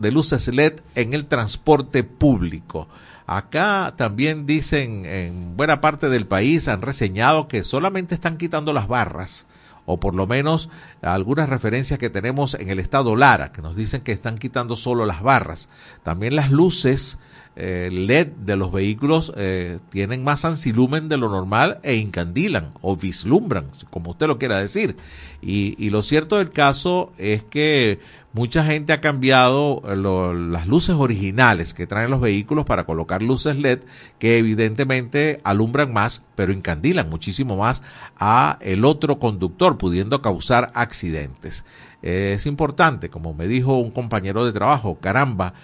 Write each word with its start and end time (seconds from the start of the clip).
de 0.00 0.10
luces 0.10 0.48
LED 0.48 0.80
en 0.96 1.14
el 1.14 1.26
transporte 1.26 2.02
público. 2.02 2.88
Acá 3.26 3.94
también 3.96 4.44
dicen 4.44 5.06
en 5.06 5.56
buena 5.56 5.80
parte 5.80 6.08
del 6.08 6.26
país 6.26 6.66
han 6.66 6.82
reseñado 6.82 7.46
que 7.46 7.62
solamente 7.62 8.16
están 8.16 8.38
quitando 8.38 8.72
las 8.72 8.88
barras 8.88 9.46
o 9.86 9.98
por 9.98 10.14
lo 10.14 10.26
menos 10.26 10.68
algunas 11.02 11.48
referencias 11.48 11.98
que 11.98 12.10
tenemos 12.10 12.54
en 12.54 12.70
el 12.70 12.78
estado 12.78 13.14
Lara, 13.16 13.52
que 13.52 13.62
nos 13.62 13.76
dicen 13.76 14.02
que 14.02 14.12
están 14.12 14.38
quitando 14.38 14.76
solo 14.76 15.06
las 15.06 15.22
barras. 15.22 15.68
También 16.02 16.34
las 16.34 16.50
luces 16.50 17.18
eh, 17.56 17.88
LED 17.92 18.28
de 18.28 18.56
los 18.56 18.72
vehículos 18.72 19.32
eh, 19.36 19.78
tienen 19.90 20.24
más 20.24 20.44
ancilumen 20.44 21.08
de 21.08 21.16
lo 21.16 21.28
normal 21.28 21.78
e 21.82 21.96
incandilan 21.96 22.70
o 22.80 22.96
vislumbran, 22.96 23.66
como 23.90 24.12
usted 24.12 24.28
lo 24.28 24.38
quiera 24.38 24.58
decir. 24.58 24.96
Y, 25.42 25.74
y 25.78 25.90
lo 25.90 26.02
cierto 26.02 26.38
del 26.38 26.50
caso 26.50 27.12
es 27.18 27.42
que 27.42 27.98
mucha 28.32 28.64
gente 28.64 28.92
ha 28.92 29.00
cambiado 29.00 29.82
eh, 29.88 29.96
las 29.96 30.66
luces 30.66 30.94
originales 30.94 31.74
que 31.74 31.86
traen 31.86 32.10
los 32.10 32.20
vehículos 32.20 32.64
para 32.64 32.84
colocar 32.84 33.22
luces 33.22 33.56
LED 33.56 33.80
que 34.18 34.38
evidentemente 34.38 35.40
alumbran 35.42 35.92
más, 35.92 36.22
pero 36.36 36.52
incandilan 36.52 37.10
muchísimo 37.10 37.56
más 37.56 37.82
a 38.16 38.58
el 38.60 38.84
otro 38.84 39.18
conductor, 39.18 39.78
pudiendo 39.78 40.22
causar 40.22 40.70
accidentes. 40.74 41.64
Es 42.02 42.46
importante, 42.46 43.10
como 43.10 43.34
me 43.34 43.46
dijo 43.46 43.78
un 43.78 43.90
compañero 43.90 44.46
de 44.46 44.52
trabajo, 44.52 44.98
caramba, 45.00 45.54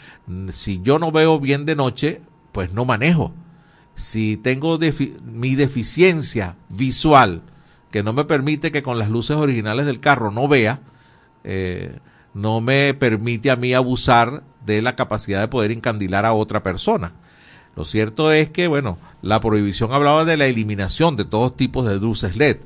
si 0.50 0.80
yo 0.82 0.98
no 0.98 1.10
veo 1.12 1.40
bien 1.40 1.64
de 1.64 1.76
noche, 1.76 2.20
pues 2.52 2.72
no 2.72 2.84
manejo. 2.84 3.32
Si 3.95 4.36
tengo 4.36 4.78
mi 5.24 5.54
deficiencia 5.54 6.56
visual 6.68 7.42
que 7.90 8.02
no 8.02 8.12
me 8.12 8.24
permite 8.24 8.72
que 8.72 8.82
con 8.82 8.98
las 8.98 9.09
luces 9.09 9.36
originales 9.36 9.86
del 9.86 10.00
carro 10.00 10.30
no 10.30 10.48
vea, 10.48 10.80
eh, 11.45 11.98
no 12.34 12.60
me 12.60 12.92
permite 12.92 13.50
a 13.50 13.56
mí 13.56 13.73
abusar 13.73 14.42
de 14.66 14.82
la 14.82 14.96
capacidad 14.96 15.40
de 15.40 15.48
poder 15.48 15.70
encandilar 15.70 16.26
a 16.26 16.34
otra 16.34 16.62
persona. 16.62 17.12
Lo 17.74 17.84
cierto 17.84 18.32
es 18.32 18.51
que, 18.51 18.68
bueno, 18.68 18.98
la 19.23 19.40
prohibición 19.40 19.92
hablaba 19.95 20.24
de 20.24 20.37
la 20.37 20.46
eliminación 20.46 21.16
de 21.16 21.24
todos 21.24 21.57
tipos 21.57 21.87
de 21.87 21.96
luces 21.96 22.37
LED, 22.37 22.59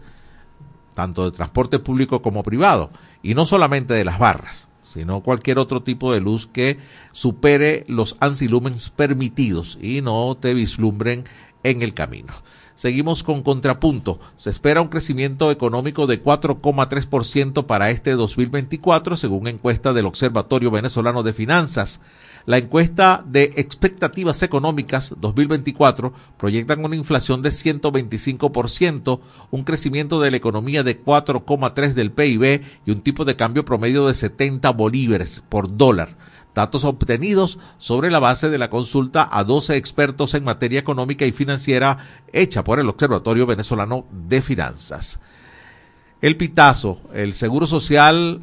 tanto 0.94 1.24
de 1.24 1.36
transporte 1.36 1.78
público 1.78 2.22
como 2.22 2.42
privado, 2.42 2.90
y 3.22 3.34
no 3.34 3.46
solamente 3.46 3.94
de 3.94 4.04
las 4.04 4.18
barras, 4.18 4.68
sino 4.82 5.20
cualquier 5.20 5.58
otro 5.58 5.82
tipo 5.82 6.12
de 6.12 6.20
luz 6.20 6.46
que 6.46 6.78
supere 7.12 7.84
los 7.86 8.16
ancilumens 8.20 8.90
permitidos 8.90 9.78
y 9.80 10.02
no 10.02 10.36
te 10.40 10.54
vislumbren 10.54 11.24
en 11.62 11.82
el 11.82 11.94
camino. 11.94 12.32
Seguimos 12.80 13.22
con 13.22 13.42
contrapunto. 13.42 14.18
Se 14.36 14.48
espera 14.48 14.80
un 14.80 14.88
crecimiento 14.88 15.50
económico 15.50 16.06
de 16.06 16.24
4,3% 16.24 17.66
para 17.66 17.90
este 17.90 18.12
2024, 18.12 19.18
según 19.18 19.48
encuesta 19.48 19.92
del 19.92 20.06
Observatorio 20.06 20.70
Venezolano 20.70 21.22
de 21.22 21.34
Finanzas. 21.34 22.00
La 22.46 22.56
encuesta 22.56 23.22
de 23.26 23.52
expectativas 23.56 24.42
económicas 24.42 25.14
2024 25.18 26.14
proyectan 26.38 26.82
una 26.82 26.96
inflación 26.96 27.42
de 27.42 27.50
125%, 27.50 29.20
un 29.50 29.64
crecimiento 29.64 30.18
de 30.18 30.30
la 30.30 30.38
economía 30.38 30.82
de 30.82 31.04
4,3 31.04 31.92
del 31.92 32.12
PIB 32.12 32.62
y 32.86 32.90
un 32.92 33.02
tipo 33.02 33.26
de 33.26 33.36
cambio 33.36 33.66
promedio 33.66 34.06
de 34.06 34.14
70 34.14 34.70
bolívares 34.70 35.42
por 35.50 35.76
dólar 35.76 36.16
datos 36.54 36.84
obtenidos 36.84 37.58
sobre 37.78 38.10
la 38.10 38.18
base 38.18 38.48
de 38.48 38.58
la 38.58 38.70
consulta 38.70 39.28
a 39.30 39.44
12 39.44 39.76
expertos 39.76 40.34
en 40.34 40.44
materia 40.44 40.80
económica 40.80 41.24
y 41.24 41.32
financiera 41.32 41.98
hecha 42.32 42.64
por 42.64 42.80
el 42.80 42.88
Observatorio 42.88 43.46
Venezolano 43.46 44.06
de 44.10 44.42
Finanzas. 44.42 45.20
El 46.20 46.36
Pitazo, 46.36 47.00
el 47.14 47.32
Seguro 47.32 47.66
Social 47.66 48.40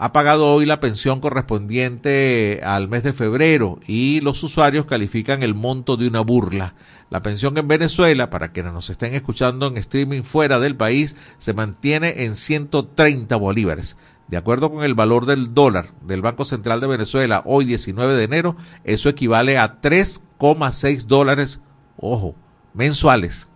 ha 0.00 0.12
pagado 0.12 0.54
hoy 0.54 0.64
la 0.64 0.78
pensión 0.78 1.20
correspondiente 1.20 2.60
al 2.64 2.88
mes 2.88 3.02
de 3.02 3.12
febrero 3.12 3.80
y 3.84 4.20
los 4.20 4.42
usuarios 4.44 4.86
califican 4.86 5.42
el 5.42 5.54
monto 5.54 5.96
de 5.96 6.06
una 6.06 6.20
burla. 6.20 6.74
La 7.10 7.20
pensión 7.20 7.58
en 7.58 7.66
Venezuela, 7.66 8.30
para 8.30 8.52
quienes 8.52 8.72
nos 8.72 8.90
estén 8.90 9.14
escuchando 9.14 9.66
en 9.66 9.76
streaming 9.76 10.22
fuera 10.22 10.60
del 10.60 10.76
país, 10.76 11.16
se 11.38 11.52
mantiene 11.52 12.22
en 12.24 12.36
130 12.36 13.34
bolívares. 13.36 13.96
De 14.28 14.36
acuerdo 14.36 14.70
con 14.70 14.84
el 14.84 14.94
valor 14.94 15.24
del 15.24 15.54
dólar 15.54 15.90
del 16.02 16.20
Banco 16.20 16.44
Central 16.44 16.80
de 16.80 16.86
Venezuela, 16.86 17.42
hoy 17.46 17.64
19 17.64 18.14
de 18.14 18.24
enero, 18.24 18.56
eso 18.84 19.08
equivale 19.08 19.58
a 19.58 19.80
3,6 19.80 21.06
dólares, 21.06 21.60
ojo, 21.96 22.34
mensuales. 22.74 23.48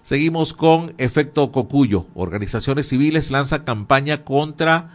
Seguimos 0.00 0.54
con 0.54 0.94
efecto 0.98 1.50
Cocuyo. 1.50 2.06
Organizaciones 2.14 2.88
civiles 2.88 3.30
lanza 3.30 3.64
campaña 3.64 4.24
contra, 4.24 4.90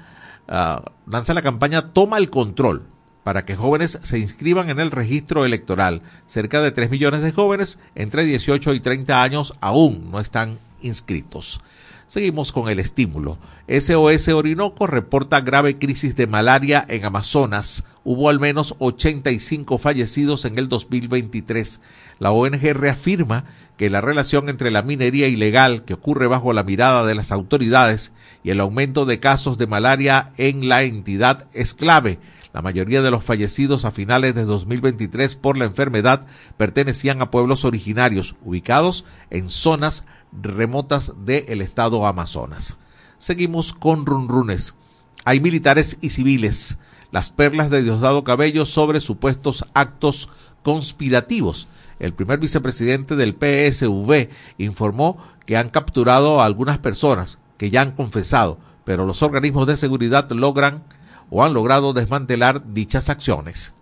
uh, 0.48 1.10
lanza 1.10 1.34
la 1.34 1.42
campaña 1.42 1.94
Toma 1.94 2.18
el 2.18 2.30
Control 2.30 2.88
para 3.24 3.44
que 3.44 3.56
jóvenes 3.56 4.00
se 4.04 4.20
inscriban 4.20 4.70
en 4.70 4.80
el 4.80 4.92
registro 4.92 5.46
electoral. 5.46 6.04
Cerca 6.26 6.62
de 6.62 6.72
3 6.72 6.90
millones 6.90 7.22
de 7.22 7.32
jóvenes 7.34 7.80
entre 7.96 8.24
18 8.24 8.74
y 8.74 8.80
30 8.80 9.22
años 9.22 9.56
aún 9.62 10.10
no 10.12 10.20
están 10.20 10.58
inscritos. 10.82 11.60
Seguimos 12.08 12.52
con 12.52 12.70
el 12.70 12.80
estímulo. 12.80 13.40
SOS 13.68 14.28
Orinoco 14.28 14.86
reporta 14.86 15.42
grave 15.42 15.80
crisis 15.80 16.16
de 16.16 16.28
malaria 16.28 16.86
en 16.88 17.04
Amazonas. 17.04 17.84
Hubo 18.04 18.30
al 18.30 18.40
menos 18.40 18.76
85 18.78 19.80
fallecidos 19.80 20.46
en 20.46 20.60
el 20.60 20.70
2023. 20.70 21.82
La 22.20 22.32
ONG 22.32 22.62
reafirma 22.74 23.46
que 23.76 23.90
la 23.90 24.02
relación 24.02 24.50
entre 24.50 24.70
la 24.70 24.84
minería 24.84 25.28
ilegal 25.28 25.84
que 25.84 25.96
ocurre 25.96 26.28
bajo 26.28 26.54
la 26.54 26.64
mirada 26.64 27.08
de 27.08 27.16
las 27.16 27.32
autoridades 27.32 28.14
y 28.44 28.52
el 28.52 28.60
aumento 28.60 29.06
de 29.06 29.20
casos 29.20 29.58
de 29.58 29.66
malaria 29.66 30.32
en 30.38 30.70
la 30.70 30.84
entidad 30.84 31.48
es 31.54 31.74
clave. 31.74 32.20
La 32.54 32.62
mayoría 32.62 33.02
de 33.02 33.12
los 33.12 33.24
fallecidos 33.26 33.84
a 33.84 33.92
finales 33.92 34.34
de 34.34 34.46
2023 34.46 35.36
por 35.36 35.58
la 35.58 35.66
enfermedad 35.66 36.26
pertenecían 36.56 37.22
a 37.22 37.30
pueblos 37.30 37.66
originarios 37.66 38.36
ubicados 38.46 39.04
en 39.30 39.50
zonas 39.50 40.06
remotas 40.32 41.14
del 41.26 41.62
estado 41.62 42.06
Amazonas. 42.06 42.78
Seguimos 43.18 43.74
con 43.74 44.06
runrunes. 44.06 44.76
Hay 45.24 45.40
militares 45.40 45.98
y 46.02 46.10
civiles. 46.12 46.78
Las 47.12 47.30
perlas 47.30 47.70
de 47.70 47.82
Diosdado 47.82 48.24
Cabello 48.24 48.66
sobre 48.66 49.00
supuestos 49.00 49.66
actos 49.74 50.30
conspirativos. 50.64 51.68
El 52.00 52.14
primer 52.14 52.40
vicepresidente 52.40 53.16
del 53.16 53.36
PSV 53.36 54.30
informó 54.58 55.18
que 55.46 55.58
han 55.58 55.70
capturado 55.70 56.42
a 56.42 56.46
algunas 56.46 56.80
personas 56.80 57.40
que 57.58 57.70
ya 57.70 57.82
han 57.82 57.92
confesado, 57.92 58.58
pero 58.84 59.06
los 59.06 59.24
organismos 59.24 59.68
de 59.68 59.78
seguridad 59.78 60.30
logran 60.32 60.84
o 61.30 61.44
han 61.44 61.54
logrado 61.54 61.94
desmantelar 61.94 62.74
dichas 62.74 63.10
acciones. 63.10 63.74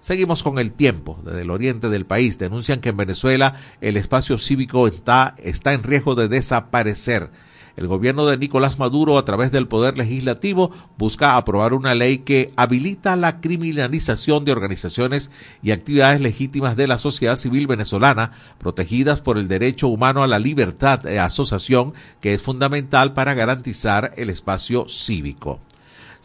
Seguimos 0.00 0.42
con 0.42 0.58
el 0.58 0.72
tiempo. 0.72 1.20
Desde 1.24 1.42
el 1.42 1.50
oriente 1.50 1.88
del 1.88 2.06
país 2.06 2.38
denuncian 2.38 2.80
que 2.80 2.90
en 2.90 2.96
Venezuela 2.96 3.56
el 3.80 3.96
espacio 3.96 4.38
cívico 4.38 4.86
está, 4.86 5.34
está 5.38 5.72
en 5.72 5.82
riesgo 5.82 6.14
de 6.14 6.28
desaparecer. 6.28 7.30
El 7.76 7.88
gobierno 7.88 8.24
de 8.24 8.38
Nicolás 8.38 8.78
Maduro, 8.78 9.18
a 9.18 9.26
través 9.26 9.52
del 9.52 9.68
Poder 9.68 9.98
Legislativo, 9.98 10.70
busca 10.96 11.36
aprobar 11.36 11.74
una 11.74 11.94
ley 11.94 12.18
que 12.18 12.50
habilita 12.56 13.16
la 13.16 13.42
criminalización 13.42 14.46
de 14.46 14.52
organizaciones 14.52 15.30
y 15.62 15.72
actividades 15.72 16.22
legítimas 16.22 16.76
de 16.76 16.86
la 16.86 16.96
sociedad 16.96 17.36
civil 17.36 17.66
venezolana, 17.66 18.32
protegidas 18.56 19.20
por 19.20 19.36
el 19.36 19.46
derecho 19.46 19.88
humano 19.88 20.22
a 20.22 20.26
la 20.26 20.38
libertad 20.38 21.00
de 21.00 21.18
asociación, 21.18 21.92
que 22.22 22.32
es 22.32 22.40
fundamental 22.40 23.12
para 23.12 23.34
garantizar 23.34 24.14
el 24.16 24.30
espacio 24.30 24.86
cívico. 24.88 25.60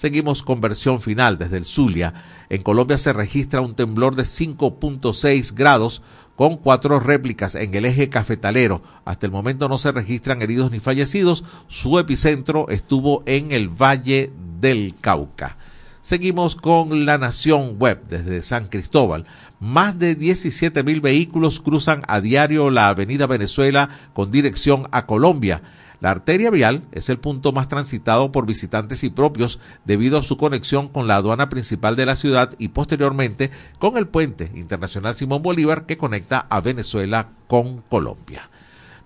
Seguimos 0.01 0.41
con 0.41 0.61
versión 0.61 0.99
final 0.99 1.37
desde 1.37 1.57
el 1.57 1.65
Zulia. 1.65 2.15
En 2.49 2.63
Colombia 2.63 2.97
se 2.97 3.13
registra 3.13 3.61
un 3.61 3.75
temblor 3.75 4.15
de 4.15 4.23
5.6 4.23 5.53
grados 5.53 6.01
con 6.35 6.57
cuatro 6.57 6.99
réplicas 6.99 7.53
en 7.53 7.75
el 7.75 7.85
eje 7.85 8.09
cafetalero. 8.09 8.81
Hasta 9.05 9.27
el 9.27 9.31
momento 9.31 9.69
no 9.69 9.77
se 9.77 9.91
registran 9.91 10.41
heridos 10.41 10.71
ni 10.71 10.79
fallecidos. 10.79 11.43
Su 11.67 11.99
epicentro 11.99 12.67
estuvo 12.69 13.21
en 13.27 13.51
el 13.51 13.69
Valle 13.69 14.33
del 14.59 14.95
Cauca. 14.99 15.57
Seguimos 16.01 16.55
con 16.55 17.05
la 17.05 17.19
Nación 17.19 17.75
Web 17.77 18.01
desde 18.09 18.41
San 18.41 18.69
Cristóbal. 18.69 19.27
Más 19.59 19.99
de 19.99 20.15
17 20.15 20.81
mil 20.81 20.99
vehículos 20.99 21.59
cruzan 21.59 22.01
a 22.07 22.21
diario 22.21 22.71
la 22.71 22.89
Avenida 22.89 23.27
Venezuela 23.27 23.89
con 24.15 24.31
dirección 24.31 24.87
a 24.91 25.05
Colombia. 25.05 25.61
La 26.01 26.09
arteria 26.09 26.49
vial 26.49 26.83
es 26.91 27.09
el 27.09 27.19
punto 27.19 27.51
más 27.51 27.67
transitado 27.67 28.31
por 28.31 28.47
visitantes 28.47 29.03
y 29.03 29.11
propios 29.11 29.59
debido 29.85 30.17
a 30.17 30.23
su 30.23 30.35
conexión 30.35 30.87
con 30.87 31.07
la 31.07 31.15
aduana 31.15 31.47
principal 31.47 31.95
de 31.95 32.07
la 32.07 32.15
ciudad 32.15 32.55
y 32.57 32.69
posteriormente 32.69 33.51
con 33.77 33.97
el 33.97 34.07
puente 34.07 34.51
internacional 34.55 35.13
Simón 35.13 35.43
Bolívar 35.43 35.85
que 35.85 35.99
conecta 35.99 36.47
a 36.49 36.59
Venezuela 36.59 37.29
con 37.47 37.81
Colombia. 37.81 38.49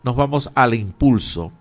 Nos 0.04 0.16
vamos 0.16 0.52
al 0.56 0.74
impulso 0.74 1.52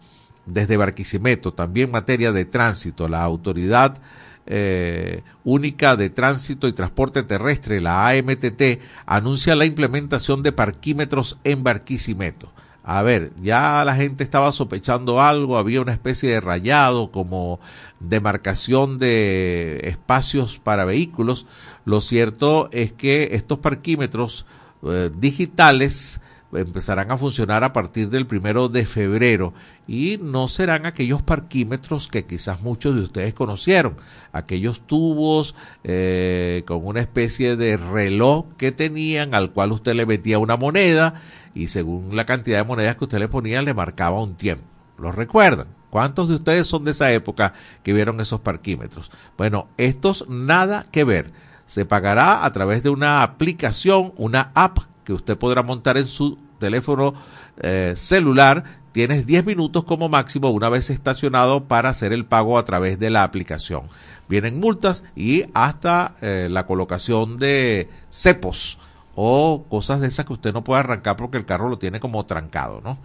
desde 0.47 0.77
Barquisimeto, 0.77 1.53
también 1.53 1.91
materia 1.91 2.31
de 2.31 2.45
tránsito. 2.45 3.09
La 3.09 3.25
autoridad 3.25 3.99
eh, 4.47 5.23
única 5.43 5.97
de 5.97 6.11
tránsito 6.11 6.69
y 6.69 6.73
transporte 6.73 7.25
terrestre, 7.25 7.81
la 7.81 8.07
AMTT, 8.07 8.81
anuncia 9.05 9.57
la 9.57 9.65
implementación 9.65 10.45
de 10.45 10.53
parquímetros 10.53 11.41
en 11.43 11.65
Barquisimeto 11.65 12.54
a 12.87 13.01
ver, 13.01 13.33
ya 13.43 13.83
la 13.85 13.97
gente 13.97 14.23
estaba 14.23 14.53
sospechando 14.53 15.21
algo, 15.21 15.57
había 15.57 15.81
una 15.81 15.93
especie 15.93 16.29
de 16.31 16.41
rayado 16.41 17.11
como 17.11 17.59
demarcación 17.99 18.99
de 18.99 19.81
espacios 19.85 20.59
para 20.59 20.85
vehículos. 20.85 21.47
Lo 21.87 22.03
cierto 22.03 22.69
es 22.73 22.93
que 22.93 23.31
estos 23.33 23.59
parquímetros 23.61 24.45
eh, 24.83 25.11
digitales 25.17 26.21
empezarán 26.53 27.11
a 27.11 27.17
funcionar 27.17 27.65
a 27.65 27.73
partir 27.73 28.11
del 28.11 28.27
primero 28.27 28.69
de 28.69 28.87
febrero 28.87 29.55
y 29.89 30.19
no 30.23 30.47
serán 30.49 30.87
aquellos 30.87 31.23
parquímetros 31.23 32.07
que 32.09 32.27
quizás 32.27 32.61
muchos 32.63 32.95
de 32.95 33.03
ustedes 33.03 33.35
conocieron, 33.35 33.97
aquellos 34.33 34.87
tubos 34.87 35.55
eh, 35.83 36.63
con 36.67 36.87
una 36.87 37.01
especie 37.01 37.57
de 37.57 37.77
reloj 37.77 38.47
que 38.57 38.73
tenían 38.73 39.35
al 39.35 39.53
cual 39.53 39.73
usted 39.73 39.95
le 39.95 40.07
metía 40.07 40.39
una 40.39 40.57
moneda 40.57 41.15
y 41.55 41.69
según 41.69 42.17
la 42.17 42.27
cantidad 42.27 42.59
de 42.59 42.65
monedas 42.65 42.97
que 42.97 43.05
usted 43.05 43.19
le 43.19 43.29
ponía 43.29 43.63
le 43.63 43.75
marcaba 43.75 44.21
un 44.21 44.35
tiempo. 44.35 44.65
¿Lo 44.99 45.13
recuerdan? 45.13 45.69
¿Cuántos 45.91 46.29
de 46.29 46.35
ustedes 46.35 46.67
son 46.67 46.85
de 46.85 46.91
esa 46.91 47.13
época 47.13 47.55
que 47.83 47.93
vieron 47.93 48.21
esos 48.21 48.41
parquímetros? 48.41 49.11
Bueno, 49.37 49.69
estos 49.77 50.29
nada 50.29 50.87
que 50.91 51.05
ver. 51.05 51.33
Se 51.67 51.85
pagará 51.85 52.45
a 52.45 52.53
través 52.53 52.83
de 52.83 52.91
una 52.91 53.23
aplicación, 53.23 54.13
una 54.17 54.51
app 54.55 54.79
que 55.05 55.13
usted 55.13 55.39
podrá 55.39 55.63
montar 55.63 55.97
en 55.97 56.07
su 56.07 56.39
teléfono 56.59 57.15
eh, 57.59 57.93
celular, 57.95 58.65
tienes 58.93 59.27
10 59.27 59.47
minutos 59.47 59.85
como 59.85 60.09
máximo 60.09 60.51
una 60.51 60.69
vez 60.69 60.91
estacionado 60.91 61.65
para 61.65 61.91
hacer 61.91 62.13
el 62.13 62.25
pago 62.25 62.59
a 62.59 62.65
través 62.65 62.99
de 62.99 63.11
la 63.11 63.23
aplicación. 63.23 63.83
Vienen 64.29 64.59
multas 64.59 65.05
y 65.15 65.45
hasta 65.55 66.15
eh, 66.23 66.49
la 66.51 66.67
colocación 66.67 67.37
de 67.37 67.89
cepos 68.11 68.79
o 69.15 69.65
cosas 69.69 70.01
de 70.01 70.09
esas 70.09 70.27
que 70.27 70.33
usted 70.33 70.53
no 70.53 70.65
puede 70.65 70.81
arrancar 70.81 71.17
porque 71.17 71.39
el 71.39 71.47
carro 71.47 71.69
lo 71.69 71.79
tiene 71.79 72.01
como 72.01 72.27
trancado, 72.27 72.81
¿no? 72.83 72.99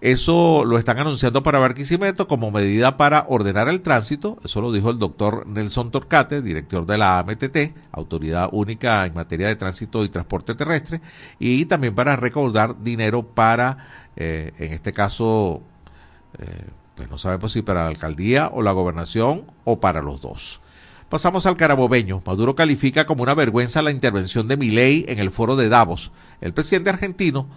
Eso 0.00 0.64
lo 0.64 0.78
están 0.78 0.98
anunciando 0.98 1.42
para 1.42 1.58
Barquisimeto 1.58 2.26
como 2.26 2.50
medida 2.50 2.96
para 2.96 3.26
ordenar 3.28 3.68
el 3.68 3.82
tránsito. 3.82 4.38
Eso 4.42 4.62
lo 4.62 4.72
dijo 4.72 4.88
el 4.88 4.98
doctor 4.98 5.46
Nelson 5.46 5.90
Torcate, 5.90 6.40
director 6.40 6.86
de 6.86 6.96
la 6.96 7.18
AMTT, 7.18 7.76
Autoridad 7.92 8.48
Única 8.50 9.04
en 9.04 9.12
Materia 9.12 9.48
de 9.48 9.56
Tránsito 9.56 10.02
y 10.02 10.08
Transporte 10.08 10.54
Terrestre, 10.54 11.02
y 11.38 11.66
también 11.66 11.94
para 11.94 12.16
recaudar 12.16 12.82
dinero 12.82 13.22
para, 13.22 14.06
eh, 14.16 14.52
en 14.58 14.72
este 14.72 14.94
caso, 14.94 15.60
eh, 16.38 16.64
pues 16.94 17.10
no 17.10 17.18
sabemos 17.18 17.52
si 17.52 17.60
para 17.60 17.82
la 17.82 17.88
alcaldía 17.88 18.48
o 18.48 18.62
la 18.62 18.72
gobernación 18.72 19.44
o 19.64 19.80
para 19.80 20.00
los 20.00 20.22
dos. 20.22 20.62
Pasamos 21.10 21.44
al 21.46 21.56
carabobeño. 21.56 22.22
Maduro 22.24 22.54
califica 22.54 23.04
como 23.04 23.24
una 23.24 23.34
vergüenza 23.34 23.82
la 23.82 23.90
intervención 23.90 24.46
de 24.46 24.56
Milei 24.56 25.04
en 25.08 25.18
el 25.18 25.32
foro 25.32 25.56
de 25.56 25.68
Davos. 25.68 26.12
El 26.40 26.54
presidente 26.54 26.88
argentino 26.88 27.48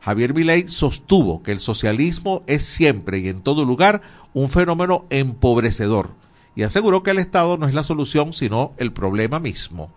Javier 0.00 0.32
Milei 0.32 0.68
sostuvo 0.68 1.42
que 1.42 1.50
el 1.50 1.58
socialismo 1.58 2.44
es 2.46 2.64
siempre 2.64 3.18
y 3.18 3.28
en 3.28 3.40
todo 3.40 3.64
lugar 3.64 4.02
un 4.32 4.48
fenómeno 4.48 5.06
empobrecedor 5.10 6.10
y 6.54 6.62
aseguró 6.62 7.02
que 7.02 7.10
el 7.10 7.18
Estado 7.18 7.56
no 7.56 7.66
es 7.66 7.74
la 7.74 7.82
solución 7.82 8.32
sino 8.32 8.74
el 8.76 8.92
problema 8.92 9.40
mismo. 9.40 9.90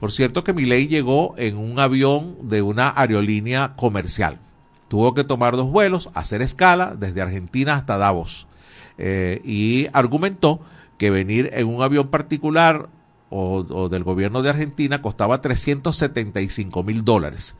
Por 0.00 0.10
cierto 0.10 0.42
que 0.42 0.52
Milei 0.52 0.88
llegó 0.88 1.36
en 1.38 1.56
un 1.56 1.78
avión 1.78 2.48
de 2.48 2.62
una 2.62 2.92
aerolínea 2.96 3.76
comercial. 3.76 4.40
Tuvo 4.88 5.14
que 5.14 5.22
tomar 5.22 5.54
dos 5.54 5.70
vuelos, 5.70 6.10
hacer 6.14 6.42
escala 6.42 6.96
desde 6.98 7.22
Argentina 7.22 7.76
hasta 7.76 7.96
Davos 7.96 8.48
eh, 8.96 9.40
y 9.44 9.86
argumentó 9.92 10.60
que 10.98 11.10
venir 11.10 11.50
en 11.54 11.66
un 11.68 11.82
avión 11.82 12.08
particular 12.08 12.88
o, 13.30 13.88
del 13.90 14.04
gobierno 14.04 14.42
de 14.42 14.50
Argentina 14.50 15.02
costaba 15.02 15.40
375 15.40 16.82
mil 16.82 17.04
dólares 17.04 17.56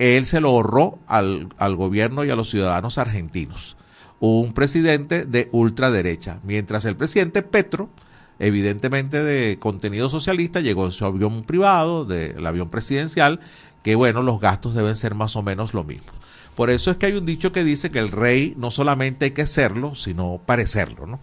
él 0.00 0.24
se 0.24 0.40
lo 0.40 0.48
ahorró 0.48 0.98
al, 1.06 1.48
al 1.58 1.76
gobierno 1.76 2.24
y 2.24 2.30
a 2.30 2.36
los 2.36 2.48
ciudadanos 2.48 2.96
argentinos. 2.96 3.76
Un 4.18 4.54
presidente 4.54 5.26
de 5.26 5.50
ultraderecha, 5.52 6.40
mientras 6.42 6.86
el 6.86 6.96
presidente 6.96 7.42
Petro, 7.42 7.90
evidentemente 8.38 9.22
de 9.22 9.58
contenido 9.58 10.08
socialista, 10.08 10.60
llegó 10.60 10.86
en 10.86 10.92
su 10.92 11.04
avión 11.04 11.44
privado, 11.44 12.06
del 12.06 12.46
avión 12.46 12.70
presidencial, 12.70 13.40
que 13.82 13.94
bueno, 13.94 14.22
los 14.22 14.40
gastos 14.40 14.74
deben 14.74 14.96
ser 14.96 15.14
más 15.14 15.36
o 15.36 15.42
menos 15.42 15.74
lo 15.74 15.84
mismo. 15.84 16.12
Por 16.56 16.70
eso 16.70 16.90
es 16.90 16.96
que 16.96 17.06
hay 17.06 17.12
un 17.12 17.26
dicho 17.26 17.52
que 17.52 17.62
dice 17.62 17.90
que 17.90 17.98
el 17.98 18.10
rey 18.10 18.54
no 18.56 18.70
solamente 18.70 19.26
hay 19.26 19.30
que 19.32 19.46
serlo, 19.46 19.94
sino 19.94 20.40
parecerlo, 20.46 21.06
¿no? 21.06 21.20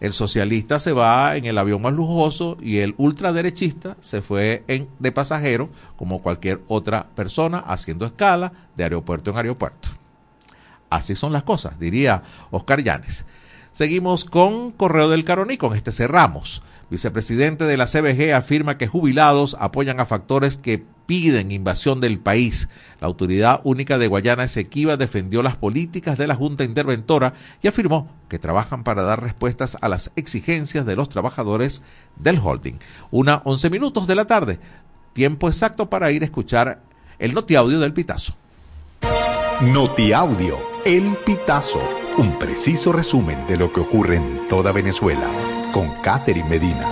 El 0.00 0.12
socialista 0.12 0.78
se 0.78 0.92
va 0.92 1.36
en 1.36 1.44
el 1.44 1.58
avión 1.58 1.82
más 1.82 1.92
lujoso 1.92 2.56
y 2.60 2.78
el 2.78 2.94
ultraderechista 2.98 3.96
se 4.00 4.22
fue 4.22 4.62
en, 4.68 4.88
de 4.98 5.12
pasajero 5.12 5.70
como 5.96 6.22
cualquier 6.22 6.60
otra 6.68 7.08
persona 7.14 7.58
haciendo 7.58 8.06
escala 8.06 8.52
de 8.76 8.84
aeropuerto 8.84 9.30
en 9.30 9.36
aeropuerto. 9.38 9.88
Así 10.90 11.14
son 11.14 11.32
las 11.32 11.42
cosas, 11.42 11.78
diría 11.78 12.22
Oscar 12.50 12.82
Llanes. 12.82 13.26
Seguimos 13.72 14.24
con 14.24 14.70
Correo 14.70 15.08
del 15.08 15.24
Caroní, 15.24 15.56
con 15.56 15.76
este 15.76 15.92
cerramos. 15.92 16.62
Vicepresidente 16.90 17.64
de 17.64 17.76
la 17.76 17.86
CBG 17.86 18.32
afirma 18.34 18.78
que 18.78 18.86
jubilados 18.86 19.56
apoyan 19.60 20.00
a 20.00 20.06
factores 20.06 20.56
que 20.56 20.84
piden 21.08 21.52
invasión 21.52 22.02
del 22.02 22.18
país. 22.18 22.68
La 23.00 23.06
Autoridad 23.06 23.62
Única 23.64 23.96
de 23.96 24.08
Guayana 24.08 24.44
Esequiba 24.44 24.98
defendió 24.98 25.42
las 25.42 25.56
políticas 25.56 26.18
de 26.18 26.26
la 26.26 26.34
Junta 26.34 26.64
Interventora 26.64 27.32
y 27.62 27.68
afirmó 27.68 28.10
que 28.28 28.38
trabajan 28.38 28.84
para 28.84 29.02
dar 29.02 29.22
respuestas 29.22 29.78
a 29.80 29.88
las 29.88 30.12
exigencias 30.16 30.84
de 30.84 30.96
los 30.96 31.08
trabajadores 31.08 31.82
del 32.16 32.38
holding. 32.38 32.74
Una 33.10 33.40
once 33.46 33.70
minutos 33.70 34.06
de 34.06 34.16
la 34.16 34.26
tarde, 34.26 34.60
tiempo 35.14 35.48
exacto 35.48 35.88
para 35.88 36.12
ir 36.12 36.20
a 36.20 36.26
escuchar 36.26 36.82
el 37.18 37.32
notiaudio 37.32 37.80
del 37.80 37.94
Pitazo. 37.94 38.36
Notiaudio, 39.62 40.58
el 40.84 41.16
Pitazo, 41.24 41.80
un 42.18 42.38
preciso 42.38 42.92
resumen 42.92 43.46
de 43.46 43.56
lo 43.56 43.72
que 43.72 43.80
ocurre 43.80 44.16
en 44.16 44.46
toda 44.46 44.72
Venezuela 44.72 45.26
con 45.72 45.88
Catherine 46.02 46.50
Medina. 46.50 46.86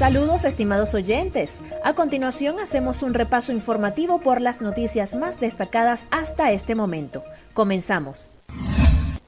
Saludos 0.00 0.46
estimados 0.46 0.94
oyentes. 0.94 1.58
A 1.84 1.92
continuación 1.92 2.58
hacemos 2.58 3.02
un 3.02 3.12
repaso 3.12 3.52
informativo 3.52 4.18
por 4.18 4.40
las 4.40 4.62
noticias 4.62 5.14
más 5.14 5.38
destacadas 5.40 6.06
hasta 6.10 6.52
este 6.52 6.74
momento. 6.74 7.22
Comenzamos. 7.52 8.32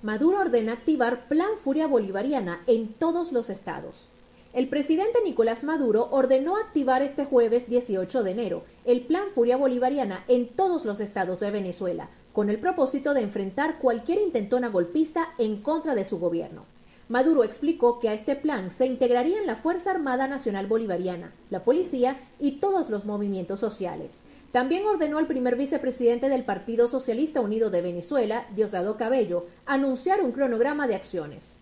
Maduro 0.01 0.41
ordena 0.41 0.73
activar 0.73 1.29
Plan 1.29 1.51
Furia 1.63 1.87
Bolivariana 1.87 2.63
en 2.67 2.95
todos 2.95 3.33
los 3.33 3.51
estados. 3.51 4.09
El 4.55 4.71
presidente 4.71 5.19
Nicolás 5.23 5.63
Maduro 5.63 6.09
ordenó 6.11 6.57
activar 6.57 7.03
este 7.03 7.27
jueves 7.27 7.69
18 7.69 8.23
de 8.23 8.31
enero 8.31 8.65
el 8.87 9.03
Plan 9.03 9.25
Furia 9.35 9.59
Bolivariana 9.59 10.25
en 10.27 10.49
todos 10.49 10.87
los 10.87 11.01
estados 11.01 11.39
de 11.41 11.51
Venezuela, 11.51 12.09
con 12.33 12.49
el 12.49 12.59
propósito 12.59 13.13
de 13.13 13.21
enfrentar 13.21 13.79
cualquier 13.79 14.23
intentona 14.23 14.69
golpista 14.69 15.35
en 15.37 15.61
contra 15.61 15.95
de 15.95 16.07
su 16.07 16.19
gobierno. 16.19 16.65
Maduro 17.09 17.45
explicó 17.45 17.99
que 17.99 18.09
a 18.09 18.15
este 18.15 18.37
plan 18.37 18.71
se 18.71 18.87
integrarían 18.87 19.47
la 19.47 19.57
Fuerza 19.57 19.91
Armada 19.91 20.29
Nacional 20.29 20.67
Bolivariana, 20.67 21.33
la 21.51 21.65
policía 21.65 22.21
y 22.39 22.53
todos 22.53 22.91
los 22.91 23.05
movimientos 23.05 23.61
sociales. 23.61 24.25
También 24.53 24.87
ordenó 24.87 25.19
al 25.19 25.27
primer 25.27 25.57
vicepresidente 25.57 26.29
del 26.29 26.45
Partido 26.45 26.89
Socialista 26.89 27.41
Unido 27.41 27.71
de 27.71 27.83
Venezuela, 27.83 28.47
Diosdado 28.55 28.97
Cabello, 28.97 29.47
anunciar 29.67 30.23
un 30.23 30.33
cronograma 30.33 30.87
de 30.87 30.95
acciones. 30.95 31.59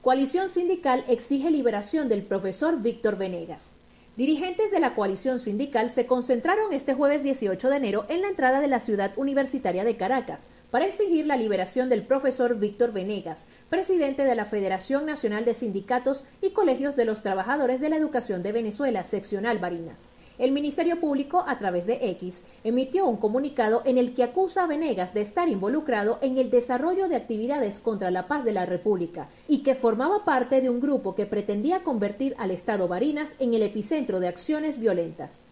Coalición 0.00 0.48
sindical 0.48 1.04
exige 1.08 1.50
liberación 1.50 2.08
del 2.08 2.22
profesor 2.22 2.80
Víctor 2.80 3.16
Venegas. 3.16 3.74
Dirigentes 4.16 4.70
de 4.70 4.80
la 4.80 4.94
coalición 4.94 5.38
sindical 5.38 5.90
se 5.90 6.06
concentraron 6.06 6.72
este 6.72 6.94
jueves 6.94 7.22
18 7.22 7.68
de 7.68 7.76
enero 7.76 8.06
en 8.08 8.22
la 8.22 8.28
entrada 8.28 8.62
de 8.62 8.66
la 8.66 8.80
ciudad 8.80 9.12
universitaria 9.16 9.84
de 9.84 9.98
Caracas 9.98 10.48
para 10.70 10.86
exigir 10.86 11.26
la 11.26 11.36
liberación 11.36 11.90
del 11.90 12.06
profesor 12.06 12.58
Víctor 12.58 12.94
Venegas, 12.94 13.44
presidente 13.68 14.24
de 14.24 14.34
la 14.34 14.46
Federación 14.46 15.04
Nacional 15.04 15.44
de 15.44 15.52
Sindicatos 15.52 16.24
y 16.40 16.52
Colegios 16.52 16.96
de 16.96 17.04
los 17.04 17.20
Trabajadores 17.20 17.78
de 17.82 17.90
la 17.90 17.96
Educación 17.96 18.42
de 18.42 18.52
Venezuela, 18.52 19.04
seccional 19.04 19.58
Barinas. 19.58 20.08
El 20.38 20.52
Ministerio 20.52 21.00
Público, 21.00 21.44
a 21.46 21.58
través 21.58 21.86
de 21.86 21.98
X, 22.10 22.44
emitió 22.62 23.06
un 23.06 23.16
comunicado 23.16 23.80
en 23.86 23.96
el 23.96 24.14
que 24.14 24.22
acusa 24.22 24.64
a 24.64 24.66
Venegas 24.66 25.14
de 25.14 25.22
estar 25.22 25.48
involucrado 25.48 26.18
en 26.20 26.36
el 26.36 26.50
desarrollo 26.50 27.08
de 27.08 27.16
actividades 27.16 27.78
contra 27.78 28.10
la 28.10 28.26
paz 28.26 28.44
de 28.44 28.52
la 28.52 28.66
República 28.66 29.28
y 29.48 29.58
que 29.62 29.74
formaba 29.74 30.24
parte 30.24 30.60
de 30.60 30.68
un 30.68 30.80
grupo 30.80 31.14
que 31.14 31.24
pretendía 31.24 31.82
convertir 31.82 32.34
al 32.38 32.50
Estado 32.50 32.86
Barinas 32.86 33.34
en 33.38 33.54
el 33.54 33.62
epicentro 33.62 34.20
de 34.20 34.28
acciones 34.28 34.78
violentas. 34.78 35.44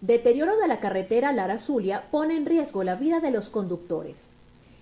Deterioro 0.00 0.56
de 0.56 0.68
la 0.68 0.78
carretera 0.78 1.32
Lara 1.32 1.58
Zulia 1.58 2.04
pone 2.12 2.36
en 2.36 2.46
riesgo 2.46 2.84
la 2.84 2.94
vida 2.94 3.18
de 3.18 3.32
los 3.32 3.50
conductores. 3.50 4.32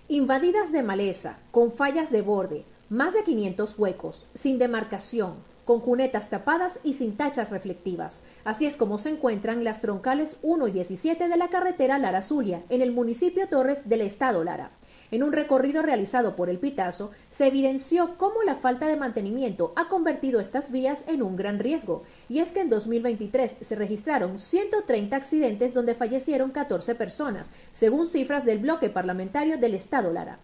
Invadidas 0.09 0.71
de 0.71 0.83
maleza, 0.83 1.39
con 1.51 1.73
fallas 1.73 2.11
de 2.11 2.21
borde, 2.21 2.65
más 2.91 3.15
de 3.15 3.25
500 3.25 3.79
huecos, 3.79 4.27
sin 4.35 4.59
demarcación, 4.59 5.37
con 5.65 5.81
cunetas 5.81 6.31
tapadas 6.31 6.81
y 6.85 6.95
sin 6.95 7.17
tachas 7.17 7.51
reflectivas. 7.51 8.23
Así 8.45 8.67
es 8.67 8.77
como 8.77 8.99
se 8.99 9.11
encuentran 9.11 9.65
las 9.65 9.81
troncales 9.81 10.39
1 10.43 10.69
y 10.69 10.73
17 10.73 11.29
de 11.29 11.37
la 11.37 11.49
carretera 11.49 11.99
Lara 11.99 12.23
Zulia, 12.23 12.63
en 12.69 12.83
el 12.83 12.93
municipio 12.93 13.49
Torres 13.49 13.89
del 13.89 14.03
estado 14.03 14.45
Lara. 14.45 14.71
En 15.11 15.23
un 15.23 15.33
recorrido 15.33 15.83
realizado 15.83 16.35
por 16.35 16.51
el 16.51 16.59
Pitazo, 16.59 17.11
se 17.31 17.47
evidenció 17.47 18.17
cómo 18.17 18.43
la 18.43 18.57
falta 18.57 18.89
de 18.89 18.97
mantenimiento 18.97 19.73
ha 19.77 19.89
convertido 19.89 20.41
estas 20.41 20.73
vías 20.73 21.05
en 21.07 21.23
un 21.23 21.37
gran 21.37 21.59
riesgo, 21.59 22.03
y 22.29 22.41
es 22.41 22.51
que 22.51 22.61
en 22.61 22.69
2023 22.69 23.59
se 23.61 23.75
registraron 23.77 24.39
130 24.39 25.15
accidentes 25.15 25.75
donde 25.75 25.95
fallecieron 25.95 26.51
14 26.51 26.95
personas, 26.95 27.53
según 27.73 28.09
cifras 28.09 28.45
del 28.45 28.59
bloque 28.59 28.91
parlamentario 28.91 29.59
del 29.59 29.75
Estado 29.75 30.13
Lara. 30.13 30.39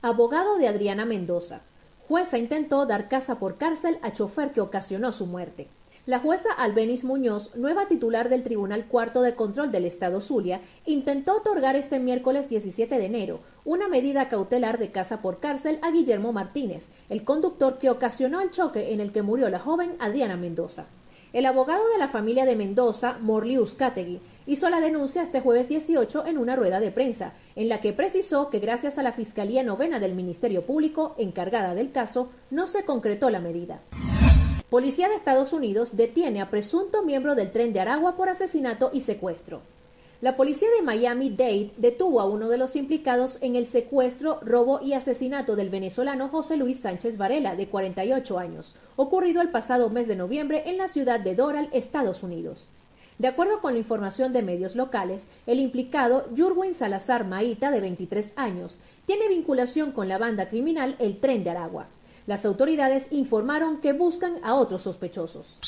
Abogado 0.00 0.56
de 0.58 0.68
Adriana 0.68 1.04
Mendoza. 1.04 1.60
Jueza 2.12 2.36
intentó 2.36 2.84
dar 2.84 3.08
casa 3.08 3.38
por 3.38 3.56
cárcel 3.56 3.98
a 4.02 4.12
chofer 4.12 4.52
que 4.52 4.60
ocasionó 4.60 5.12
su 5.12 5.24
muerte. 5.24 5.68
La 6.04 6.18
jueza 6.18 6.52
Albenis 6.52 7.04
Muñoz, 7.04 7.56
nueva 7.56 7.88
titular 7.88 8.28
del 8.28 8.42
Tribunal 8.42 8.84
Cuarto 8.84 9.22
de 9.22 9.34
Control 9.34 9.72
del 9.72 9.86
Estado 9.86 10.20
Zulia, 10.20 10.60
intentó 10.84 11.38
otorgar 11.38 11.74
este 11.74 12.00
miércoles 12.00 12.50
17 12.50 12.98
de 12.98 13.06
enero 13.06 13.40
una 13.64 13.88
medida 13.88 14.28
cautelar 14.28 14.78
de 14.78 14.90
casa 14.90 15.22
por 15.22 15.40
cárcel 15.40 15.78
a 15.80 15.90
Guillermo 15.90 16.34
Martínez, 16.34 16.90
el 17.08 17.24
conductor 17.24 17.78
que 17.78 17.88
ocasionó 17.88 18.42
el 18.42 18.50
choque 18.50 18.92
en 18.92 19.00
el 19.00 19.10
que 19.10 19.22
murió 19.22 19.48
la 19.48 19.58
joven 19.58 19.96
Adriana 19.98 20.36
Mendoza. 20.36 20.84
El 21.32 21.46
abogado 21.46 21.88
de 21.88 21.98
la 21.98 22.08
familia 22.08 22.44
de 22.44 22.56
Mendoza, 22.56 23.16
Morlius 23.22 23.72
Categui, 23.72 24.20
hizo 24.46 24.70
la 24.70 24.80
denuncia 24.80 25.22
este 25.22 25.40
jueves 25.40 25.68
18 25.68 26.26
en 26.26 26.38
una 26.38 26.56
rueda 26.56 26.80
de 26.80 26.90
prensa, 26.90 27.32
en 27.56 27.68
la 27.68 27.80
que 27.80 27.92
precisó 27.92 28.50
que 28.50 28.58
gracias 28.58 28.98
a 28.98 29.02
la 29.02 29.12
Fiscalía 29.12 29.62
Novena 29.62 30.00
del 30.00 30.14
Ministerio 30.14 30.66
Público, 30.66 31.14
encargada 31.18 31.74
del 31.74 31.92
caso, 31.92 32.30
no 32.50 32.66
se 32.66 32.84
concretó 32.84 33.30
la 33.30 33.40
medida. 33.40 33.80
Policía 34.70 35.08
de 35.08 35.16
Estados 35.16 35.52
Unidos 35.52 35.96
detiene 35.96 36.40
a 36.40 36.48
presunto 36.48 37.02
miembro 37.02 37.34
del 37.34 37.52
tren 37.52 37.72
de 37.72 37.80
Aragua 37.80 38.16
por 38.16 38.28
asesinato 38.28 38.90
y 38.92 39.02
secuestro. 39.02 39.60
La 40.22 40.36
policía 40.36 40.68
de 40.76 40.82
Miami-Dade 40.82 41.72
detuvo 41.78 42.20
a 42.20 42.26
uno 42.26 42.48
de 42.48 42.56
los 42.56 42.76
implicados 42.76 43.38
en 43.40 43.56
el 43.56 43.66
secuestro, 43.66 44.38
robo 44.40 44.80
y 44.80 44.92
asesinato 44.92 45.56
del 45.56 45.68
venezolano 45.68 46.28
José 46.28 46.56
Luis 46.56 46.78
Sánchez 46.78 47.18
Varela, 47.18 47.56
de 47.56 47.66
48 47.66 48.38
años, 48.38 48.76
ocurrido 48.94 49.42
el 49.42 49.50
pasado 49.50 49.90
mes 49.90 50.06
de 50.06 50.14
noviembre 50.14 50.62
en 50.66 50.78
la 50.78 50.86
ciudad 50.86 51.18
de 51.18 51.34
Doral, 51.34 51.68
Estados 51.72 52.22
Unidos. 52.22 52.68
De 53.18 53.28
acuerdo 53.28 53.60
con 53.60 53.74
la 53.74 53.78
información 53.78 54.32
de 54.32 54.42
medios 54.42 54.74
locales, 54.74 55.28
el 55.46 55.60
implicado, 55.60 56.28
Jurwin 56.36 56.74
Salazar 56.74 57.26
Maíta, 57.26 57.70
de 57.70 57.80
23 57.80 58.32
años, 58.36 58.78
tiene 59.06 59.28
vinculación 59.28 59.92
con 59.92 60.08
la 60.08 60.18
banda 60.18 60.48
criminal 60.48 60.96
El 60.98 61.18
Tren 61.18 61.44
de 61.44 61.50
Aragua. 61.50 61.86
Las 62.26 62.44
autoridades 62.44 63.06
informaron 63.10 63.80
que 63.80 63.92
buscan 63.92 64.36
a 64.44 64.54
otros 64.54 64.82
sospechosos. 64.82 65.58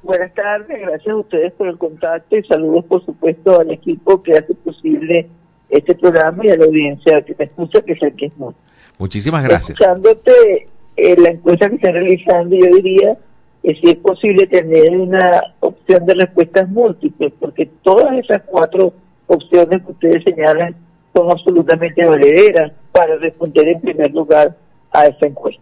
Buenas 0.02 0.34
tardes, 0.34 0.82
gracias 0.82 1.08
a 1.08 1.16
ustedes 1.16 1.54
por 1.54 1.68
el 1.68 1.78
contacto 1.78 2.36
y 2.36 2.44
saludos 2.44 2.86
por 2.86 3.06
supuesto 3.06 3.60
al 3.60 3.70
equipo 3.72 4.24
que 4.24 4.34
hace 4.34 4.56
posible 4.56 5.30
este 5.70 5.94
programa 5.94 6.44
y 6.44 6.50
a 6.50 6.58
la 6.58 6.66
audiencia 6.66 7.22
que 7.22 7.36
me 7.38 7.46
escucha, 7.46 7.82
que 7.82 7.96
sé 7.96 8.12
que 8.14 8.26
es 8.26 8.38
mucho. 8.38 8.58
Muchísimas 8.98 9.44
gracias. 9.44 9.80
Escuchándote 9.80 10.68
eh, 10.98 11.16
la 11.16 11.30
encuesta 11.30 11.70
que 11.70 11.76
está 11.76 11.92
realizando, 11.92 12.56
yo 12.56 12.76
diría 12.76 13.18
que 13.64 13.76
si 13.76 13.92
es 13.92 13.98
posible 13.98 14.46
tener 14.46 14.98
una 14.98 15.56
opción 15.62 16.06
de 16.06 16.16
respuestas 16.16 16.70
múltiples, 16.70 17.32
porque 17.40 17.66
todas 17.82 18.14
esas 18.18 18.42
cuatro 18.46 18.94
opciones 19.28 19.82
que 19.84 19.92
ustedes 19.94 20.24
señalan 20.26 20.76
son 21.14 21.32
absolutamente 21.32 22.06
valederas 22.06 22.74
para 22.92 23.16
responder 23.18 23.70
en 23.70 23.82
primer 23.82 24.12
lugar 24.12 24.58
a 24.92 25.06
esa 25.06 25.28
encuesta. 25.28 25.62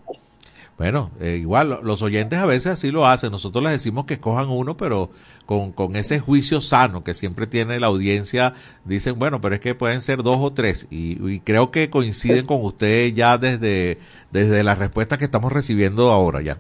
Bueno, 0.80 1.12
eh, 1.20 1.38
igual 1.40 1.78
los 1.84 2.02
oyentes 2.02 2.40
a 2.40 2.48
veces 2.48 2.72
así 2.72 2.90
lo 2.90 3.06
hacen. 3.06 3.32
Nosotros 3.32 3.64
les 3.64 3.74
decimos 3.74 4.06
que 4.06 4.16
escojan 4.16 4.50
uno, 4.50 4.76
pero 4.76 5.12
con, 5.46 5.72
con 5.72 5.96
ese 5.96 6.20
juicio 6.20 6.60
sano 6.60 7.04
que 7.04 7.14
siempre 7.14 7.46
tiene 7.46 7.80
la 7.80 7.86
audiencia, 7.86 8.56
dicen, 8.84 9.20
bueno, 9.20 9.42
pero 9.42 9.54
es 9.54 9.62
que 9.62 9.76
pueden 9.76 10.02
ser 10.02 10.24
dos 10.24 10.40
o 10.40 10.54
tres. 10.54 10.88
Y, 10.90 11.24
y 11.30 11.40
creo 11.42 11.70
que 11.70 11.92
coinciden 11.92 12.48
con 12.48 12.66
usted 12.66 13.14
ya 13.14 13.38
desde, 13.38 14.00
desde 14.32 14.64
las 14.64 14.80
respuestas 14.80 15.20
que 15.20 15.26
estamos 15.26 15.52
recibiendo 15.54 16.10
ahora 16.10 16.42
ya. 16.42 16.58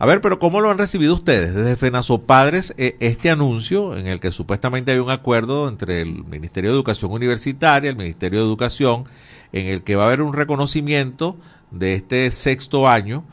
A 0.00 0.06
ver, 0.06 0.20
pero 0.20 0.38
¿cómo 0.38 0.60
lo 0.60 0.70
han 0.70 0.78
recibido 0.78 1.12
ustedes 1.14 1.52
desde 1.52 1.74
FENASO 1.74 2.22
Padres 2.22 2.72
eh, 2.78 2.96
este 3.00 3.30
anuncio 3.30 3.96
en 3.96 4.06
el 4.06 4.20
que 4.20 4.30
supuestamente 4.30 4.92
hay 4.92 4.98
un 4.98 5.10
acuerdo 5.10 5.66
entre 5.66 6.02
el 6.02 6.24
Ministerio 6.24 6.70
de 6.70 6.76
Educación 6.76 7.10
Universitaria, 7.10 7.90
el 7.90 7.96
Ministerio 7.96 8.38
de 8.38 8.46
Educación, 8.46 9.06
en 9.52 9.66
el 9.66 9.82
que 9.82 9.96
va 9.96 10.04
a 10.04 10.06
haber 10.06 10.22
un 10.22 10.34
reconocimiento 10.34 11.36
de 11.72 11.94
este 11.94 12.30
sexto 12.30 12.86
año 12.86 13.24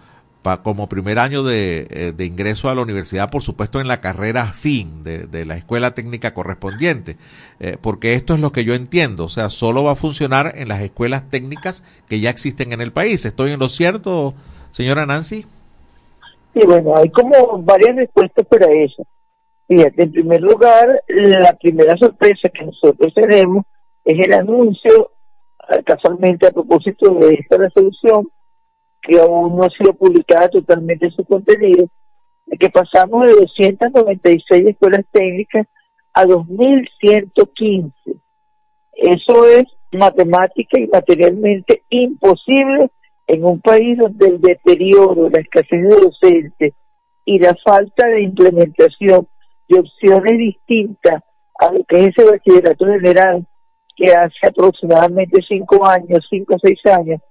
pa, 0.42 0.64
como 0.64 0.90
primer 0.90 1.20
año 1.20 1.44
de, 1.44 1.86
eh, 1.92 2.14
de, 2.18 2.26
ingreso 2.26 2.68
a 2.68 2.74
la 2.74 2.82
universidad, 2.82 3.30
por 3.30 3.44
supuesto 3.44 3.80
en 3.80 3.88
la 3.88 4.02
carrera 4.02 4.52
fin 4.52 5.04
de, 5.04 5.28
de 5.28 5.46
la 5.46 5.58
escuela 5.58 5.94
técnica 5.94 6.34
correspondiente, 6.34 7.16
eh, 7.60 7.78
porque 7.80 8.16
esto 8.16 8.34
es 8.34 8.40
lo 8.40 8.52
que 8.52 8.66
yo 8.66 8.74
entiendo, 8.74 9.26
o 9.26 9.30
sea, 9.30 9.50
solo 9.50 9.84
va 9.84 9.92
a 9.92 9.96
funcionar 9.96 10.54
en 10.56 10.70
las 10.70 10.82
escuelas 10.82 11.30
técnicas 11.30 11.84
que 12.10 12.20
ya 12.22 12.32
existen 12.32 12.74
en 12.74 12.82
el 12.82 12.92
país. 12.92 13.24
¿Estoy 13.24 13.52
en 13.52 13.60
lo 13.60 13.70
cierto, 13.70 14.34
señora 14.72 15.06
Nancy? 15.06 15.46
Sí, 16.56 16.62
bueno, 16.66 16.96
hay 16.96 17.10
como 17.10 17.62
varias 17.64 17.98
respuestas 17.98 18.46
para 18.48 18.72
eso. 18.72 19.06
Fíjate, 19.68 20.04
en 20.04 20.12
primer 20.14 20.42
lugar, 20.42 21.04
la 21.08 21.54
primera 21.60 21.98
sorpresa 21.98 22.48
que 22.48 22.64
nosotros 22.64 23.14
tenemos 23.14 23.66
es 24.06 24.26
el 24.26 24.34
anuncio, 24.34 25.12
ah, 25.60 25.82
casualmente 25.86 26.48
a 26.48 26.52
propósito 26.52 27.14
de 27.16 27.34
esta 27.34 27.58
resolución, 27.58 28.30
que 29.02 29.20
aún 29.20 29.58
no 29.58 29.64
ha 29.64 29.70
sido 29.72 29.94
publicada 29.96 30.48
totalmente 30.48 31.12
su 31.12 31.26
contenido, 31.26 31.88
de 32.46 32.58
que 32.58 32.70
pasamos 32.70 33.26
de 33.26 33.34
296 33.34 34.68
escuelas 34.70 35.04
técnicas 35.12 35.68
a 36.14 36.24
2.115. 36.24 37.92
Eso 38.94 39.46
es 39.46 39.66
matemática 39.92 40.80
y 40.80 40.88
materialmente 40.88 41.84
imposible 41.90 42.90
en 43.28 43.44
un 43.44 43.60
país 43.60 43.98
donde 43.98 44.28
el 44.28 44.42
deterioro, 44.42 45.30
la 45.30 45.42
escasez 45.42 45.82
de 45.82 45.96
docentes 45.96 46.74
y 47.26 47.40
la 47.40 47.56
falta 47.64 48.08
de 48.08 48.22
implementación 48.22 49.28
de 49.68 49.80
opciones 49.80 50.38
distintas 50.38 51.24
a 51.60 51.72
lo 51.72 51.84
que 51.86 52.02
es 52.02 52.08
ese 52.10 52.24
bachillerato 52.24 52.86
general 52.86 53.48
que 53.96 54.14
hace 54.14 54.48
aproximadamente 54.48 55.42
cinco 55.48 55.86
años, 55.88 56.26
cinco 56.30 56.56
o 56.56 56.60
seis 56.60 56.80
años, 56.86 57.22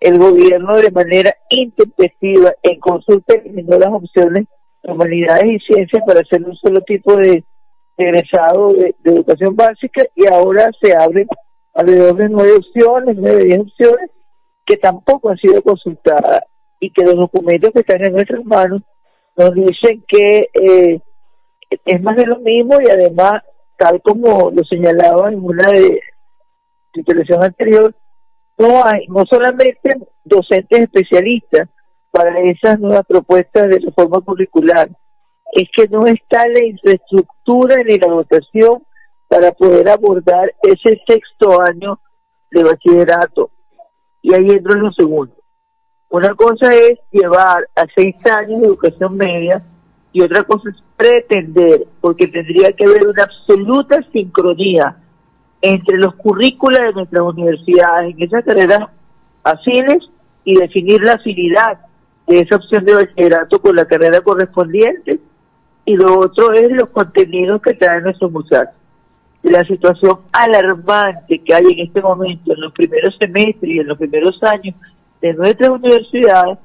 el 0.00 0.18
gobierno 0.18 0.76
de 0.76 0.90
manera 0.90 1.34
intempestiva 1.50 2.52
en 2.62 2.80
consulta 2.80 3.34
eliminó 3.34 3.78
las 3.78 3.92
opciones 3.92 4.46
de 4.82 4.92
humanidades 4.92 5.44
y 5.44 5.58
ciencias 5.60 6.02
para 6.06 6.20
hacer 6.20 6.42
un 6.42 6.56
solo 6.56 6.80
tipo 6.82 7.16
de 7.16 7.44
egresado 7.96 8.72
de, 8.72 8.94
de 8.98 9.12
educación 9.12 9.54
básica 9.54 10.02
y 10.16 10.26
ahora 10.26 10.70
se 10.80 10.94
abren 10.94 11.28
alrededor 11.74 12.16
de 12.16 12.28
nueve 12.28 12.52
opciones, 12.54 13.16
nueve, 13.18 13.44
diez 13.44 13.60
opciones 13.60 14.10
que 14.66 14.76
tampoco 14.76 15.30
han 15.30 15.38
sido 15.38 15.62
consultadas 15.62 16.42
y 16.78 16.90
que 16.90 17.04
los 17.04 17.16
documentos 17.16 17.70
que 17.72 17.80
están 17.80 18.04
en 18.04 18.12
nuestras 18.12 18.44
manos 18.44 18.82
nos 19.36 19.54
dicen 19.54 20.04
que 20.08 20.48
eh, 20.52 21.00
es 21.84 22.02
más 22.02 22.16
de 22.16 22.26
lo 22.26 22.38
mismo 22.40 22.80
y 22.80 22.90
además, 22.90 23.42
tal 23.76 24.00
como 24.02 24.50
lo 24.50 24.64
señalaba 24.64 25.30
en 25.30 25.44
una 25.44 25.70
de 25.70 26.00
intervención 26.94 27.42
anterior, 27.42 27.94
no 28.58 28.84
hay 28.84 29.06
no 29.08 29.24
solamente 29.26 29.90
docentes 30.24 30.80
especialistas 30.80 31.68
para 32.10 32.38
esas 32.40 32.78
nuevas 32.80 33.06
propuestas 33.06 33.68
de 33.68 33.78
reforma 33.78 34.20
curricular, 34.20 34.90
es 35.52 35.68
que 35.74 35.88
no 35.88 36.06
está 36.06 36.46
la 36.48 36.64
infraestructura 36.64 37.76
ni 37.84 37.98
la 37.98 38.08
dotación 38.08 38.82
para 39.28 39.52
poder 39.52 39.88
abordar 39.88 40.52
ese 40.62 41.00
sexto 41.06 41.60
año 41.60 42.00
de 42.50 42.64
bachillerato 42.64 43.50
y 44.22 44.34
ahí 44.34 44.50
entro 44.50 44.74
en 44.74 44.82
lo 44.82 44.92
segundo. 44.92 45.32
Una 46.08 46.34
cosa 46.34 46.74
es 46.74 46.98
llevar 47.12 47.68
a 47.76 47.86
seis 47.94 48.16
años 48.26 48.60
de 48.60 48.66
educación 48.66 49.16
media 49.16 49.62
y 50.12 50.22
otra 50.22 50.42
cosa 50.42 50.70
es 50.70 50.82
pretender, 50.96 51.86
porque 52.00 52.26
tendría 52.26 52.72
que 52.72 52.84
haber 52.84 53.06
una 53.06 53.22
absoluta 53.22 54.02
sincronía 54.12 54.96
entre 55.62 55.98
los 55.98 56.14
currículos 56.16 56.80
de 56.80 56.92
nuestras 56.92 57.22
universidades 57.22 58.14
en 58.14 58.22
esas 58.22 58.44
carreras 58.44 58.88
afines 59.44 60.08
y 60.44 60.56
definir 60.56 61.00
la 61.02 61.14
afinidad 61.14 61.78
de 62.26 62.40
esa 62.40 62.56
opción 62.56 62.84
de 62.84 62.94
bachillerato 62.94 63.60
con 63.60 63.76
la 63.76 63.84
carrera 63.84 64.20
correspondiente 64.20 65.20
y 65.84 65.96
lo 65.96 66.18
otro 66.18 66.52
es 66.52 66.70
los 66.70 66.88
contenidos 66.90 67.60
que 67.62 67.74
traen 67.74 68.04
nuestros 68.04 68.32
muchachos 68.32 68.79
la 69.42 69.64
situación 69.64 70.18
alarmante 70.32 71.38
que 71.38 71.54
hay 71.54 71.64
en 71.64 71.86
este 71.86 72.00
momento 72.00 72.52
en 72.52 72.60
los 72.60 72.72
primeros 72.72 73.16
semestres 73.18 73.70
y 73.70 73.78
en 73.78 73.86
los 73.86 73.96
primeros 73.96 74.42
años 74.42 74.74
de 75.20 75.34
nuestras 75.34 75.70
universidades 75.70 76.58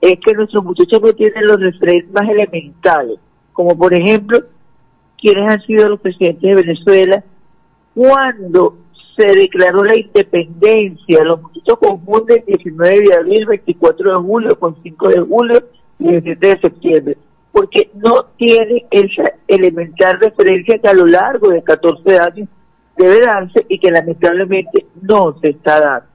es 0.00 0.18
que 0.24 0.34
nuestros 0.34 0.64
muchachos 0.64 1.00
no 1.00 1.12
tienen 1.12 1.46
los 1.46 1.60
referentes 1.60 2.12
más 2.12 2.28
elementales, 2.28 3.18
como 3.52 3.76
por 3.76 3.94
ejemplo 3.94 4.40
quienes 5.18 5.52
han 5.52 5.62
sido 5.62 5.88
los 5.88 6.00
presidentes 6.00 6.42
de 6.42 6.62
Venezuela 6.62 7.24
cuando 7.94 8.76
se 9.16 9.26
declaró 9.28 9.82
la 9.82 9.96
independencia, 9.96 11.24
los 11.24 11.40
muchachos 11.40 11.78
confunden 11.78 12.44
19 12.46 13.00
de 13.00 13.14
abril, 13.14 13.46
24 13.46 14.10
de 14.10 14.26
julio 14.26 14.58
con 14.58 14.76
5 14.82 15.08
de 15.08 15.20
julio 15.20 15.64
y 15.98 16.08
17 16.08 16.46
de 16.46 16.60
septiembre 16.60 17.16
porque 17.56 17.88
no 17.94 18.26
tiene 18.36 18.84
esa 18.90 19.32
elemental 19.48 20.20
referencia 20.20 20.78
que 20.78 20.88
a 20.88 20.92
lo 20.92 21.06
largo 21.06 21.48
de 21.48 21.62
14 21.62 22.18
años 22.18 22.50
debe 22.98 23.24
darse 23.24 23.64
y 23.70 23.78
que 23.78 23.90
lamentablemente 23.90 24.84
no 25.00 25.34
se 25.40 25.52
está 25.52 25.80
dando. 25.80 26.06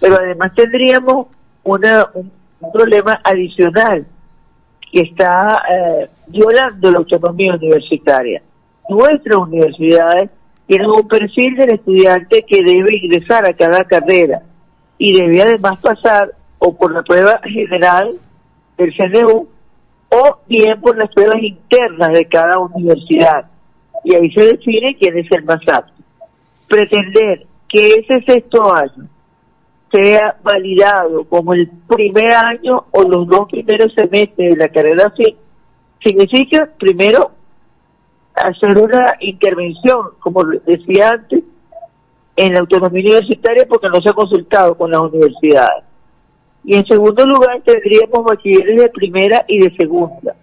Pero 0.00 0.16
además 0.16 0.52
tendríamos 0.56 1.28
una, 1.62 2.08
un, 2.14 2.32
problema 2.72 3.20
adicional 3.22 4.04
que 4.90 5.02
está 5.02 5.62
eh, 5.72 6.08
violando 6.26 6.90
la 6.90 6.98
autonomía 6.98 7.54
universitaria. 7.54 8.42
Nuestras 8.88 9.38
universidades 9.38 10.32
tienen 10.66 10.90
un 10.90 11.06
perfil 11.06 11.54
del 11.54 11.74
estudiante 11.74 12.42
que 12.42 12.64
debe 12.64 12.96
ingresar 12.96 13.46
a 13.46 13.52
cada 13.52 13.84
carrera 13.84 14.42
y 14.98 15.16
debe 15.16 15.42
además 15.42 15.78
pasar 15.78 16.32
o 16.58 16.76
por 16.76 16.92
la 16.92 17.04
prueba 17.04 17.40
general 17.44 18.16
del 18.76 18.92
CNU 18.96 19.46
o 20.10 20.38
bien 20.46 20.80
por 20.80 20.96
las 20.96 21.12
pruebas 21.12 21.42
internas 21.42 22.12
de 22.12 22.24
cada 22.26 22.58
universidad. 22.58 23.46
Y 24.04 24.14
ahí 24.14 24.30
se 24.32 24.44
define 24.44 24.96
quién 24.96 25.18
es 25.18 25.30
el 25.30 25.44
más 25.44 25.60
apto. 25.68 25.92
Pretender 26.68 27.46
que 27.68 27.94
ese 27.94 28.22
sexto 28.22 28.74
año 28.74 29.04
sea 29.92 30.36
validado 30.42 31.24
como 31.24 31.54
el 31.54 31.68
primer 31.88 32.30
año 32.32 32.84
o 32.90 33.02
los 33.02 33.26
dos 33.26 33.48
primeros 33.48 33.92
semestres 33.94 34.54
de 34.54 34.56
la 34.56 34.68
carrera 34.68 35.10
fin, 35.10 35.36
significa 36.02 36.68
primero 36.78 37.32
hacer 38.34 38.78
una 38.78 39.14
intervención, 39.20 40.10
como 40.20 40.44
decía 40.44 41.10
antes, 41.10 41.42
en 42.36 42.54
la 42.54 42.60
autonomía 42.60 43.02
universitaria 43.02 43.66
porque 43.68 43.88
no 43.88 44.00
se 44.00 44.10
ha 44.10 44.14
consultado 44.14 44.76
con 44.76 44.90
las 44.90 45.00
universidades. 45.00 45.84
Y 46.64 46.74
en 46.74 46.86
segundo 46.86 47.26
lugar 47.26 47.62
tendríamos 47.64 48.24
bachilleres 48.24 48.82
de 48.82 48.88
primera 48.90 49.44
y 49.48 49.58
de 49.58 49.74
segunda. 49.76 50.36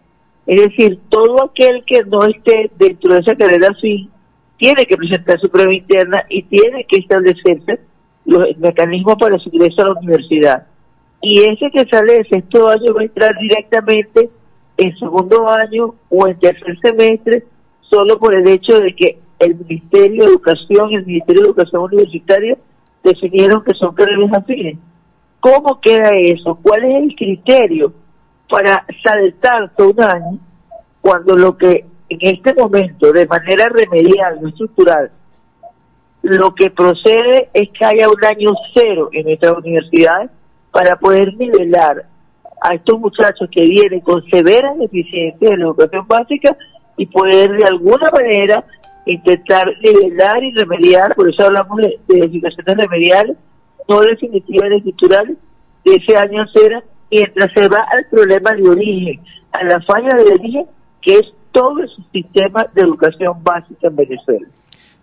Es 0.46 0.62
decir, 0.62 1.00
todo 1.10 1.44
aquel 1.44 1.84
que 1.86 2.04
no 2.06 2.24
esté 2.24 2.72
dentro 2.78 3.14
de 3.14 3.20
esa 3.20 3.36
carrera 3.36 3.74
fin 3.82 4.10
tiene 4.58 4.86
que 4.86 4.98
presentar 4.98 5.40
su 5.40 5.50
prueba 5.50 5.74
interna 5.74 6.24
y 6.30 6.44
tiene 6.44 6.86
que 6.86 6.98
establecerse 6.98 7.80
los 8.26 8.58
mecanismos 8.58 9.16
para 9.20 9.38
su 9.40 9.50
ingreso 9.50 9.82
a 9.82 9.86
la 9.90 10.00
universidad. 10.00 10.68
Y 11.22 11.42
ese 11.42 11.70
que 11.72 11.86
sale 11.86 12.20
de 12.20 12.24
sexto 12.26 12.70
año 12.70 12.94
va 12.94 13.02
a 13.02 13.06
entrar 13.06 13.38
directamente 13.40 14.30
en 14.78 14.98
segundo 14.98 15.50
año 15.50 15.96
o 16.10 16.28
en 16.28 16.40
tercer 16.40 16.78
semestre 16.80 17.44
solo 17.82 18.20
por 18.20 18.38
el 18.38 18.48
hecho 18.48 18.80
de 18.80 18.96
que 18.96 19.20
el 19.40 19.56
Ministerio 19.56 20.24
de 20.24 20.30
Educación 20.30 20.92
y 20.92 20.96
el 20.96 21.06
Ministerio 21.06 21.42
de 21.42 21.48
Educación 21.50 21.84
Universitaria 21.84 22.58
definieron 23.04 23.64
que 23.64 23.74
son 23.74 23.94
carreras 23.96 24.32
afines. 24.34 24.78
¿Cómo 25.48 25.80
queda 25.80 26.10
eso? 26.14 26.60
¿Cuál 26.62 26.84
es 26.84 27.04
el 27.04 27.16
criterio 27.16 27.94
para 28.50 28.86
saltar 29.02 29.72
un 29.78 30.02
año 30.04 30.40
cuando 31.00 31.38
lo 31.38 31.56
que 31.56 31.86
en 32.10 32.20
este 32.20 32.54
momento, 32.54 33.14
de 33.14 33.26
manera 33.28 33.70
remedial, 33.70 34.42
no 34.42 34.50
estructural, 34.50 35.10
lo 36.22 36.54
que 36.54 36.70
procede 36.70 37.50
es 37.54 37.70
que 37.70 37.86
haya 37.86 38.10
un 38.10 38.26
año 38.26 38.52
cero 38.74 39.08
en 39.14 39.26
nuestras 39.26 39.54
universidades 39.54 40.32
para 40.72 40.98
poder 40.98 41.34
nivelar 41.38 42.06
a 42.62 42.74
estos 42.74 43.00
muchachos 43.00 43.48
que 43.50 43.64
vienen 43.64 44.02
con 44.02 44.22
severas 44.30 44.78
deficiencias 44.78 45.52
en 45.52 45.60
la 45.60 45.66
educación 45.68 46.06
básica 46.10 46.58
y 46.98 47.06
poder 47.06 47.54
de 47.54 47.64
alguna 47.64 48.12
manera 48.12 48.66
intentar 49.06 49.72
nivelar 49.82 50.44
y 50.44 50.52
remediar, 50.52 51.16
por 51.16 51.30
eso 51.30 51.46
hablamos 51.46 51.78
de, 51.78 52.00
edificaciones 52.18 52.76
remediales, 52.76 53.38
no 53.88 54.02
definitivas 54.02 54.70
ni 54.70 54.78
estructurales, 54.78 55.38
de 55.86 55.96
ese 55.96 56.18
año 56.18 56.46
cero, 56.54 56.84
mientras 57.10 57.52
se 57.54 57.68
va 57.68 57.86
al 57.92 58.06
problema 58.10 58.52
de 58.54 58.70
origen, 58.70 59.22
a 59.52 59.64
la 59.64 59.82
falla 59.82 60.16
de 60.16 60.34
origen, 60.34 60.66
que 61.02 61.16
es 61.16 61.26
todo 61.52 61.80
el 61.80 61.90
sistema 62.12 62.66
de 62.74 62.82
educación 62.82 63.42
básica 63.44 63.88
en 63.88 63.96
Venezuela. 63.96 64.48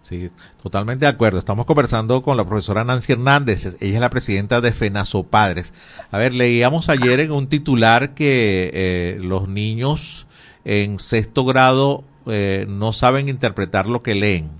Sí, 0.03 0.31
totalmente 0.63 1.07
de 1.07 1.11
acuerdo. 1.11 1.39
Estamos 1.39 1.65
conversando 1.65 2.23
con 2.23 2.37
la 2.37 2.45
profesora 2.45 2.85
Nancy 2.85 3.15
Hernández. 3.15 3.79
Ella 3.81 3.95
es 3.95 4.01
la 4.01 4.11
presidenta 4.11 4.61
de 4.61 4.71
FENASO 4.71 5.23
Padres. 5.23 5.73
A 6.11 6.19
ver, 6.19 6.35
leíamos 6.35 6.91
ayer 6.91 7.21
en 7.21 7.33
un 7.33 7.47
titular 7.47 8.13
que 8.13 8.71
eh, 8.75 9.19
los 9.23 9.49
niños 9.49 10.27
en 10.67 10.99
sexto 10.99 11.47
grado 11.47 12.05
eh, 12.27 12.67
no 12.69 12.93
saben 12.93 13.31
interpretar 13.31 13.89
lo 13.89 14.03
que 14.03 14.15
leen. 14.15 14.51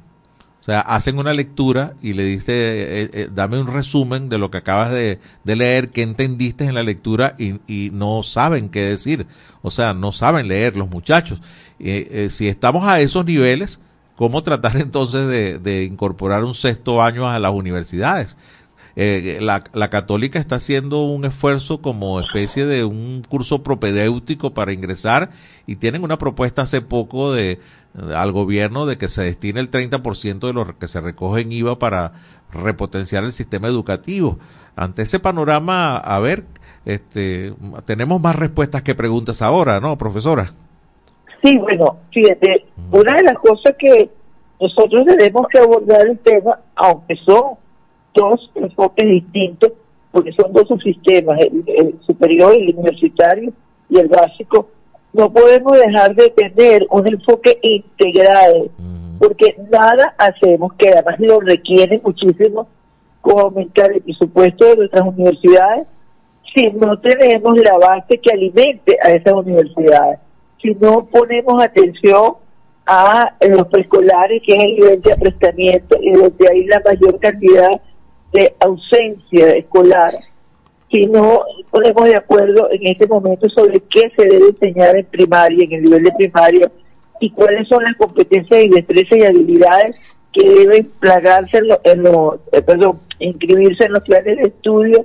O 0.65 0.67
sea, 0.67 0.81
hacen 0.81 1.19
una 1.19 1.35
lectura 1.35 1.93
y 2.01 2.15
le 2.15 2.25
dice, 2.25 2.53
eh, 2.55 3.11
eh, 3.13 3.29
dame 3.31 3.61
un 3.61 3.67
resumen 3.67 4.31
de 4.31 4.39
lo 4.39 4.51
que 4.51 4.57
acabas 4.57 4.91
de, 4.91 5.19
leer, 5.45 5.91
qué 5.91 6.01
entendiste 6.01 6.65
en 6.65 6.73
la 6.73 6.83
lectura 6.83 7.37
y, 7.39 7.91
no 7.93 8.23
saben 8.23 8.71
qué 8.71 8.81
decir. 8.81 9.27
O 9.61 9.71
sea, 9.71 9.93
no 9.93 10.11
saben 10.11 10.49
leer 10.49 10.75
los 10.75 10.89
muchachos. 10.89 11.43
si 11.79 12.49
estamos 12.49 12.89
a 12.89 12.99
esos 13.01 13.27
niveles, 13.27 13.79
¿cómo 14.17 14.43
tratar 14.43 14.77
entonces 14.79 15.27
de, 15.27 15.59
de 15.59 15.85
incorporar 15.85 16.45
un 16.45 16.55
sexto 16.55 17.03
año 17.03 17.29
a 17.29 17.39
las 17.39 17.53
universidades? 17.53 18.35
Eh, 18.97 19.39
la, 19.41 19.65
la, 19.73 19.91
católica 19.91 20.39
está 20.39 20.57
haciendo 20.57 21.03
un 21.03 21.25
esfuerzo 21.25 21.83
como 21.83 22.21
especie 22.21 22.65
de 22.65 22.85
un 22.85 23.23
curso 23.29 23.65
propedéutico 23.65 24.55
para 24.55 24.73
ingresar 24.73 25.31
y 25.67 25.77
tienen 25.77 26.05
una 26.05 26.17
propuesta 26.17 26.63
hace 26.63 26.81
poco 26.81 27.33
de, 27.33 27.59
al 28.15 28.33
gobierno 28.33 28.87
de 28.87 28.97
que 28.97 29.09
se 29.09 29.23
destine 29.23 29.61
el 29.61 29.71
30% 29.71 30.47
de 30.47 30.53
lo 30.53 30.79
que 30.79 30.89
se 30.89 31.01
recoge 31.01 31.43
en 31.43 31.53
IVA 31.53 31.79
para 31.79 32.13
repotenciar 32.53 33.25
el 33.25 33.33
sistema 33.33 33.69
educativo. 33.69 34.39
Ante 34.77 35.03
ese 35.03 35.21
panorama, 35.21 35.97
a 35.97 36.19
ver, 36.19 36.45
este, 36.85 37.53
tenemos 37.85 38.21
más 38.21 38.37
respuestas 38.37 38.83
que 38.83 38.95
preguntas 38.95 39.43
ahora, 39.43 39.81
¿no, 39.81 39.97
profesora? 39.97 40.53
Sí, 41.43 41.57
bueno, 41.59 41.99
fíjate, 42.13 42.65
una 42.91 43.17
de 43.17 43.23
las 43.25 43.39
cosas 43.39 43.75
que 43.79 44.09
nosotros 44.61 45.05
tenemos 45.07 45.47
que 45.49 45.59
abordar 45.59 46.07
el 46.07 46.19
tema, 46.19 46.59
aunque 46.75 47.17
son 47.17 47.64
dos 48.15 48.51
enfoques 48.55 49.09
distintos, 49.09 49.73
porque 50.13 50.33
son 50.33 50.53
dos 50.53 50.69
subsistemas, 50.69 51.39
el, 51.41 51.99
superior, 52.07 52.55
el 52.55 52.75
universitario 52.77 53.53
y 53.91 53.99
el 53.99 54.09
básico, 54.09 54.69
no 55.13 55.33
podemos 55.33 55.77
dejar 55.79 56.15
de 56.15 56.31
tener 56.31 56.87
un 56.91 57.07
enfoque 57.07 57.59
integral, 57.63 58.71
porque 59.19 59.57
nada 59.71 60.15
hacemos, 60.19 60.73
que 60.75 60.91
además 60.91 61.17
lo 61.19 61.41
requiere 61.41 62.01
muchísimo, 62.03 62.67
como 63.21 63.41
aumentar 63.41 63.93
el 63.93 64.03
presupuesto 64.03 64.67
de 64.67 64.77
nuestras 64.77 65.07
universidades, 65.07 65.87
si 66.55 66.71
no 66.71 66.99
tenemos 67.01 67.57
la 67.59 67.77
base 67.79 68.19
que 68.19 68.31
alimente 68.31 68.97
a 69.03 69.11
esas 69.11 69.35
universidades, 69.35 70.21
si 70.61 70.75
no 70.75 71.07
ponemos 71.07 71.63
atención 71.63 72.35
a 72.87 73.35
los 73.41 73.67
preescolares, 73.69 74.43
que 74.45 74.55
es 74.55 74.63
el 74.63 74.75
nivel 74.75 75.03
de 75.03 75.13
aprestamiento 75.13 75.97
y 76.01 76.11
donde 76.13 76.49
hay 76.51 76.65
la 76.67 76.83
mayor 76.85 77.19
cantidad 77.19 77.81
de 78.35 78.55
ausencia 78.61 79.57
escolar 79.57 80.13
si 80.95 81.07
no 81.07 81.43
ponemos 81.71 82.05
de 82.05 82.17
acuerdo 82.17 82.69
en 82.71 82.87
este 82.87 83.09
momento 83.09 83.49
sobre 83.49 83.81
qué 83.81 84.13
se 84.17 84.27
debe 84.27 84.51
enseñar 84.51 84.97
en 84.97 85.07
primaria, 85.07 85.65
en 85.65 85.73
el 85.73 85.83
nivel 85.83 86.05
de 86.05 86.13
primaria, 86.13 86.71
y 87.19 87.31
cuáles 87.31 87.67
son 87.67 87.83
las 87.83 87.97
competencias 87.97 88.65
y 88.65 88.69
destrezas 88.69 89.19
y 89.19 89.25
habilidades 89.25 89.97
que 90.33 90.49
deben 90.49 90.89
plagarse 91.01 91.59
en 91.83 92.03
los, 92.03 92.35
eh, 92.53 92.63
perdón, 92.63 93.01
inscribirse 93.19 93.87
en 93.87 93.93
los 93.93 94.05
planes 94.05 94.37
de 94.37 94.43
estudio 94.45 95.05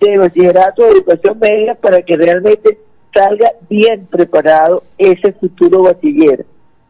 de 0.00 0.18
bachillerato 0.18 0.82
de 0.82 0.90
educación 0.90 1.38
media 1.38 1.74
para 1.74 2.02
que 2.02 2.16
realmente 2.16 2.78
salga 3.14 3.50
bien 3.70 4.06
preparado 4.06 4.82
ese 4.98 5.32
futuro 5.32 5.84
bachiller. 5.84 6.44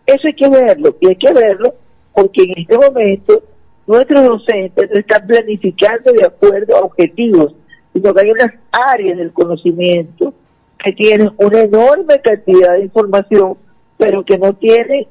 Eso 0.07 0.27
hay 0.27 0.35
que 0.35 0.49
verlo, 0.49 0.97
y 1.01 1.09
hay 1.09 1.17
que 1.17 1.33
verlo 1.33 1.75
porque 2.13 2.43
en 2.43 2.55
este 2.57 2.79
momento 2.79 3.43
nuestros 3.87 4.25
docentes 4.25 4.91
no 4.91 4.99
están 4.99 5.27
planificando 5.27 6.13
de 6.13 6.27
acuerdo 6.27 6.77
a 6.77 6.81
objetivos, 6.81 7.55
sino 7.93 8.15
que 8.15 8.21
hay 8.21 8.31
unas 8.31 8.53
áreas 8.73 9.19
del 9.19 9.33
conocimiento 9.33 10.35
que 10.83 10.93
tienen 10.93 11.31
una 11.39 11.63
enorme 11.63 12.21
cantidad 12.21 12.75
de 12.75 12.83
información, 12.83 13.57
pero 13.97 14.25
que 14.25 14.39
no 14.39 14.55
tienen 14.55 15.07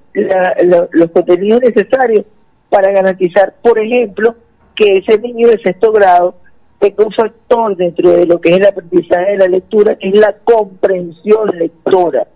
los 0.92 1.12
contenidos 1.12 1.62
necesarios 1.62 2.26
para 2.70 2.92
garantizar, 2.92 3.54
por 3.62 3.80
ejemplo, 3.80 4.36
que 4.76 4.98
ese 4.98 5.20
niño 5.20 5.48
de 5.48 5.60
sexto 5.60 5.92
grado 5.92 6.36
tenga 6.80 7.06
un 7.06 7.14
factor 7.14 7.78
dentro 7.78 8.12
de 8.12 8.26
lo 8.26 8.42
que 8.42 8.50
es 8.50 8.58
el 8.58 8.66
aprendizaje 8.66 9.32
de 9.32 9.38
la 9.38 9.48
lectura, 9.48 9.96
que 9.96 10.10
es 10.10 10.20
la 10.20 10.36
comprensión 10.44 11.58
lectora. 11.58 12.28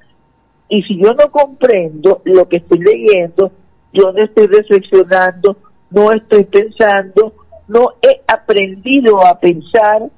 Y 0.69 0.83
si 0.83 0.97
yo 1.01 1.13
no 1.13 1.31
comprendo 1.31 2.21
lo 2.23 2.47
que 2.47 2.57
estoy 2.57 2.79
leyendo, 2.79 3.51
yo 3.93 4.11
no 4.11 4.23
estoy 4.23 4.47
reflexionando, 4.47 5.57
no 5.89 6.11
estoy 6.11 6.43
pensando, 6.43 7.33
no 7.67 7.93
he 8.01 8.21
aprendido 8.27 9.25
a 9.25 9.39
pensar 9.39 10.09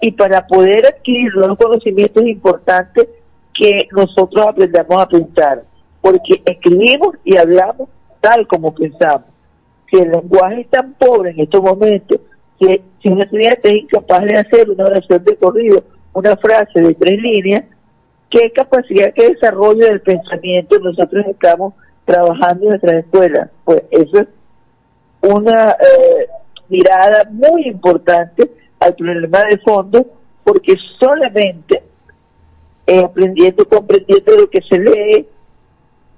y 0.00 0.10
para 0.12 0.46
poder 0.46 0.86
adquirir 0.86 1.32
los 1.34 1.56
conocimientos 1.56 2.24
importantes 2.24 3.08
que 3.54 3.88
nosotros 3.92 4.46
aprendamos 4.46 5.02
a 5.02 5.08
pensar, 5.08 5.62
porque 6.00 6.42
escribimos 6.44 7.16
y 7.24 7.36
hablamos 7.36 7.88
tal 8.20 8.46
como 8.46 8.74
pensamos. 8.74 9.26
Si 9.90 9.98
el 9.98 10.10
lenguaje 10.10 10.62
es 10.62 10.70
tan 10.70 10.94
pobre 10.94 11.30
en 11.30 11.40
estos 11.40 11.62
momentos, 11.62 12.20
que 12.58 12.82
si 13.02 13.08
un 13.08 13.20
estudiante 13.20 13.68
es 13.68 13.82
incapaz 13.82 14.24
de 14.24 14.34
hacer 14.34 14.70
una 14.70 14.84
oración 14.84 15.22
de 15.24 15.36
corrido, 15.36 15.84
una 16.14 16.36
frase 16.36 16.80
de 16.80 16.94
tres 16.94 17.20
líneas, 17.20 17.64
¿qué 18.30 18.50
capacidad, 18.52 19.12
qué 19.14 19.30
desarrollo 19.30 19.86
del 19.86 20.00
pensamiento 20.00 20.78
nosotros 20.78 21.26
estamos 21.28 21.74
trabajando 22.04 22.64
en 22.64 22.68
nuestras 22.70 23.04
escuelas? 23.04 23.50
Pues 23.64 23.82
eso 23.90 24.18
es 24.20 24.28
una 25.22 25.70
eh, 25.72 26.28
mirada 26.68 27.24
muy 27.30 27.66
importante 27.68 28.50
al 28.80 28.94
problema 28.94 29.44
de 29.44 29.58
fondo, 29.58 30.06
porque 30.44 30.76
solamente 30.98 31.82
eh, 32.86 33.00
aprendiendo, 33.00 33.66
comprendiendo 33.68 34.36
lo 34.36 34.50
que 34.50 34.60
se 34.62 34.78
lee, 34.78 35.26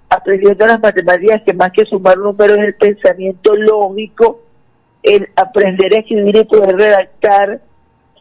aprendiendo 0.08 0.66
las 0.66 0.80
matemáticas 0.80 1.42
que 1.42 1.52
más 1.52 1.70
que 1.72 1.84
sumar 1.84 2.16
números 2.16 2.58
es 2.58 2.64
el 2.64 2.74
pensamiento 2.74 3.54
lógico, 3.54 4.40
el 5.02 5.28
aprender 5.36 5.94
a 5.94 6.00
escribir 6.00 6.36
y 6.36 6.44
poder 6.44 6.76
redactar 6.76 7.60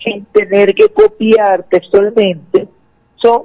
sin 0.04 0.26
tener 0.26 0.74
que 0.76 0.89
copiar 0.89 1.63
textualmente, 1.69 2.67
son 3.15 3.43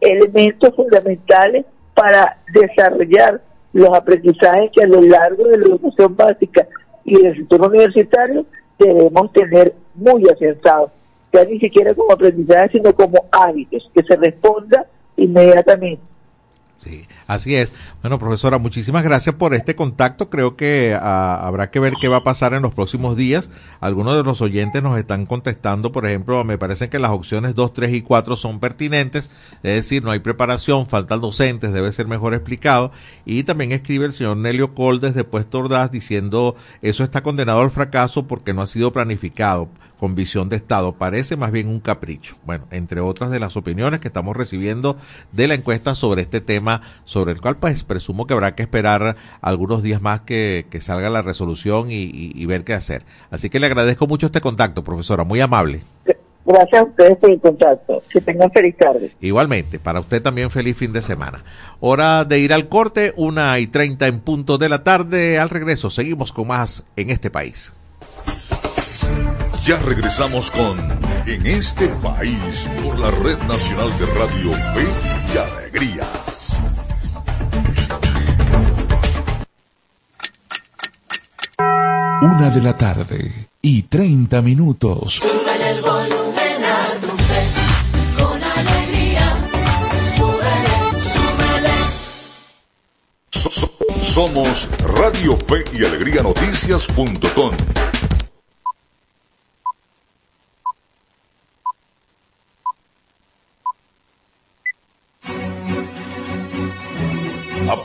elementos 0.00 0.74
fundamentales 0.76 1.66
para 1.94 2.38
desarrollar 2.52 3.40
los 3.76 3.92
aprendizajes 3.92 4.70
que 4.72 4.84
a 4.84 4.86
lo 4.86 5.02
largo 5.02 5.44
de 5.44 5.58
la 5.58 5.66
educación 5.66 6.16
básica 6.16 6.66
y 7.04 7.20
del 7.20 7.36
sistema 7.36 7.66
universitario 7.66 8.46
debemos 8.78 9.32
tener 9.32 9.74
muy 9.94 10.22
acertados, 10.30 10.90
ya 11.30 11.44
ni 11.44 11.60
siquiera 11.60 11.94
como 11.94 12.12
aprendizaje, 12.12 12.70
sino 12.72 12.94
como 12.94 13.26
hábitos, 13.30 13.90
que 13.94 14.02
se 14.02 14.16
responda 14.16 14.86
inmediatamente. 15.18 16.02
Sí, 16.76 17.06
así 17.26 17.56
es. 17.56 17.72
Bueno, 18.02 18.18
profesora, 18.18 18.58
muchísimas 18.58 19.02
gracias 19.02 19.34
por 19.34 19.54
este 19.54 19.74
contacto. 19.74 20.28
Creo 20.28 20.56
que 20.56 20.94
ah, 20.94 21.40
habrá 21.42 21.70
que 21.70 21.80
ver 21.80 21.94
qué 21.98 22.08
va 22.08 22.18
a 22.18 22.22
pasar 22.22 22.52
en 22.52 22.62
los 22.62 22.74
próximos 22.74 23.16
días. 23.16 23.48
Algunos 23.80 24.14
de 24.14 24.22
los 24.22 24.42
oyentes 24.42 24.82
nos 24.82 24.98
están 24.98 25.24
contestando, 25.24 25.90
por 25.90 26.06
ejemplo, 26.06 26.44
me 26.44 26.58
parece 26.58 26.90
que 26.90 26.98
las 26.98 27.12
opciones 27.12 27.54
2, 27.54 27.72
3 27.72 27.94
y 27.94 28.02
4 28.02 28.36
son 28.36 28.60
pertinentes, 28.60 29.30
es 29.62 29.74
decir, 29.74 30.04
no 30.04 30.10
hay 30.10 30.18
preparación, 30.18 30.84
faltan 30.84 31.22
docentes, 31.22 31.72
debe 31.72 31.90
ser 31.92 32.08
mejor 32.08 32.34
explicado. 32.34 32.92
Y 33.24 33.44
también 33.44 33.72
escribe 33.72 34.04
el 34.04 34.12
señor 34.12 34.36
Nelio 34.36 34.74
Col 34.74 35.00
desde 35.00 35.24
Puesto 35.24 35.60
Ordaz 35.60 35.90
diciendo, 35.90 36.56
eso 36.82 37.04
está 37.04 37.22
condenado 37.22 37.60
al 37.60 37.70
fracaso 37.70 38.26
porque 38.26 38.52
no 38.52 38.60
ha 38.60 38.66
sido 38.66 38.92
planificado 38.92 39.70
con 39.98 40.14
visión 40.14 40.48
de 40.48 40.56
Estado. 40.56 40.92
Parece 40.92 41.36
más 41.36 41.52
bien 41.52 41.68
un 41.68 41.80
capricho. 41.80 42.36
Bueno, 42.44 42.64
entre 42.70 43.00
otras 43.00 43.30
de 43.30 43.38
las 43.38 43.56
opiniones 43.56 44.00
que 44.00 44.08
estamos 44.08 44.36
recibiendo 44.36 44.96
de 45.32 45.48
la 45.48 45.54
encuesta 45.54 45.94
sobre 45.94 46.22
este 46.22 46.40
tema, 46.40 46.82
sobre 47.04 47.32
el 47.32 47.40
cual 47.40 47.56
pues 47.56 47.84
presumo 47.84 48.26
que 48.26 48.34
habrá 48.34 48.54
que 48.54 48.62
esperar 48.62 49.16
algunos 49.40 49.82
días 49.82 50.00
más 50.00 50.20
que, 50.22 50.66
salga 50.80 51.10
la 51.10 51.22
resolución 51.22 51.86
y, 51.90 52.46
ver 52.46 52.62
qué 52.62 52.74
hacer. 52.74 53.02
Así 53.30 53.50
que 53.50 53.58
le 53.58 53.66
agradezco 53.66 54.06
mucho 54.06 54.26
este 54.26 54.40
contacto, 54.40 54.84
profesora, 54.84 55.24
muy 55.24 55.40
amable. 55.40 55.80
Gracias 56.44 56.80
a 56.80 56.84
ustedes 56.84 57.18
por 57.18 57.30
el 57.32 57.40
contacto. 57.40 58.02
Que 58.08 58.20
tengan 58.20 58.52
feliz 58.52 58.76
tarde. 58.76 59.12
Igualmente, 59.20 59.80
para 59.80 59.98
usted 59.98 60.22
también 60.22 60.50
feliz 60.50 60.76
fin 60.76 60.92
de 60.92 61.02
semana. 61.02 61.42
Hora 61.80 62.24
de 62.24 62.38
ir 62.38 62.52
al 62.52 62.68
corte, 62.68 63.12
una 63.16 63.58
y 63.58 63.66
treinta 63.66 64.06
en 64.06 64.20
punto 64.20 64.56
de 64.56 64.68
la 64.68 64.84
tarde. 64.84 65.40
Al 65.40 65.50
regreso, 65.50 65.90
seguimos 65.90 66.32
con 66.32 66.46
más 66.46 66.84
en 66.94 67.10
este 67.10 67.30
país. 67.30 67.76
Ya 69.66 69.78
regresamos 69.80 70.52
con 70.52 70.78
En 71.26 71.44
este 71.44 71.88
país 71.88 72.70
por 72.84 72.96
la 73.00 73.10
Red 73.10 73.38
Nacional 73.48 73.90
de 73.98 74.06
Radio 74.06 74.52
Fe 74.52 74.86
y 75.34 75.36
Alegría. 75.36 76.06
Una 82.22 82.50
de 82.50 82.62
la 82.62 82.76
tarde 82.76 83.48
y 83.60 83.82
treinta 83.82 84.40
minutos. 84.40 85.20
el 85.24 85.82
volumen 85.82 86.64
a 86.64 87.00
tu 87.00 87.08
fe, 87.24 87.48
con 88.22 88.40
alegría. 88.40 89.36
súbele. 91.10 91.74
somos 94.00 94.68
Radio 94.94 95.36
Fe 95.36 95.64
y 95.76 95.84
Alegría 95.84 96.22
Noticias.com 96.22 97.56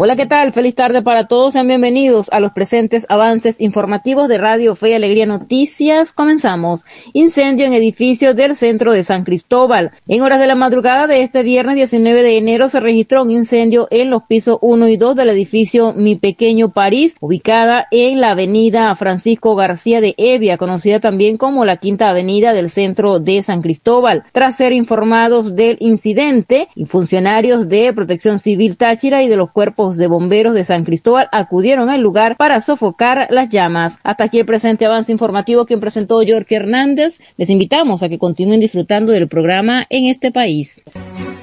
Hola, 0.00 0.14
¿qué 0.14 0.26
tal? 0.26 0.52
Feliz 0.52 0.76
tarde 0.76 1.02
para 1.02 1.26
todos. 1.26 1.54
Sean 1.54 1.66
bienvenidos 1.66 2.28
a 2.30 2.38
los 2.38 2.52
presentes 2.52 3.04
avances 3.08 3.60
informativos 3.60 4.28
de 4.28 4.38
Radio 4.38 4.76
Fe 4.76 4.90
y 4.90 4.94
Alegría 4.94 5.26
Noticias. 5.26 6.12
Comenzamos. 6.12 6.84
Incendio 7.14 7.66
en 7.66 7.72
edificio 7.72 8.32
del 8.32 8.54
centro 8.54 8.92
de 8.92 9.02
San 9.02 9.24
Cristóbal. 9.24 9.90
En 10.06 10.22
horas 10.22 10.38
de 10.38 10.46
la 10.46 10.54
madrugada 10.54 11.08
de 11.08 11.22
este 11.22 11.42
viernes 11.42 11.74
19 11.74 12.22
de 12.22 12.38
enero 12.38 12.68
se 12.68 12.78
registró 12.78 13.22
un 13.22 13.32
incendio 13.32 13.88
en 13.90 14.10
los 14.10 14.22
pisos 14.22 14.58
1 14.60 14.86
y 14.86 14.96
2 14.96 15.16
del 15.16 15.30
edificio 15.30 15.92
Mi 15.94 16.14
Pequeño 16.14 16.68
París, 16.68 17.16
ubicada 17.18 17.88
en 17.90 18.20
la 18.20 18.30
avenida 18.30 18.94
Francisco 18.94 19.56
García 19.56 20.00
de 20.00 20.14
Evia, 20.16 20.58
conocida 20.58 21.00
también 21.00 21.36
como 21.36 21.64
la 21.64 21.76
Quinta 21.76 22.08
Avenida 22.08 22.52
del 22.52 22.70
centro 22.70 23.18
de 23.18 23.42
San 23.42 23.62
Cristóbal. 23.62 24.22
Tras 24.30 24.58
ser 24.58 24.72
informados 24.72 25.56
del 25.56 25.76
incidente, 25.80 26.68
funcionarios 26.86 27.68
de 27.68 27.92
Protección 27.92 28.38
Civil 28.38 28.76
Táchira 28.76 29.24
y 29.24 29.28
de 29.28 29.34
los 29.34 29.50
cuerpos 29.50 29.87
de 29.96 30.06
bomberos 30.06 30.54
de 30.54 30.64
San 30.64 30.84
Cristóbal 30.84 31.28
acudieron 31.32 31.90
al 31.90 32.00
lugar 32.00 32.36
para 32.36 32.60
sofocar 32.60 33.28
las 33.30 33.48
llamas. 33.48 33.98
Hasta 34.02 34.24
aquí 34.24 34.38
el 34.38 34.46
presente 34.46 34.86
avance 34.86 35.12
informativo 35.12 35.66
que 35.66 35.78
presentó 35.78 36.20
Jorge 36.26 36.56
Hernández. 36.56 37.20
Les 37.36 37.50
invitamos 37.50 38.02
a 38.02 38.08
que 38.08 38.18
continúen 38.18 38.60
disfrutando 38.60 39.12
del 39.12 39.28
programa 39.28 39.86
en 39.90 40.06
este 40.06 40.30
país. 40.32 40.82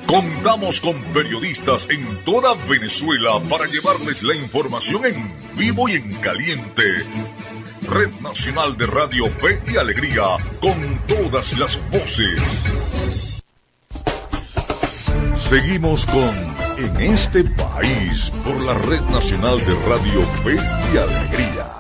Contamos 0.07 0.81
con 0.81 1.01
periodistas 1.13 1.87
en 1.89 2.23
toda 2.23 2.55
Venezuela 2.69 3.41
para 3.49 3.65
llevarles 3.65 4.23
la 4.23 4.35
información 4.35 5.05
en 5.05 5.57
vivo 5.57 5.89
y 5.89 5.93
en 5.93 6.13
caliente. 6.15 6.83
Red 7.87 8.11
Nacional 8.21 8.77
de 8.77 8.85
Radio 8.87 9.29
Fe 9.29 9.61
y 9.71 9.77
Alegría, 9.77 10.37
con 10.59 11.01
todas 11.07 11.57
las 11.57 11.79
voces. 11.91 13.41
Seguimos 15.35 16.05
con 16.05 16.64
en 16.77 16.99
este 16.99 17.43
país 17.43 18.31
por 18.43 18.61
la 18.65 18.73
Red 18.73 19.01
Nacional 19.03 19.57
de 19.59 19.75
Radio 19.87 20.21
Fe 20.43 20.55
y 20.93 20.97
Alegría. 20.97 21.71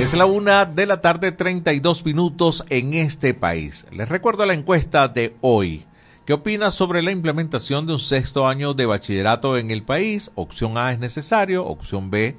Es 0.00 0.14
la 0.14 0.24
una 0.24 0.64
de 0.64 0.86
la 0.86 1.00
tarde, 1.00 1.32
32 1.32 2.04
minutos 2.06 2.64
en 2.70 2.94
este 2.94 3.34
país. 3.34 3.86
Les 3.92 4.08
recuerdo 4.08 4.46
la 4.46 4.54
encuesta 4.54 5.08
de 5.08 5.36
hoy. 5.42 5.84
¿Qué 6.24 6.32
opina 6.32 6.70
sobre 6.70 7.02
la 7.02 7.10
implementación 7.10 7.86
de 7.86 7.94
un 7.94 8.00
sexto 8.00 8.46
año 8.46 8.72
de 8.72 8.86
bachillerato 8.86 9.58
en 9.58 9.70
el 9.70 9.82
país? 9.82 10.30
Opción 10.36 10.78
A 10.78 10.92
es 10.92 10.98
necesario, 10.98 11.66
opción 11.66 12.10
B 12.10 12.36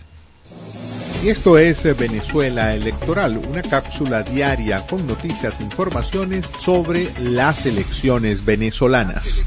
Y 1.24 1.30
esto 1.30 1.60
es 1.60 1.84
Venezuela 1.98 2.74
Electoral, 2.74 3.38
una 3.38 3.62
cápsula 3.62 4.24
diaria 4.24 4.84
con 4.88 5.06
noticias 5.06 5.60
e 5.60 5.64
informaciones 5.64 6.48
sobre 6.58 7.12
las 7.20 7.68
elecciones 7.68 8.44
venezolanas. 8.44 9.46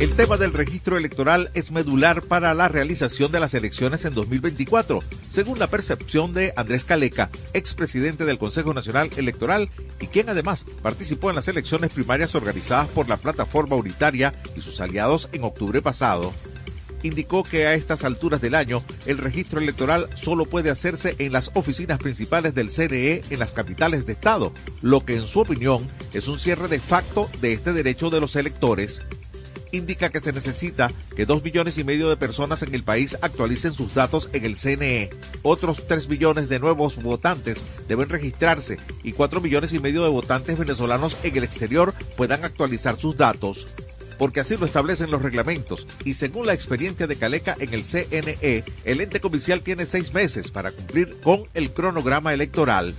El 0.00 0.16
tema 0.16 0.36
del 0.36 0.52
registro 0.52 0.96
electoral 0.96 1.52
es 1.54 1.70
medular 1.70 2.22
para 2.22 2.52
la 2.54 2.66
realización 2.66 3.30
de 3.30 3.38
las 3.38 3.54
elecciones 3.54 4.04
en 4.04 4.14
2024, 4.14 4.98
según 5.30 5.60
la 5.60 5.68
percepción 5.68 6.34
de 6.34 6.52
Andrés 6.56 6.84
Caleca, 6.84 7.30
expresidente 7.52 8.24
del 8.24 8.38
Consejo 8.38 8.74
Nacional 8.74 9.10
Electoral 9.16 9.70
y 10.00 10.08
quien 10.08 10.28
además 10.28 10.66
participó 10.82 11.30
en 11.30 11.36
las 11.36 11.46
elecciones 11.46 11.92
primarias 11.92 12.34
organizadas 12.34 12.88
por 12.88 13.08
la 13.08 13.18
plataforma 13.18 13.76
unitaria 13.76 14.34
y 14.56 14.62
sus 14.62 14.80
aliados 14.80 15.28
en 15.30 15.44
octubre 15.44 15.80
pasado 15.80 16.34
indicó 17.02 17.42
que 17.42 17.66
a 17.66 17.74
estas 17.74 18.04
alturas 18.04 18.40
del 18.40 18.54
año 18.54 18.82
el 19.06 19.18
registro 19.18 19.60
electoral 19.60 20.08
solo 20.16 20.46
puede 20.46 20.70
hacerse 20.70 21.16
en 21.18 21.32
las 21.32 21.50
oficinas 21.54 21.98
principales 21.98 22.54
del 22.54 22.70
CNE 22.70 23.22
en 23.30 23.38
las 23.38 23.52
capitales 23.52 24.06
de 24.06 24.12
Estado, 24.12 24.52
lo 24.80 25.04
que 25.04 25.16
en 25.16 25.26
su 25.26 25.40
opinión 25.40 25.88
es 26.12 26.28
un 26.28 26.38
cierre 26.38 26.68
de 26.68 26.78
facto 26.80 27.28
de 27.40 27.52
este 27.52 27.72
derecho 27.72 28.10
de 28.10 28.20
los 28.20 28.36
electores. 28.36 29.02
indica 29.74 30.10
que 30.10 30.20
se 30.20 30.34
necesita 30.34 30.92
que 31.16 31.24
dos 31.24 31.42
millones 31.42 31.78
y 31.78 31.84
medio 31.84 32.10
de 32.10 32.18
personas 32.18 32.62
en 32.62 32.74
el 32.74 32.82
país 32.82 33.16
actualicen 33.22 33.72
sus 33.72 33.94
datos 33.94 34.28
en 34.34 34.44
el 34.44 34.56
CNE. 34.56 35.08
Otros 35.40 35.86
tres 35.86 36.10
millones 36.10 36.50
de 36.50 36.58
nuevos 36.58 37.02
votantes 37.02 37.64
deben 37.88 38.10
registrarse 38.10 38.76
y 39.02 39.12
cuatro 39.12 39.40
millones 39.40 39.72
y 39.72 39.78
medio 39.78 40.02
de 40.02 40.10
votantes 40.10 40.58
venezolanos 40.58 41.16
en 41.22 41.34
el 41.38 41.44
exterior 41.44 41.94
puedan 42.18 42.44
actualizar 42.44 43.00
sus 43.00 43.16
datos 43.16 43.66
porque 44.22 44.38
así 44.38 44.56
lo 44.56 44.66
establecen 44.66 45.10
los 45.10 45.20
reglamentos. 45.20 45.84
Y 46.04 46.14
según 46.14 46.46
la 46.46 46.52
experiencia 46.52 47.08
de 47.08 47.16
Caleca 47.16 47.56
en 47.58 47.74
el 47.74 47.82
CNE, 47.82 48.62
el 48.84 49.00
ente 49.00 49.20
comercial 49.20 49.62
tiene 49.62 49.84
seis 49.84 50.14
meses 50.14 50.52
para 50.52 50.70
cumplir 50.70 51.16
con 51.24 51.48
el 51.54 51.72
cronograma 51.72 52.32
electoral. 52.32 52.94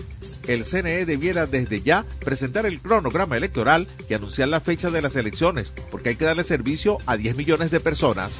El 0.45 0.65
CNE 0.65 1.05
debiera 1.05 1.45
desde 1.45 1.81
ya 1.81 2.05
presentar 2.19 2.65
el 2.65 2.81
cronograma 2.81 3.37
electoral 3.37 3.87
y 4.09 4.15
anunciar 4.15 4.49
la 4.49 4.59
fecha 4.59 4.89
de 4.89 5.01
las 5.01 5.15
elecciones, 5.15 5.73
porque 5.91 6.09
hay 6.09 6.15
que 6.17 6.25
darle 6.25 6.43
servicio 6.43 6.97
a 7.05 7.15
10 7.15 7.37
millones 7.37 7.71
de 7.71 7.79
personas 7.79 8.37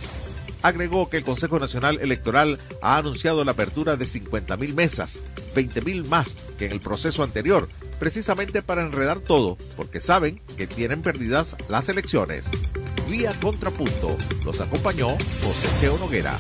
agregó 0.64 1.10
que 1.10 1.18
el 1.18 1.24
Consejo 1.24 1.60
Nacional 1.60 2.00
Electoral 2.02 2.58
ha 2.82 2.98
anunciado 2.98 3.44
la 3.44 3.52
apertura 3.52 3.96
de 3.96 4.06
50.000 4.06 4.74
mesas, 4.74 5.20
20.000 5.56 6.08
más 6.08 6.36
que 6.58 6.66
en 6.66 6.72
el 6.72 6.80
proceso 6.80 7.22
anterior, 7.22 7.70
precisamente 8.00 8.64
para 8.64 8.82
enredar 8.82 9.20
todo, 9.20 9.58
porque 9.76 10.02
saben 10.02 10.42
que 10.58 10.66
tienen 10.66 11.04
perdidas 11.04 11.56
las 11.68 11.90
elecciones. 11.90 12.50
Vía 13.08 13.34
Contrapunto 13.40 14.18
los 14.44 14.60
acompañó 14.62 15.10
José 15.10 15.70
Cheo 15.80 15.98
Noguera. 16.00 16.38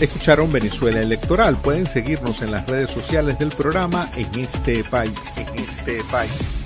Escucharon 0.00 0.50
Venezuela 0.50 1.00
Electoral. 1.00 1.60
Pueden 1.60 1.86
seguirnos 1.86 2.40
en 2.40 2.52
las 2.52 2.66
redes 2.66 2.90
sociales 2.90 3.38
del 3.38 3.50
programa 3.50 4.10
en 4.16 4.40
este 4.40 4.82
país. 4.82 5.12
En 5.36 5.58
este 5.58 6.02
país. 6.04 6.59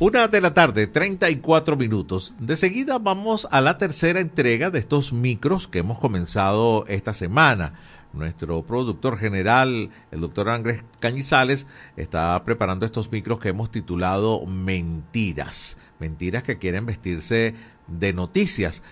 Una 0.00 0.28
de 0.28 0.40
la 0.40 0.54
tarde, 0.54 0.86
34 0.86 1.76
minutos. 1.76 2.34
De 2.38 2.56
seguida 2.56 2.98
vamos 2.98 3.46
a 3.50 3.60
la 3.60 3.78
tercera 3.78 4.20
entrega 4.20 4.70
de 4.70 4.80
estos 4.80 5.12
micros 5.12 5.68
que 5.68 5.78
hemos 5.78 5.98
comenzado 5.98 6.84
esta 6.88 7.14
semana 7.14 7.74
nuestro 8.14 8.62
productor 8.62 9.18
general, 9.18 9.90
el 10.10 10.20
doctor 10.20 10.48
Andrés 10.48 10.82
Cañizales, 11.00 11.66
está 11.96 12.42
preparando 12.44 12.86
estos 12.86 13.10
micros 13.10 13.40
que 13.40 13.48
hemos 13.50 13.70
titulado 13.70 14.46
Mentiras. 14.46 15.78
Mentiras 15.98 16.42
que 16.42 16.58
quieren 16.58 16.86
vestirse 16.86 17.54
de 17.86 18.12
noticias. 18.12 18.82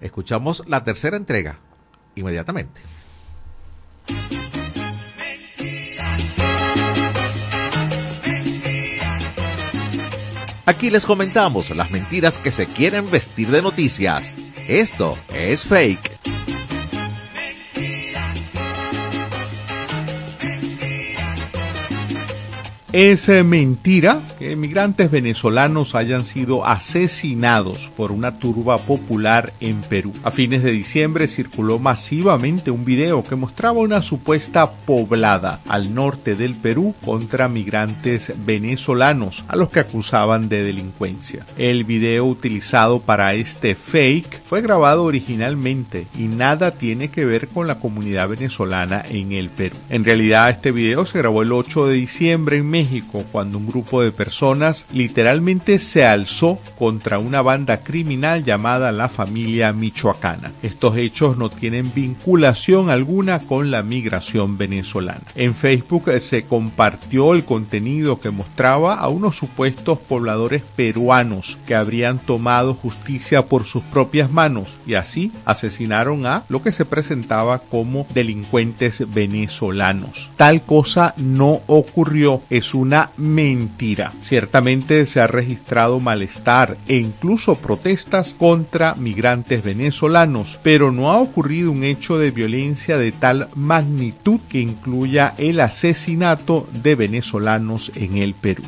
Escuchamos 0.00 0.64
la 0.66 0.84
tercera 0.84 1.16
entrega 1.16 1.58
inmediatamente. 2.14 2.82
Aquí 10.64 10.90
les 10.90 11.06
comentamos 11.06 11.70
las 11.70 11.90
mentiras 11.90 12.38
que 12.38 12.52
se 12.52 12.66
quieren 12.66 13.10
vestir 13.10 13.48
de 13.48 13.62
noticias. 13.62 14.32
Esto 14.68 15.18
es 15.34 15.64
fake. 15.64 16.41
Es 22.92 23.30
eh, 23.30 23.42
mentira 23.42 24.20
que 24.38 24.54
migrantes 24.54 25.10
venezolanos 25.10 25.94
hayan 25.94 26.26
sido 26.26 26.66
asesinados 26.66 27.88
por 27.96 28.12
una 28.12 28.38
turba 28.38 28.76
popular 28.76 29.50
en 29.60 29.80
Perú. 29.80 30.12
A 30.22 30.30
fines 30.30 30.62
de 30.62 30.72
diciembre 30.72 31.26
circuló 31.26 31.78
masivamente 31.78 32.70
un 32.70 32.84
video 32.84 33.24
que 33.24 33.34
mostraba 33.34 33.80
una 33.80 34.02
supuesta 34.02 34.70
poblada 34.70 35.60
al 35.68 35.94
norte 35.94 36.34
del 36.34 36.54
Perú 36.54 36.94
contra 37.02 37.48
migrantes 37.48 38.34
venezolanos 38.44 39.42
a 39.48 39.56
los 39.56 39.70
que 39.70 39.80
acusaban 39.80 40.50
de 40.50 40.62
delincuencia. 40.62 41.46
El 41.56 41.84
video 41.84 42.26
utilizado 42.26 43.00
para 43.00 43.32
este 43.32 43.74
fake 43.74 44.42
fue 44.44 44.60
grabado 44.60 45.04
originalmente 45.04 46.06
y 46.18 46.24
nada 46.24 46.72
tiene 46.72 47.08
que 47.08 47.24
ver 47.24 47.48
con 47.48 47.66
la 47.66 47.78
comunidad 47.78 48.28
venezolana 48.28 49.02
en 49.08 49.32
el 49.32 49.48
Perú. 49.48 49.76
En 49.88 50.04
realidad 50.04 50.50
este 50.50 50.72
video 50.72 51.06
se 51.06 51.16
grabó 51.16 51.40
el 51.40 51.52
8 51.52 51.86
de 51.86 51.94
diciembre 51.94 52.58
en 52.58 52.68
México 52.68 52.81
México 52.82 53.22
cuando 53.30 53.58
un 53.58 53.68
grupo 53.68 54.02
de 54.02 54.10
personas 54.10 54.86
literalmente 54.92 55.78
se 55.78 56.04
alzó 56.04 56.58
contra 56.76 57.20
una 57.20 57.40
banda 57.40 57.78
criminal 57.78 58.44
llamada 58.44 58.90
la 58.90 59.08
familia 59.08 59.72
michoacana. 59.72 60.50
Estos 60.64 60.96
hechos 60.96 61.36
no 61.38 61.48
tienen 61.48 61.92
vinculación 61.94 62.90
alguna 62.90 63.38
con 63.38 63.70
la 63.70 63.84
migración 63.84 64.58
venezolana. 64.58 65.22
En 65.36 65.54
Facebook 65.54 66.10
se 66.20 66.42
compartió 66.42 67.34
el 67.34 67.44
contenido 67.44 68.18
que 68.18 68.30
mostraba 68.30 68.94
a 68.94 69.08
unos 69.08 69.36
supuestos 69.36 69.98
pobladores 69.98 70.64
peruanos 70.74 71.58
que 71.66 71.76
habrían 71.76 72.18
tomado 72.18 72.74
justicia 72.74 73.42
por 73.42 73.64
sus 73.64 73.84
propias 73.84 74.32
manos 74.32 74.74
y 74.86 74.94
así 74.94 75.30
asesinaron 75.44 76.26
a 76.26 76.42
lo 76.48 76.62
que 76.62 76.72
se 76.72 76.84
presentaba 76.84 77.60
como 77.60 78.06
delincuentes 78.12 79.04
venezolanos. 79.14 80.30
Tal 80.36 80.62
cosa 80.62 81.14
no 81.16 81.60
ocurrió, 81.68 82.42
una 82.74 83.10
mentira. 83.16 84.12
Ciertamente 84.22 85.06
se 85.06 85.20
ha 85.20 85.26
registrado 85.26 86.00
malestar 86.00 86.76
e 86.88 86.96
incluso 86.96 87.56
protestas 87.56 88.34
contra 88.38 88.94
migrantes 88.94 89.62
venezolanos, 89.62 90.58
pero 90.62 90.92
no 90.92 91.10
ha 91.10 91.18
ocurrido 91.18 91.70
un 91.70 91.84
hecho 91.84 92.18
de 92.18 92.30
violencia 92.30 92.98
de 92.98 93.12
tal 93.12 93.48
magnitud 93.54 94.40
que 94.48 94.60
incluya 94.60 95.34
el 95.38 95.60
asesinato 95.60 96.68
de 96.72 96.94
venezolanos 96.94 97.92
en 97.94 98.18
el 98.18 98.34
Perú. 98.34 98.62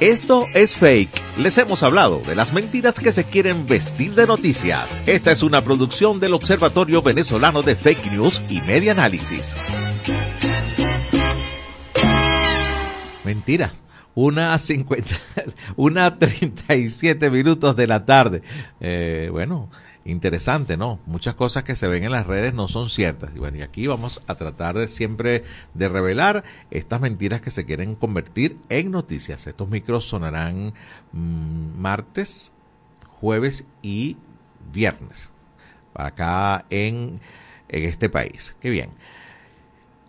Esto 0.00 0.46
es 0.54 0.76
fake. 0.76 1.17
Les 1.38 1.56
hemos 1.56 1.84
hablado 1.84 2.20
de 2.26 2.34
las 2.34 2.52
mentiras 2.52 2.98
que 2.98 3.12
se 3.12 3.22
quieren 3.22 3.64
vestir 3.64 4.12
de 4.16 4.26
noticias. 4.26 4.88
Esta 5.06 5.30
es 5.30 5.44
una 5.44 5.62
producción 5.62 6.18
del 6.18 6.34
Observatorio 6.34 7.00
Venezolano 7.00 7.62
de 7.62 7.76
Fake 7.76 8.10
News 8.10 8.42
y 8.48 8.60
Media 8.62 8.90
Análisis. 8.90 9.54
Mentiras. 13.22 13.84
Una 14.16 14.58
50, 14.58 15.14
una 15.76 16.18
37 16.18 17.30
minutos 17.30 17.76
de 17.76 17.86
la 17.86 18.04
tarde. 18.04 18.42
Eh, 18.80 19.28
bueno, 19.30 19.70
interesante, 20.08 20.78
¿no? 20.78 20.98
Muchas 21.06 21.34
cosas 21.34 21.64
que 21.64 21.76
se 21.76 21.86
ven 21.86 22.02
en 22.02 22.12
las 22.12 22.26
redes 22.26 22.54
no 22.54 22.66
son 22.66 22.88
ciertas. 22.88 23.30
Y 23.36 23.38
bueno, 23.38 23.58
y 23.58 23.62
aquí 23.62 23.86
vamos 23.86 24.22
a 24.26 24.34
tratar 24.36 24.76
de 24.76 24.88
siempre 24.88 25.44
de 25.74 25.88
revelar 25.88 26.44
estas 26.70 27.00
mentiras 27.00 27.42
que 27.42 27.50
se 27.50 27.66
quieren 27.66 27.94
convertir 27.94 28.56
en 28.70 28.90
noticias. 28.90 29.46
Estos 29.46 29.68
micros 29.68 30.06
sonarán 30.06 30.72
mm, 31.12 31.78
martes, 31.78 32.52
jueves 33.20 33.66
y 33.82 34.16
viernes. 34.72 35.30
Acá 35.94 36.64
en, 36.70 37.20
en 37.68 37.84
este 37.84 38.08
país. 38.08 38.56
Qué 38.60 38.70
bien. 38.70 38.90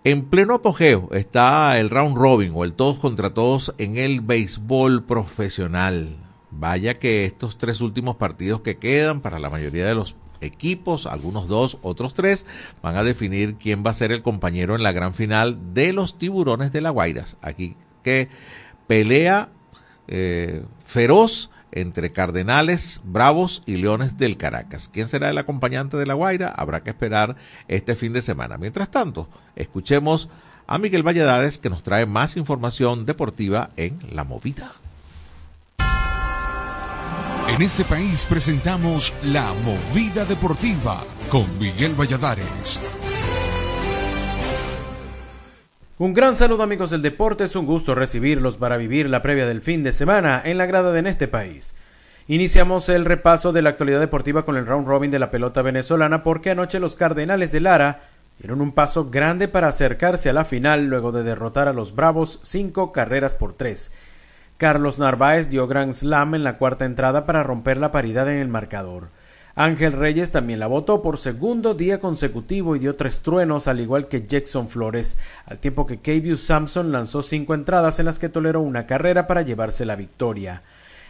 En 0.05 0.23
pleno 0.25 0.55
apogeo 0.55 1.09
está 1.11 1.77
el 1.77 1.89
round 1.89 2.15
robin 2.15 2.53
o 2.55 2.63
el 2.63 2.73
todos 2.73 2.99
contra 2.99 3.33
todos 3.33 3.75
en 3.77 3.97
el 3.97 4.21
béisbol 4.21 5.03
profesional. 5.03 6.28
Vaya 6.51 6.95
que 6.95 7.25
estos 7.25 7.57
tres 7.57 7.81
últimos 7.81 8.15
partidos 8.15 8.61
que 8.61 8.77
quedan 8.77 9.21
para 9.21 9.39
la 9.39 9.49
mayoría 9.49 9.85
de 9.85 9.95
los 9.95 10.15
equipos, 10.41 11.05
algunos 11.05 11.47
dos, 11.47 11.77
otros 11.81 12.13
tres, 12.13 12.45
van 12.81 12.95
a 12.95 13.03
definir 13.03 13.55
quién 13.55 13.83
va 13.85 13.91
a 13.91 13.95
ser 13.95 14.11
el 14.11 14.21
compañero 14.21 14.75
en 14.75 14.83
la 14.83 14.91
gran 14.91 15.13
final 15.13 15.73
de 15.73 15.93
los 15.93 16.17
tiburones 16.17 16.71
de 16.71 16.81
la 16.81 16.89
Guairas. 16.89 17.37
Aquí 17.41 17.75
que 18.03 18.29
pelea 18.87 19.49
eh, 20.07 20.63
feroz 20.85 21.49
entre 21.71 22.11
Cardenales, 22.11 23.01
Bravos 23.03 23.61
y 23.65 23.75
Leones 23.75 24.17
del 24.17 24.37
Caracas. 24.37 24.89
¿Quién 24.91 25.07
será 25.07 25.29
el 25.29 25.37
acompañante 25.37 25.97
de 25.97 26.05
la 26.05 26.15
Guaira? 26.15 26.49
Habrá 26.49 26.81
que 26.81 26.89
esperar 26.89 27.35
este 27.67 27.95
fin 27.95 28.13
de 28.13 28.23
semana. 28.23 28.57
Mientras 28.57 28.89
tanto, 28.89 29.29
escuchemos 29.55 30.29
a 30.65 30.77
Miguel 30.79 31.03
Valladares 31.03 31.59
que 31.59 31.69
nos 31.69 31.83
trae 31.83 32.05
más 32.05 32.37
información 32.37 33.05
deportiva 33.05 33.69
en 33.77 33.99
La 34.11 34.23
Movida. 34.23 34.73
En 37.49 37.63
este 37.63 37.83
país 37.83 38.27
presentamos 38.29 39.11
La 39.23 39.51
Movida 39.65 40.23
Deportiva 40.23 41.03
con 41.31 41.57
Miguel 41.57 41.95
Valladares. 41.99 42.79
Un 45.97 46.13
gran 46.13 46.35
saludo 46.35 46.61
amigos 46.61 46.91
del 46.91 47.01
deporte, 47.01 47.45
es 47.45 47.55
un 47.55 47.65
gusto 47.65 47.95
recibirlos 47.95 48.57
para 48.57 48.77
vivir 48.77 49.09
la 49.09 49.23
previa 49.23 49.47
del 49.47 49.61
fin 49.61 49.83
de 49.83 49.93
semana 49.93 50.39
en 50.45 50.59
la 50.59 50.67
grada 50.67 50.91
de 50.91 51.09
este 51.09 51.27
país. 51.27 51.75
Iniciamos 52.27 52.87
el 52.87 53.03
repaso 53.03 53.51
de 53.51 53.63
la 53.63 53.71
actualidad 53.71 53.99
deportiva 53.99 54.45
con 54.45 54.55
el 54.55 54.67
round 54.67 54.87
robin 54.87 55.09
de 55.09 55.19
la 55.19 55.31
pelota 55.31 55.63
venezolana 55.63 56.21
porque 56.21 56.51
anoche 56.51 56.79
los 56.79 56.95
Cardenales 56.95 57.51
de 57.51 57.61
Lara 57.61 58.09
dieron 58.37 58.61
un 58.61 58.73
paso 58.73 59.09
grande 59.09 59.47
para 59.47 59.69
acercarse 59.69 60.29
a 60.29 60.33
la 60.33 60.45
final 60.45 60.85
luego 60.85 61.11
de 61.11 61.23
derrotar 61.23 61.67
a 61.67 61.73
los 61.73 61.95
Bravos 61.95 62.41
cinco 62.43 62.91
carreras 62.91 63.33
por 63.33 63.53
tres. 63.53 63.91
Carlos 64.59 64.99
Narváez 64.99 65.47
dio 65.47 65.67
gran 65.67 65.93
slam 65.93 66.35
en 66.35 66.43
la 66.43 66.57
cuarta 66.57 66.83
entrada 66.83 67.25
para 67.25 67.43
romper 67.43 67.77
la 67.77 67.93
paridad 67.93 68.29
en 68.29 68.39
el 68.39 68.49
marcador. 68.49 69.07
Ángel 69.55 69.93
Reyes 69.93 70.31
también 70.31 70.59
la 70.59 70.67
votó 70.67 71.01
por 71.01 71.17
segundo 71.17 71.75
día 71.75 72.01
consecutivo 72.01 72.75
y 72.75 72.79
dio 72.79 72.97
tres 72.97 73.21
truenos, 73.21 73.69
al 73.69 73.79
igual 73.79 74.09
que 74.09 74.27
Jackson 74.27 74.67
Flores, 74.67 75.17
al 75.45 75.59
tiempo 75.59 75.87
que 75.87 75.99
K. 75.99 76.35
Samson 76.35 76.91
lanzó 76.91 77.23
cinco 77.23 77.53
entradas 77.53 77.99
en 77.99 78.05
las 78.05 78.19
que 78.19 78.27
toleró 78.27 78.59
una 78.59 78.85
carrera 78.85 79.27
para 79.27 79.43
llevarse 79.43 79.85
la 79.85 79.95
victoria. 79.95 80.61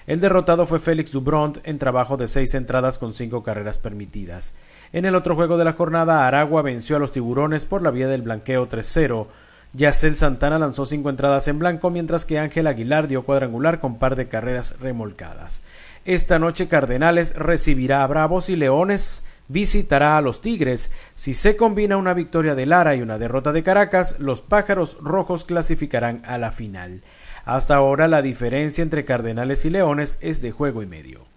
El 0.06 0.20
derrotado 0.20 0.68
fue 0.68 0.80
Félix 0.80 1.12
Dubront 1.12 1.58
en 1.64 1.80
trabajo 1.80 2.18
de 2.18 2.28
seis 2.28 2.54
entradas 2.54 3.00
con 3.00 3.14
cinco 3.14 3.41
carreras 3.41 3.80
permitidas. 3.80 4.54
En 4.93 5.06
el 5.06 5.16
otro 5.16 5.34
juego 5.34 5.58
de 5.58 5.66
la 5.66 5.74
jornada, 5.74 6.28
Aragua 6.28 6.62
venció 6.62 6.97
a 6.97 7.00
los 7.00 7.12
tiburones 7.12 7.66
por 7.66 7.82
la 7.82 7.89
vía 7.89 8.08
del 8.08 8.22
blanqueo 8.22 8.70
3-0. 8.70 9.26
Yacel 9.74 10.15
Santana 10.15 10.57
lanzó 10.57 10.86
cinco 10.86 11.09
entradas 11.09 11.47
en 11.47 11.59
blanco, 11.59 11.89
mientras 11.91 12.26
que 12.26 12.39
Ángel 12.39 12.67
Aguilar 12.67 13.07
dio 13.07 13.24
cuadrangular 13.24 13.80
con 13.80 13.99
par 13.99 14.15
de 14.15 14.28
carreras 14.28 14.80
remolcadas. 14.80 15.61
Esta 16.05 16.39
noche 16.39 16.67
Cardenales 16.67 17.36
recibirá 17.36 18.03
a 18.03 18.07
Bravos 18.07 18.49
y 18.49 18.55
Leones 18.55 19.24
visitará 19.47 20.17
a 20.17 20.22
los 20.22 20.41
Tigres. 20.41 20.91
Si 21.13 21.34
se 21.34 21.55
combina 21.55 21.97
una 21.97 22.13
victoria 22.13 22.55
de 22.55 22.65
Lara 22.65 22.95
y 22.95 23.01
una 23.01 23.17
derrota 23.17 23.51
de 23.51 23.63
Caracas, 23.63 24.20
los 24.20 24.41
Pájaros 24.41 24.97
Rojos 25.01 25.45
clasificarán 25.45 26.24
a 26.26 26.38
la 26.38 26.51
final. 26.51 27.03
Hasta 27.45 27.76
ahora 27.76 28.07
la 28.07 28.22
diferencia 28.22 28.82
entre 28.82 29.05
Cardenales 29.05 29.65
y 29.65 29.70
Leones 29.70 30.17
es 30.22 30.41
de 30.41 30.51
juego 30.51 30.82
y 30.82 30.88
medio. 30.88 31.29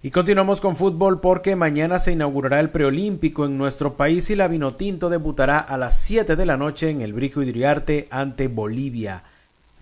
Y 0.00 0.12
continuamos 0.12 0.60
con 0.60 0.76
fútbol 0.76 1.20
porque 1.20 1.56
mañana 1.56 1.98
se 1.98 2.12
inaugurará 2.12 2.60
el 2.60 2.70
preolímpico 2.70 3.46
en 3.46 3.58
nuestro 3.58 3.94
país 3.94 4.30
y 4.30 4.36
la 4.36 4.46
Vinotinto 4.46 5.10
debutará 5.10 5.58
a 5.58 5.76
las 5.76 6.00
7 6.02 6.36
de 6.36 6.46
la 6.46 6.56
noche 6.56 6.90
en 6.90 7.00
el 7.00 7.12
Brico 7.12 7.42
Hidriarte 7.42 8.06
ante 8.10 8.46
Bolivia. 8.46 9.24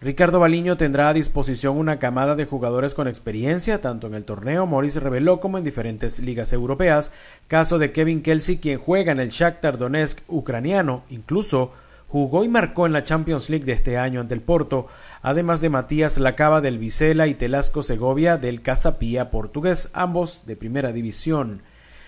Ricardo 0.01 0.41
Baliño 0.41 0.79
tendrá 0.79 1.11
a 1.11 1.13
disposición 1.13 1.77
una 1.77 1.99
camada 1.99 2.35
de 2.35 2.47
jugadores 2.47 2.95
con 2.95 3.09
experiencia, 3.09 3.83
tanto 3.83 4.07
en 4.07 4.15
el 4.15 4.25
torneo 4.25 4.65
Morris 4.65 5.03
reveló 5.03 5.39
como 5.39 5.59
en 5.59 5.65
diferentes 5.65 6.19
ligas 6.21 6.51
europeas, 6.55 7.13
caso 7.47 7.79
de 7.79 7.93
Kevin 7.93 8.23
Kelsey 8.23 8.57
quien 8.57 8.79
juega 8.79 9.13
en 9.13 9.21
el 9.21 9.29
Shakhtar 9.29 9.77
Donetsk 9.77 10.21
ucraniano, 10.29 11.03
incluso 11.11 11.73
jugó 12.09 12.43
y 12.43 12.49
marcó 12.49 12.87
en 12.87 12.95
la 12.95 13.05
Champions 13.05 13.51
League 13.51 13.67
de 13.67 13.73
este 13.73 13.99
año 13.99 14.21
ante 14.21 14.33
el 14.33 14.41
Porto, 14.41 14.87
además 15.27 15.61
de 15.61 15.71
Matías 15.71 16.19
Lacaba 16.19 16.61
del 16.61 16.79
Vicela 16.79 17.27
y 17.27 17.35
Telasco 17.35 17.83
Segovia 17.83 18.37
del 18.37 18.63
Casapía 18.63 19.29
portugués, 19.29 19.91
ambos 19.93 20.47
de 20.47 20.55
primera 20.55 20.93
división. 20.93 21.63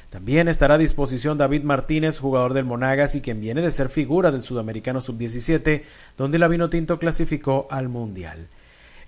También 0.08 0.46
estará 0.46 0.76
a 0.76 0.78
disposición 0.78 1.36
David 1.36 1.64
Martínez, 1.64 2.20
jugador 2.20 2.54
del 2.54 2.64
Monagas 2.64 3.16
y 3.16 3.20
quien 3.20 3.40
viene 3.40 3.60
de 3.60 3.72
ser 3.72 3.88
figura 3.88 4.30
del 4.30 4.42
Sudamericano 4.42 5.00
Sub-17, 5.00 5.82
donde 6.16 6.38
la 6.38 6.46
Vinotinto 6.46 7.00
clasificó 7.00 7.66
al 7.72 7.88
Mundial. 7.88 8.46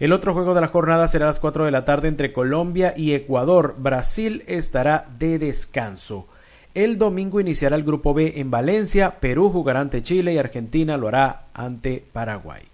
El 0.00 0.12
otro 0.12 0.34
juego 0.34 0.54
de 0.54 0.62
la 0.62 0.66
jornada 0.66 1.06
será 1.06 1.26
a 1.26 1.28
las 1.28 1.38
4 1.38 1.66
de 1.66 1.70
la 1.70 1.84
tarde 1.84 2.08
entre 2.08 2.32
Colombia 2.32 2.92
y 2.96 3.14
Ecuador. 3.14 3.76
Brasil 3.78 4.42
estará 4.48 5.06
de 5.20 5.38
descanso. 5.38 6.26
El 6.74 6.98
domingo 6.98 7.38
iniciará 7.38 7.76
el 7.76 7.84
grupo 7.84 8.12
B 8.12 8.32
en 8.40 8.50
Valencia, 8.50 9.20
Perú 9.20 9.50
jugará 9.50 9.78
ante 9.78 10.02
Chile 10.02 10.32
y 10.32 10.38
Argentina 10.38 10.96
lo 10.96 11.06
hará 11.06 11.44
ante 11.54 12.04
Paraguay. 12.12 12.69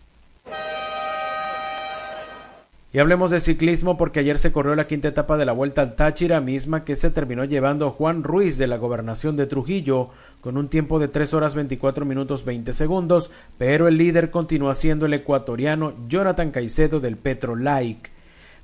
Y 2.97 2.99
hablemos 2.99 3.30
de 3.30 3.40
ciclismo 3.40 3.99
porque 3.99 4.20
ayer 4.20 4.38
se 4.38 4.53
corrió 4.53 4.74
la 4.74 4.86
quinta 4.86 5.09
etapa 5.09 5.36
de 5.36 5.44
la 5.44 5.53
Vuelta 5.53 5.82
al 5.82 5.97
Táchira, 5.97 6.40
misma 6.40 6.82
que 6.82 6.97
se 6.97 7.11
terminó 7.11 7.44
llevando 7.44 7.90
Juan 7.90 8.24
Ruiz 8.24 8.57
de 8.57 8.66
la 8.66 8.78
gobernación 8.78 9.36
de 9.36 9.44
Trujillo 9.44 10.09
con 10.40 10.57
un 10.57 10.68
tiempo 10.68 10.99
de 10.99 11.09
3 11.09 11.34
horas 11.34 11.55
24 11.55 12.07
minutos 12.07 12.47
20 12.47 12.72
segundos, 12.72 13.30
pero 13.59 13.86
el 13.86 13.99
líder 13.99 14.30
continúa 14.30 14.74
siendo 14.74 15.05
el 15.05 15.12
ecuatoriano 15.12 15.92
Jonathan 16.09 16.51
Caicedo 16.51 16.99
del 16.99 17.18
Petro 17.18 17.55
Like. 17.55 18.09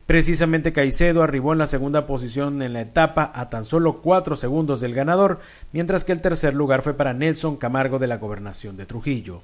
Precisamente 0.06 0.72
Caicedo 0.72 1.22
arribó 1.22 1.52
en 1.52 1.58
la 1.58 1.66
segunda 1.66 2.06
posición 2.06 2.62
en 2.62 2.72
la 2.72 2.80
etapa 2.80 3.32
a 3.34 3.50
tan 3.50 3.66
solo 3.66 4.00
cuatro 4.00 4.34
segundos 4.34 4.80
del 4.80 4.94
ganador, 4.94 5.40
mientras 5.72 6.04
que 6.04 6.12
el 6.12 6.22
tercer 6.22 6.54
lugar 6.54 6.80
fue 6.80 6.94
para 6.94 7.12
Nelson 7.12 7.58
Camargo 7.58 7.98
de 7.98 8.06
la 8.06 8.16
gobernación 8.16 8.78
de 8.78 8.86
Trujillo. 8.86 9.42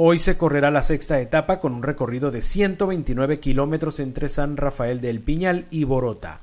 Hoy 0.00 0.20
se 0.20 0.38
correrá 0.38 0.70
la 0.70 0.84
sexta 0.84 1.18
etapa 1.20 1.58
con 1.58 1.72
un 1.74 1.82
recorrido 1.82 2.30
de 2.30 2.40
129 2.40 3.40
kilómetros 3.40 3.98
entre 3.98 4.28
San 4.28 4.56
Rafael 4.56 5.00
del 5.00 5.18
Piñal 5.18 5.66
y 5.72 5.82
Borota. 5.82 6.38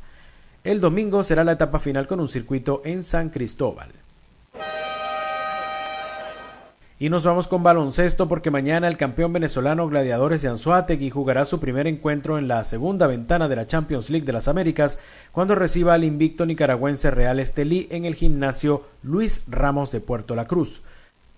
El 0.66 0.82
domingo 0.82 1.24
será 1.24 1.45
la 1.45 1.53
etapa 1.53 1.80
final 1.80 2.06
con 2.06 2.20
un 2.20 2.28
circuito 2.28 2.82
en 2.84 3.01
San 3.01 3.30
Cristóbal. 3.30 3.88
Y 6.99 7.08
nos 7.08 7.24
vamos 7.24 7.47
con 7.47 7.64
baloncesto 7.64 8.28
porque 8.28 8.51
mañana 8.51 8.89
el 8.89 8.97
campeón 8.97 9.32
venezolano 9.32 9.88
Gladiadores 9.88 10.41
de 10.41 10.49
Anzuategui 10.49 11.10
jugará 11.10 11.45
su 11.45 11.62
primer 11.62 11.88
encuentro 11.88 12.38
en 12.38 12.49
la 12.49 12.62
segunda 12.66 13.08
ventana 13.08 13.47
de 13.47 13.56
la 13.56 13.68
Champions 13.68 14.10
League 14.10 14.26
de 14.26 14.34
las 14.34 14.49
Américas 14.49 14.99
cuando 15.32 15.56
reciba 15.56 15.93
al 15.93 16.03
invicto 16.03 16.45
nicaragüense 16.45 17.10
Real 17.10 17.39
Estelí 17.39 17.88
en 17.89 18.03
el 18.03 18.16
gimnasio 18.16 18.84
Luis 19.01 19.45
Ramos 19.47 19.93
de 19.93 20.01
Puerto 20.01 20.36
La 20.36 20.43
Cruz. 20.43 20.82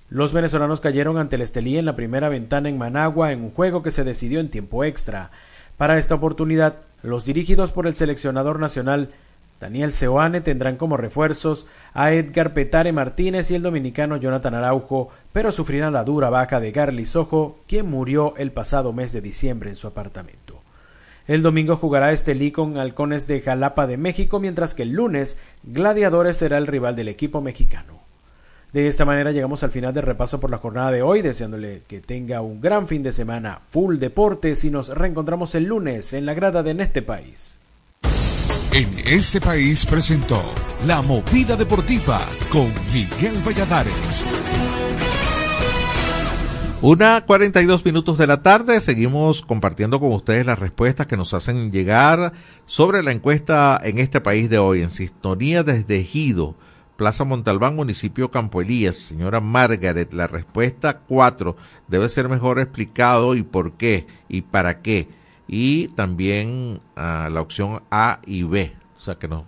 Los 0.09 0.31
venezolanos 0.31 0.79
cayeron 0.79 1.17
ante 1.17 1.35
el 1.35 1.41
Estelí 1.41 1.77
en 1.77 1.85
la 1.85 1.97
primera 1.97 2.29
ventana 2.29 2.69
en 2.69 2.77
Managua 2.77 3.33
en 3.33 3.41
un 3.41 3.51
juego 3.51 3.83
que 3.83 3.91
se 3.91 4.05
decidió 4.05 4.39
en 4.39 4.49
tiempo 4.49 4.85
extra. 4.85 5.31
Para 5.75 5.97
esta 5.97 6.15
oportunidad, 6.15 6.75
los 7.03 7.25
dirigidos 7.25 7.71
por 7.71 7.87
el 7.87 7.95
seleccionador 7.95 8.59
nacional 8.59 9.09
Daniel 9.59 9.91
Seoane 9.91 10.41
tendrán 10.41 10.77
como 10.77 10.97
refuerzos 10.97 11.65
a 11.93 12.13
Edgar 12.13 12.53
Petare 12.53 12.93
Martínez 12.93 13.49
y 13.51 13.55
el 13.55 13.63
dominicano 13.63 14.17
Jonathan 14.17 14.53
Araujo, 14.53 15.09
pero 15.33 15.51
sufrirán 15.51 15.93
la 15.93 16.03
dura 16.03 16.29
baja 16.29 16.59
de 16.59 16.71
Garly 16.71 17.05
Sojo, 17.05 17.59
quien 17.67 17.89
murió 17.89 18.33
el 18.37 18.51
pasado 18.51 18.93
mes 18.93 19.13
de 19.13 19.21
diciembre 19.21 19.69
en 19.69 19.75
su 19.75 19.87
apartamento. 19.87 20.61
El 21.27 21.41
domingo 21.41 21.75
jugará 21.75 22.13
Estelí 22.13 22.51
con 22.51 22.77
Halcones 22.77 23.27
de 23.27 23.41
Jalapa 23.41 23.87
de 23.87 23.97
México, 23.97 24.39
mientras 24.39 24.73
que 24.73 24.83
el 24.83 24.91
lunes 24.91 25.37
Gladiadores 25.63 26.37
será 26.37 26.57
el 26.57 26.67
rival 26.67 26.95
del 26.95 27.09
equipo 27.09 27.41
mexicano. 27.41 27.96
De 28.77 28.87
esta 28.87 29.05
manera 29.05 29.31
llegamos 29.31 29.63
al 29.63 29.71
final 29.71 29.91
del 29.91 30.03
repaso 30.03 30.39
por 30.39 30.51
la 30.51 30.59
jornada 30.59 30.91
de 30.91 31.01
hoy, 31.01 31.23
deseándole 31.23 31.81
que 31.87 31.99
tenga 31.99 32.41
un 32.41 32.61
gran 32.61 32.87
fin 32.87 33.01
de 33.01 33.11
semana 33.11 33.59
full 33.69 33.97
deportes 33.97 34.63
y 34.65 34.69
nos 34.69 34.89
reencontramos 34.89 35.55
el 35.55 35.63
lunes 35.63 36.13
en 36.13 36.27
la 36.27 36.35
grada 36.35 36.61
de 36.61 36.69
En 36.69 36.81
este 36.81 37.01
país. 37.01 37.59
En 38.71 38.87
este 39.03 39.41
país 39.41 39.83
presentó 39.83 40.43
La 40.85 41.01
Movida 41.01 41.55
Deportiva 41.55 42.21
con 42.51 42.71
Miguel 42.93 43.41
Valladares. 43.43 44.23
Una 46.79 47.25
42 47.25 47.83
minutos 47.83 48.19
de 48.19 48.27
la 48.27 48.43
tarde, 48.43 48.79
seguimos 48.79 49.41
compartiendo 49.41 49.99
con 49.99 50.11
ustedes 50.11 50.45
las 50.45 50.59
respuestas 50.59 51.07
que 51.07 51.17
nos 51.17 51.33
hacen 51.33 51.71
llegar 51.71 52.31
sobre 52.67 53.01
la 53.01 53.11
encuesta 53.11 53.81
en 53.83 53.97
este 53.97 54.21
país 54.21 54.51
de 54.51 54.59
hoy, 54.59 54.83
en 54.83 54.91
sintonía 54.91 55.63
desde 55.63 55.97
Ejido, 55.97 56.53
Plaza 56.97 57.23
Montalbán, 57.25 57.75
municipio 57.75 58.31
Campo 58.31 58.59
Elías. 58.59 58.97
Señora 58.97 59.39
Margaret, 59.39 60.11
la 60.13 60.25
respuesta 60.25 60.97
4 61.07 61.55
debe 61.87 62.09
ser 62.09 62.27
mejor 62.27 62.59
explicado 62.59 63.35
y 63.35 63.43
por 63.43 63.73
qué 63.73 64.07
y 64.27 64.41
para 64.41 64.81
qué 64.81 65.07
y 65.47 65.89
también 65.89 66.81
a 66.95 67.29
la 67.31 67.41
opción 67.41 67.83
A 67.91 68.19
y 68.25 68.41
B. 68.43 68.73
O 68.97 68.99
sea 68.99 69.15
que 69.15 69.27
no. 69.27 69.45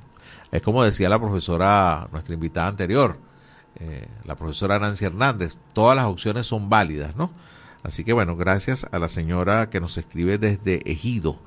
Es 0.51 0.61
como 0.61 0.83
decía 0.83 1.09
la 1.09 1.19
profesora, 1.19 2.07
nuestra 2.11 2.35
invitada 2.35 2.67
anterior, 2.67 3.17
eh, 3.79 4.07
la 4.25 4.35
profesora 4.35 4.77
Nancy 4.77 5.05
Hernández, 5.05 5.55
todas 5.73 5.95
las 5.95 6.05
opciones 6.05 6.45
son 6.45 6.69
válidas, 6.69 7.15
¿no? 7.15 7.31
Así 7.81 8.03
que 8.03 8.13
bueno, 8.13 8.35
gracias 8.35 8.85
a 8.91 8.99
la 8.99 9.07
señora 9.07 9.71
que 9.71 9.79
nos 9.79 9.97
escribe 9.97 10.37
desde 10.37 10.89
Ejido. 10.89 11.39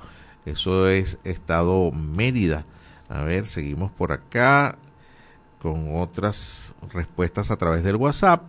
Eso 0.45 0.89
es 0.89 1.17
Estado 1.23 1.91
Mérida. 1.91 2.65
A 3.07 3.23
ver, 3.23 3.45
seguimos 3.45 3.89
por 3.91 4.11
acá 4.11 4.77
con 5.63 5.95
otras 5.95 6.75
respuestas 6.91 7.49
a 7.49 7.55
través 7.55 7.85
del 7.85 7.95
WhatsApp. 7.95 8.43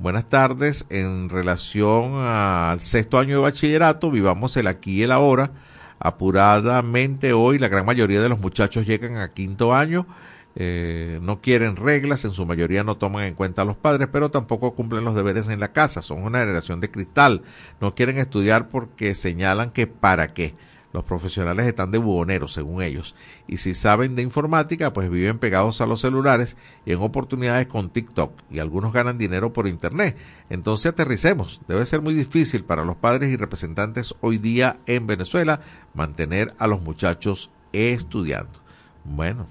Buenas 0.00 0.28
tardes. 0.28 0.84
En 0.90 1.28
relación 1.28 2.16
al 2.16 2.80
sexto 2.80 3.20
año 3.20 3.36
de 3.36 3.42
bachillerato, 3.42 4.10
vivamos 4.10 4.56
el 4.56 4.66
aquí 4.66 4.96
y 4.96 5.02
el 5.04 5.12
ahora. 5.12 5.52
Apuradamente 6.00 7.32
hoy, 7.32 7.60
la 7.60 7.68
gran 7.68 7.86
mayoría 7.86 8.20
de 8.20 8.28
los 8.28 8.40
muchachos 8.40 8.84
llegan 8.84 9.16
a 9.16 9.32
quinto 9.32 9.76
año. 9.76 10.08
Eh, 10.56 11.20
no 11.22 11.40
quieren 11.40 11.76
reglas, 11.76 12.24
en 12.24 12.32
su 12.32 12.44
mayoría 12.44 12.82
no 12.82 12.96
toman 12.96 13.24
en 13.24 13.34
cuenta 13.34 13.62
a 13.62 13.64
los 13.64 13.76
padres, 13.76 14.08
pero 14.10 14.32
tampoco 14.32 14.74
cumplen 14.74 15.04
los 15.04 15.14
deberes 15.14 15.48
en 15.48 15.60
la 15.60 15.72
casa. 15.72 16.02
Son 16.02 16.24
una 16.24 16.40
generación 16.40 16.80
de 16.80 16.90
cristal. 16.90 17.42
No 17.80 17.94
quieren 17.94 18.18
estudiar 18.18 18.68
porque 18.68 19.14
señalan 19.14 19.70
que 19.70 19.86
para 19.86 20.34
qué. 20.34 20.56
Los 20.96 21.04
profesionales 21.04 21.66
están 21.66 21.90
de 21.90 21.98
buhoneros, 21.98 22.54
según 22.54 22.80
ellos. 22.80 23.14
Y 23.46 23.58
si 23.58 23.74
saben 23.74 24.16
de 24.16 24.22
informática, 24.22 24.94
pues 24.94 25.10
viven 25.10 25.38
pegados 25.38 25.82
a 25.82 25.86
los 25.86 26.00
celulares 26.00 26.56
y 26.86 26.92
en 26.92 27.02
oportunidades 27.02 27.66
con 27.66 27.90
TikTok. 27.90 28.32
Y 28.50 28.60
algunos 28.60 28.94
ganan 28.94 29.18
dinero 29.18 29.52
por 29.52 29.68
Internet. 29.68 30.16
Entonces 30.48 30.86
aterricemos. 30.86 31.60
Debe 31.68 31.84
ser 31.84 32.00
muy 32.00 32.14
difícil 32.14 32.64
para 32.64 32.82
los 32.82 32.96
padres 32.96 33.28
y 33.28 33.36
representantes 33.36 34.14
hoy 34.22 34.38
día 34.38 34.78
en 34.86 35.06
Venezuela 35.06 35.60
mantener 35.92 36.54
a 36.56 36.66
los 36.66 36.80
muchachos 36.80 37.50
estudiando. 37.74 38.58
Bueno, 39.04 39.48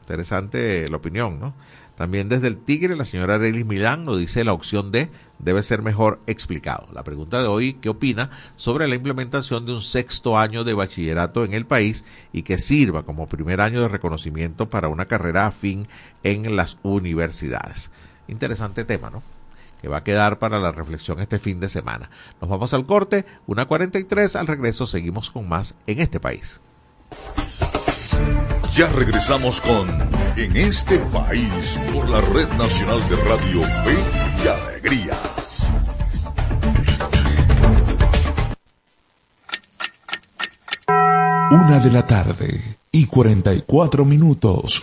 interesante 0.00 0.88
la 0.88 0.96
opinión, 0.96 1.38
¿no? 1.38 1.52
También 1.96 2.28
desde 2.28 2.48
el 2.48 2.58
Tigre, 2.58 2.94
la 2.94 3.06
señora 3.06 3.36
Arelis 3.36 3.64
Milán 3.64 4.04
nos 4.04 4.18
dice 4.18 4.44
la 4.44 4.52
opción 4.52 4.92
D 4.92 5.10
debe 5.38 5.62
ser 5.62 5.82
mejor 5.82 6.20
explicado. 6.26 6.88
La 6.92 7.02
pregunta 7.04 7.40
de 7.40 7.48
hoy, 7.48 7.74
¿qué 7.74 7.88
opina 7.88 8.30
sobre 8.56 8.86
la 8.86 8.96
implementación 8.96 9.64
de 9.64 9.72
un 9.72 9.82
sexto 9.82 10.38
año 10.38 10.62
de 10.62 10.74
bachillerato 10.74 11.44
en 11.44 11.54
el 11.54 11.66
país 11.66 12.04
y 12.32 12.42
que 12.42 12.58
sirva 12.58 13.04
como 13.04 13.26
primer 13.26 13.62
año 13.62 13.80
de 13.80 13.88
reconocimiento 13.88 14.68
para 14.68 14.88
una 14.88 15.06
carrera 15.06 15.46
afín 15.46 15.88
en 16.22 16.54
las 16.54 16.76
universidades? 16.82 17.90
Interesante 18.28 18.84
tema, 18.84 19.10
¿no? 19.10 19.22
que 19.80 19.88
va 19.88 19.98
a 19.98 20.04
quedar 20.04 20.38
para 20.38 20.58
la 20.58 20.72
reflexión 20.72 21.20
este 21.20 21.38
fin 21.38 21.60
de 21.60 21.68
semana. 21.68 22.10
Nos 22.40 22.48
vamos 22.50 22.72
al 22.74 22.86
corte, 22.86 23.26
una 23.46 23.66
43, 23.66 24.36
al 24.36 24.46
regreso 24.46 24.86
seguimos 24.86 25.30
con 25.30 25.48
más 25.48 25.76
en 25.86 26.00
este 26.00 26.18
país. 26.18 26.60
Ya 28.76 28.88
regresamos 28.88 29.62
con 29.62 29.88
En 30.36 30.54
este 30.54 30.98
país 30.98 31.80
por 31.94 32.10
la 32.10 32.20
Red 32.20 32.48
Nacional 32.58 33.00
de 33.08 33.16
Radio 33.16 33.62
Fe 33.62 33.96
y 34.44 34.48
Alegría. 34.48 35.16
Una 41.52 41.80
de 41.80 41.90
la 41.90 42.06
tarde 42.06 42.76
y 42.92 43.06
44 43.06 44.04
minutos. 44.04 44.82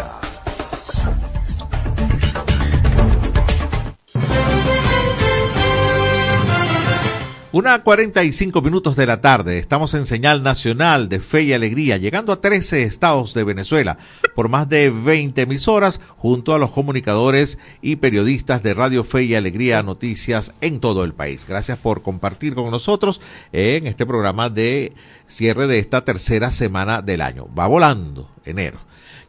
Una 7.53 7.83
45 7.83 8.61
minutos 8.61 8.95
de 8.95 9.05
la 9.05 9.19
tarde, 9.19 9.59
estamos 9.59 9.93
en 9.93 10.05
señal 10.05 10.41
nacional 10.41 11.09
de 11.09 11.19
fe 11.19 11.43
y 11.43 11.51
alegría, 11.51 11.97
llegando 11.97 12.31
a 12.31 12.39
13 12.39 12.83
estados 12.83 13.33
de 13.33 13.43
Venezuela 13.43 13.97
por 14.35 14.47
más 14.47 14.69
de 14.69 14.89
20 14.89 15.41
emisoras, 15.41 15.99
junto 16.15 16.55
a 16.55 16.59
los 16.59 16.71
comunicadores 16.71 17.59
y 17.81 17.97
periodistas 17.97 18.63
de 18.63 18.73
Radio 18.73 19.03
Fe 19.03 19.23
y 19.23 19.35
Alegría 19.35 19.83
Noticias 19.83 20.53
en 20.61 20.79
todo 20.79 21.03
el 21.03 21.11
país. 21.11 21.45
Gracias 21.45 21.77
por 21.77 22.03
compartir 22.03 22.55
con 22.55 22.71
nosotros 22.71 23.19
en 23.51 23.85
este 23.85 24.05
programa 24.05 24.49
de 24.49 24.93
cierre 25.27 25.67
de 25.67 25.79
esta 25.79 26.05
tercera 26.05 26.51
semana 26.51 27.01
del 27.01 27.19
año. 27.19 27.47
Va 27.53 27.67
volando 27.67 28.29
enero. 28.45 28.79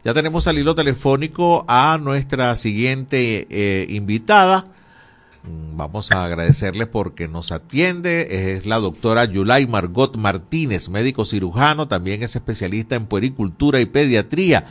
Ya 0.04 0.14
tenemos 0.14 0.46
al 0.46 0.58
hilo 0.58 0.76
telefónico 0.76 1.64
a 1.66 1.98
nuestra 2.00 2.54
siguiente 2.54 3.48
eh, 3.50 3.86
invitada. 3.88 4.66
Mm, 5.44 5.76
vamos 5.76 6.12
a 6.12 6.24
agradecerle 6.24 6.86
porque 6.86 7.28
nos 7.28 7.52
atiende. 7.52 8.54
Es 8.56 8.66
la 8.66 8.78
doctora 8.78 9.24
Yulay 9.24 9.66
Margot 9.66 10.16
Martínez, 10.16 10.88
médico 10.88 11.24
cirujano, 11.24 11.88
también 11.88 12.22
es 12.22 12.36
especialista 12.36 12.94
en 12.94 13.06
puericultura 13.06 13.80
y 13.80 13.86
pediatría. 13.86 14.66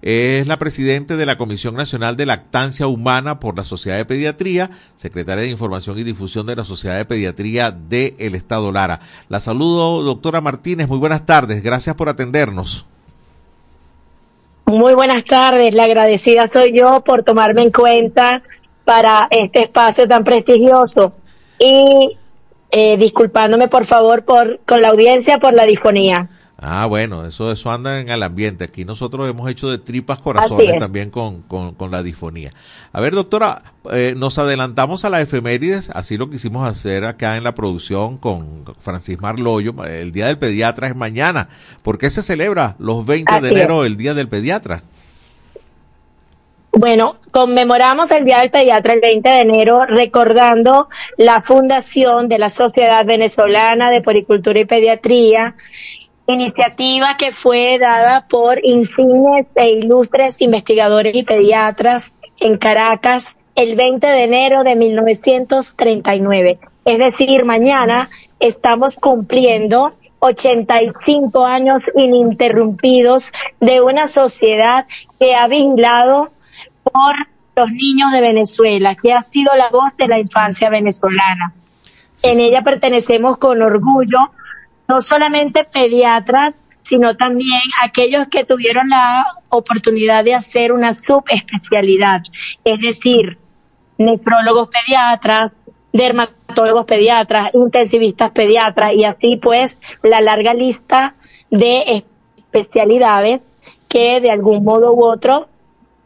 Es 0.00 0.46
la 0.46 0.58
presidente 0.58 1.16
de 1.16 1.24
la 1.24 1.38
Comisión 1.38 1.76
Nacional 1.76 2.16
de 2.16 2.26
Lactancia 2.26 2.86
Humana 2.86 3.40
por 3.40 3.56
la 3.56 3.64
Sociedad 3.64 3.96
de 3.96 4.04
Pediatría, 4.04 4.70
secretaria 4.96 5.44
de 5.44 5.50
Información 5.50 5.98
y 5.98 6.04
Difusión 6.04 6.46
de 6.46 6.56
la 6.56 6.64
Sociedad 6.64 6.98
de 6.98 7.06
Pediatría 7.06 7.70
del 7.70 8.34
Estado 8.34 8.70
Lara. 8.70 9.00
La 9.30 9.40
saludo, 9.40 10.02
doctora 10.02 10.42
Martínez. 10.42 10.88
Muy 10.88 10.98
buenas 10.98 11.24
tardes. 11.24 11.62
Gracias 11.62 11.96
por 11.96 12.10
atendernos. 12.10 12.84
Muy 14.66 14.92
buenas 14.92 15.24
tardes. 15.24 15.74
La 15.74 15.84
agradecida 15.84 16.46
soy 16.48 16.78
yo 16.78 17.02
por 17.02 17.22
tomarme 17.22 17.62
en 17.62 17.70
cuenta 17.70 18.42
para 18.84 19.26
este 19.30 19.62
espacio 19.62 20.06
tan 20.08 20.24
prestigioso 20.24 21.12
y 21.58 22.16
eh, 22.70 22.96
disculpándome 22.96 23.68
por 23.68 23.84
favor 23.84 24.24
por 24.24 24.60
con 24.66 24.82
la 24.82 24.88
audiencia 24.88 25.38
por 25.38 25.54
la 25.54 25.64
difonía. 25.64 26.28
Ah, 26.66 26.86
bueno, 26.86 27.26
eso, 27.26 27.52
eso 27.52 27.70
anda 27.70 28.00
en 28.00 28.08
el 28.08 28.22
ambiente. 28.22 28.64
Aquí 28.64 28.84
nosotros 28.84 29.28
hemos 29.28 29.50
hecho 29.50 29.68
de 29.68 29.76
tripas 29.76 30.20
corazones 30.20 30.78
también 30.78 31.10
con, 31.10 31.42
con, 31.42 31.90
la 31.90 32.02
difonía. 32.02 32.52
A 32.92 33.00
ver, 33.00 33.14
doctora, 33.14 33.62
eh, 33.92 34.14
nos 34.16 34.38
adelantamos 34.38 35.04
a 35.04 35.10
la 35.10 35.20
efemérides, 35.20 35.90
así 35.90 36.16
lo 36.16 36.30
quisimos 36.30 36.66
hacer 36.66 37.04
acá 37.04 37.36
en 37.36 37.44
la 37.44 37.54
producción 37.54 38.16
con 38.16 38.64
Francis 38.78 39.20
Marloyo. 39.20 39.74
El 39.84 40.12
Día 40.12 40.28
del 40.28 40.38
Pediatra 40.38 40.86
es 40.86 40.96
mañana. 40.96 41.48
¿Por 41.82 41.98
qué 41.98 42.08
se 42.08 42.22
celebra 42.22 42.76
los 42.78 43.04
20 43.04 43.40
de 43.40 43.48
enero 43.50 43.84
el 43.84 43.96
Día 43.96 44.14
del 44.14 44.28
Pediatra? 44.28 44.82
Bueno, 46.76 47.14
conmemoramos 47.30 48.10
el 48.10 48.24
Día 48.24 48.40
del 48.40 48.50
Pediatra 48.50 48.94
el 48.94 49.00
20 49.00 49.28
de 49.28 49.40
enero 49.40 49.86
recordando 49.86 50.88
la 51.16 51.40
fundación 51.40 52.26
de 52.26 52.40
la 52.40 52.48
Sociedad 52.48 53.06
Venezolana 53.06 53.92
de 53.92 54.02
Poricultura 54.02 54.58
y 54.58 54.64
Pediatría, 54.64 55.54
iniciativa 56.26 57.16
que 57.16 57.30
fue 57.30 57.78
dada 57.78 58.26
por 58.28 58.58
insignes 58.64 59.46
e 59.54 59.68
ilustres 59.70 60.42
investigadores 60.42 61.14
y 61.14 61.22
pediatras 61.22 62.12
en 62.40 62.58
Caracas 62.58 63.36
el 63.54 63.76
20 63.76 64.04
de 64.04 64.24
enero 64.24 64.64
de 64.64 64.74
1939. 64.74 66.58
Es 66.84 66.98
decir, 66.98 67.44
mañana 67.44 68.10
estamos 68.40 68.96
cumpliendo 68.96 69.92
85 70.18 71.44
años 71.44 71.82
ininterrumpidos 71.94 73.32
de 73.60 73.80
una 73.80 74.06
sociedad 74.06 74.86
que 75.20 75.34
ha 75.34 75.46
vinculado 75.46 76.30
por 76.84 77.14
los 77.56 77.70
niños 77.70 78.12
de 78.12 78.20
Venezuela, 78.20 78.94
que 78.94 79.12
ha 79.12 79.22
sido 79.22 79.52
la 79.56 79.68
voz 79.70 79.96
de 79.96 80.06
la 80.06 80.18
infancia 80.18 80.70
venezolana. 80.70 81.54
En 82.22 82.40
ella 82.40 82.62
pertenecemos 82.62 83.38
con 83.38 83.60
orgullo, 83.62 84.18
no 84.88 85.00
solamente 85.00 85.64
pediatras, 85.64 86.64
sino 86.82 87.14
también 87.16 87.60
aquellos 87.82 88.28
que 88.28 88.44
tuvieron 88.44 88.88
la 88.88 89.24
oportunidad 89.48 90.24
de 90.24 90.34
hacer 90.34 90.72
una 90.72 90.94
subespecialidad, 90.94 92.22
es 92.64 92.80
decir, 92.80 93.38
nefrólogos 93.96 94.68
pediatras, 94.68 95.58
dermatólogos 95.92 96.84
pediatras, 96.86 97.50
intensivistas 97.54 98.32
pediatras 98.32 98.92
y 98.94 99.04
así 99.04 99.36
pues 99.40 99.80
la 100.02 100.20
larga 100.20 100.52
lista 100.52 101.14
de 101.50 102.04
especialidades 102.52 103.40
que 103.88 104.20
de 104.20 104.30
algún 104.30 104.64
modo 104.64 104.92
u 104.92 105.04
otro 105.04 105.48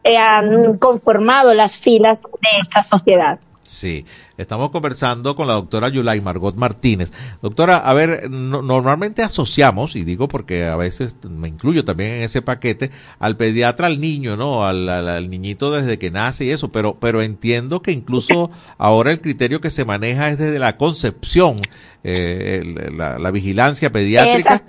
han 0.03 0.77
conformado 0.77 1.53
las 1.53 1.79
filas 1.79 2.23
de 2.23 2.59
esta 2.61 2.83
sociedad. 2.83 3.39
Sí, 3.63 4.05
Estamos 4.39 4.69
conversando 4.69 5.35
con 5.35 5.47
la 5.47 5.53
doctora 5.53 5.89
Yulay 5.89 6.21
Margot 6.21 6.55
Martínez. 6.55 7.11
Doctora, 7.41 7.75
a 7.75 7.93
ver, 7.93 8.29
normalmente 8.31 9.21
asociamos, 9.21 9.97
y 9.97 10.05
digo 10.05 10.29
porque 10.29 10.65
a 10.65 10.77
veces 10.77 11.17
me 11.29 11.49
incluyo 11.49 11.83
también 11.83 12.13
en 12.13 12.21
ese 12.21 12.41
paquete, 12.41 12.89
al 13.19 13.35
pediatra 13.35 13.87
al 13.87 13.99
niño, 13.99 14.37
¿no? 14.37 14.65
Al, 14.65 15.29
niñito 15.29 15.71
desde 15.71 15.99
que 15.99 16.09
nace 16.09 16.45
y 16.45 16.51
eso, 16.51 16.69
pero, 16.69 16.95
pero 17.01 17.21
entiendo 17.21 17.81
que 17.81 17.91
incluso 17.91 18.49
ahora 18.77 19.11
el 19.11 19.19
criterio 19.19 19.59
que 19.59 19.69
se 19.69 19.83
maneja 19.83 20.29
es 20.29 20.37
desde 20.37 20.57
la 20.57 20.77
concepción 20.77 21.57
eh, 22.01 22.63
la, 22.95 23.31
vigilancia 23.31 23.91
pediátrica. 23.91 24.61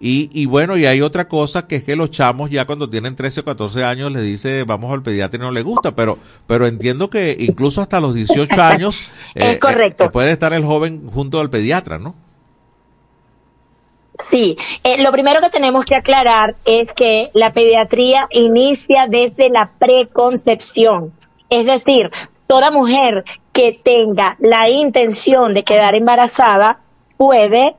Y, 0.00 0.30
y 0.32 0.46
bueno, 0.46 0.78
y 0.78 0.86
hay 0.86 1.02
otra 1.02 1.28
cosa 1.28 1.66
que 1.66 1.76
es 1.76 1.84
que 1.84 1.96
los 1.96 2.10
chamos 2.10 2.50
ya 2.50 2.64
cuando 2.64 2.88
tienen 2.88 3.14
13 3.14 3.40
o 3.40 3.44
14 3.44 3.84
años 3.84 4.10
les 4.10 4.22
dice 4.22 4.64
vamos 4.64 4.90
al 4.92 5.02
pediatra 5.02 5.36
y 5.36 5.40
no 5.40 5.50
le 5.50 5.60
gusta, 5.62 5.94
pero, 5.94 6.18
pero 6.46 6.66
entiendo 6.66 7.10
que 7.10 7.36
incluso 7.38 7.82
hasta 7.82 8.00
los 8.00 8.14
18 8.14 8.62
años 8.62 9.12
es 9.34 9.44
eh, 9.44 9.58
correcto. 9.58 10.04
Eh, 10.04 10.10
puede 10.10 10.32
estar 10.32 10.52
el 10.52 10.64
joven 10.64 11.10
junto 11.12 11.40
al 11.40 11.50
pediatra, 11.50 11.98
¿no? 11.98 12.14
Sí, 14.18 14.56
eh, 14.82 15.02
lo 15.02 15.12
primero 15.12 15.40
que 15.40 15.48
tenemos 15.48 15.84
que 15.84 15.94
aclarar 15.94 16.56
es 16.64 16.92
que 16.92 17.30
la 17.34 17.52
pediatría 17.52 18.26
inicia 18.30 19.06
desde 19.08 19.48
la 19.48 19.70
preconcepción. 19.78 21.12
Es 21.50 21.66
decir, 21.66 22.10
toda 22.48 22.72
mujer 22.72 23.24
que 23.52 23.72
tenga 23.72 24.36
la 24.40 24.68
intención 24.68 25.54
de 25.54 25.62
quedar 25.62 25.94
embarazada 25.94 26.80
puede 27.16 27.76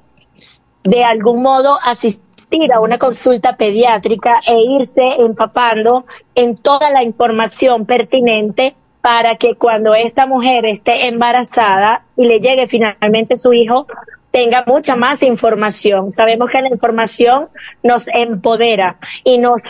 de 0.84 1.04
algún 1.04 1.42
modo 1.42 1.78
asistir 1.86 2.74
a 2.74 2.80
una 2.80 2.98
consulta 2.98 3.58
pediátrica 3.58 4.40
e 4.48 4.56
irse 4.80 5.02
empapando 5.20 6.06
en 6.36 6.56
toda 6.56 6.90
la 6.92 7.04
información 7.04 7.86
pertinente 7.86 8.76
para 9.02 9.36
que 9.36 9.56
cuando 9.56 9.94
esta 9.94 10.28
mujer 10.28 10.66
esté 10.66 11.08
embarazada 11.08 12.04
y 12.18 12.26
le 12.26 12.40
llegue 12.40 12.68
finalmente 12.68 13.36
su 13.36 13.54
hijo, 13.54 13.88
tenga 14.32 14.64
mucha 14.68 14.96
más 14.96 15.24
información. 15.24 16.12
Sabemos 16.12 16.50
que 16.52 16.62
la 16.62 16.70
información 16.70 17.48
nos 17.84 18.08
empodera 18.10 18.98
y 19.24 19.38
nos 19.38 19.62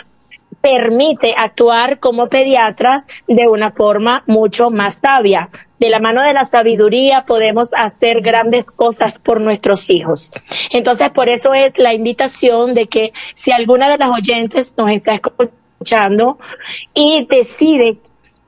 permite 0.60 1.34
actuar 1.36 1.98
como 2.00 2.28
pediatras 2.28 3.06
de 3.26 3.48
una 3.48 3.70
forma 3.70 4.24
mucho 4.26 4.70
más 4.70 4.98
sabia. 4.98 5.48
De 5.78 5.88
la 5.88 6.00
mano 6.00 6.22
de 6.22 6.34
la 6.34 6.44
sabiduría 6.44 7.24
podemos 7.24 7.70
hacer 7.74 8.20
grandes 8.20 8.66
cosas 8.66 9.18
por 9.18 9.40
nuestros 9.40 9.88
hijos. 9.88 10.32
Entonces, 10.72 11.08
por 11.10 11.30
eso 11.30 11.54
es 11.54 11.72
la 11.76 11.94
invitación 11.94 12.74
de 12.74 12.86
que 12.86 13.12
si 13.34 13.52
alguna 13.52 13.88
de 13.88 13.96
las 13.96 14.10
oyentes 14.10 14.74
nos 14.76 14.90
está 14.90 15.14
escuchando 15.14 16.38
y 16.92 17.26
decide 17.30 17.98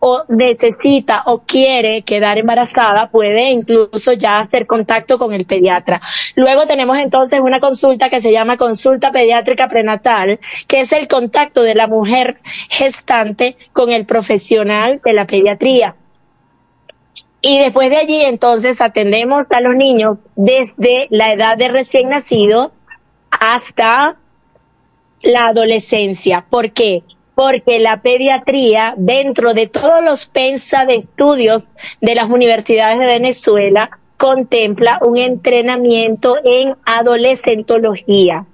o 0.05 0.25
necesita 0.27 1.23
o 1.27 1.45
quiere 1.45 2.03
quedar 2.03 2.37
embarazada, 2.37 3.09
puede 3.09 3.51
incluso 3.51 4.13
ya 4.15 4.41
hacer 4.41 4.67
contacto 4.67 5.17
con 5.17 5.33
el 5.33 5.45
pediatra. 5.45 6.01
Luego 6.35 6.67
tenemos 6.67 6.99
entonces 6.99 7.39
una 7.41 7.61
consulta 7.61 8.09
que 8.09 8.21
se 8.21 8.33
llama 8.33 8.57
consulta 8.57 9.13
pediátrica 9.13 9.69
prenatal, 9.69 10.41
que 10.67 10.81
es 10.81 10.91
el 10.91 11.07
contacto 11.07 11.63
de 11.63 11.77
la 11.77 11.87
mujer 11.87 12.37
gestante 12.69 13.57
con 13.73 13.93
el 13.93 14.05
profesional 14.05 15.01
de 15.05 15.13
la 15.13 15.25
pediatría. 15.25 15.95
Y 17.41 17.61
después 17.61 17.89
de 17.89 17.99
allí 17.99 18.23
entonces 18.23 18.81
atendemos 18.81 19.47
a 19.51 19.61
los 19.61 19.77
niños 19.77 20.19
desde 20.35 21.07
la 21.11 21.33
edad 21.33 21.57
de 21.57 21.69
recién 21.69 22.09
nacido 22.09 22.73
hasta 23.31 24.17
la 25.23 25.47
adolescencia. 25.47 26.45
¿Por 26.51 26.73
qué? 26.73 27.05
Porque 27.35 27.81
la 27.81 28.03
pediatría, 28.03 28.95
dentro 28.97 29.55
de 29.55 29.67
todos 29.67 30.03
los 30.05 30.27
pensa 30.27 30.85
de 30.85 30.97
estudios 30.97 31.71
de 32.01 32.15
las 32.15 32.29
universidades 32.29 32.99
de 32.99 33.07
Venezuela, 33.07 33.99
contempla 34.17 34.99
un 35.03 35.17
entrenamiento 35.17 36.37
en 36.45 36.77
adolescentología. 36.85 38.47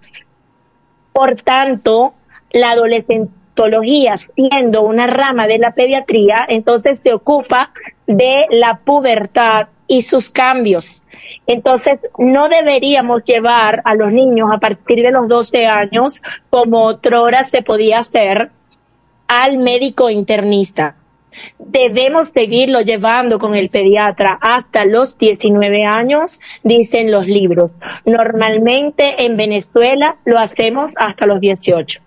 Por 1.13 1.35
tanto, 1.37 2.15
la 2.53 2.71
adolescentología, 2.71 4.17
siendo 4.17 4.83
una 4.83 5.07
rama 5.07 5.47
de 5.47 5.59
la 5.59 5.73
pediatría, 5.73 6.47
entonces 6.49 7.01
se 7.01 7.13
ocupa 7.13 7.73
de 8.07 8.47
la 8.51 8.79
pubertad 8.79 9.69
y 9.89 10.03
sus 10.03 10.31
cambios. 10.31 11.03
Entonces, 11.47 12.07
no 12.19 12.49
deberíamos 12.49 13.25
llevar 13.25 13.83
a 13.85 13.95
los 13.95 14.13
niños 14.13 14.51
a 14.55 14.59
partir 14.59 15.03
de 15.03 15.11
los 15.11 15.27
12 15.29 15.67
años, 15.67 16.21
como 16.51 16.83
otrora 16.83 17.43
se 17.43 17.63
podía 17.63 17.99
hacer, 17.99 18.51
al 19.29 19.59
médico 19.59 20.11
internista. 20.11 20.97
Debemos 21.59 22.29
seguirlo 22.29 22.81
llevando 22.81 23.39
con 23.39 23.55
el 23.55 23.69
pediatra 23.69 24.39
hasta 24.41 24.87
los 24.87 25.19
19 25.19 25.85
años, 25.87 26.41
dicen 26.65 27.13
los 27.13 27.29
libros. 27.29 27.75
Normalmente 28.05 29.25
en 29.25 29.37
Venezuela 29.37 30.17
lo 30.25 30.39
hacemos 30.39 30.93
hasta 30.97 31.27
los 31.27 31.41
18. 31.41 32.01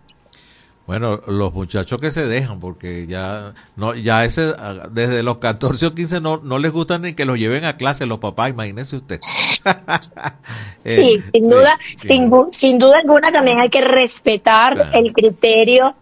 Bueno, 0.87 1.21
los 1.27 1.53
muchachos 1.53 2.01
que 2.01 2.11
se 2.11 2.27
dejan, 2.27 2.59
porque 2.59 3.05
ya 3.07 3.53
no 3.77 3.93
ya 3.95 4.25
ese 4.25 4.53
desde 4.91 5.23
los 5.23 5.37
14 5.37 5.85
o 5.85 5.93
15 5.93 6.19
no, 6.19 6.41
no 6.43 6.59
les 6.59 6.71
gusta 6.71 6.97
ni 6.97 7.13
que 7.13 7.23
los 7.23 7.37
lleven 7.37 7.63
a 7.63 7.77
clase 7.77 8.05
los 8.07 8.19
papás, 8.19 8.49
imagínense 8.49 8.97
usted. 8.97 9.21
sí, 10.83 11.21
eh, 11.23 11.23
sin 11.31 11.49
duda, 11.49 11.77
sin, 11.95 12.31
sin, 12.49 12.79
duda 12.79 12.97
alguna 12.97 13.31
también 13.31 13.59
hay 13.59 13.69
que 13.69 13.81
respetar 13.81 14.89
el 14.93 15.13
criterio 15.13 15.95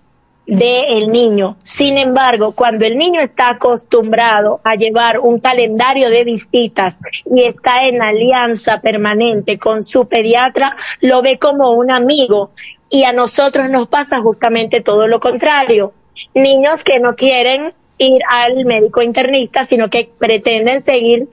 del 0.50 1.10
niño. 1.10 1.58
Sin 1.62 1.98
embargo, 1.98 2.54
cuando 2.54 2.86
el 2.86 2.96
niño 2.98 3.22
está 3.22 3.52
acostumbrado 3.52 4.60
a 4.64 4.76
llevar 4.76 5.20
un 5.20 5.40
calendario 5.40 6.10
de 6.10 6.24
visitas 6.24 7.00
y 7.26 7.44
está 7.44 7.84
en 7.84 8.02
alianza 8.02 8.82
permanente 8.82 9.60
con 9.60 9.82
su 9.82 10.08
pediatra, 10.08 10.76
lo 11.02 11.22
ve 11.22 11.38
como 11.38 11.72
un 11.72 11.92
amigo 11.92 12.52
y 12.90 13.04
a 13.04 13.14
nosotros 13.14 13.70
nos 13.70 13.88
pasa 13.88 14.22
justamente 14.22 14.82
todo 14.82 15.08
lo 15.08 15.20
contrario. 15.20 15.94
Niños 16.34 16.84
que 16.84 17.00
no 17.00 17.16
quieren 17.16 17.72
ir 18.00 18.22
al 18.28 18.66
médico 18.66 19.04
internista, 19.04 19.66
sino 19.66 19.90
que 19.90 20.10
pretenden 20.18 20.82
seguir 20.82 21.28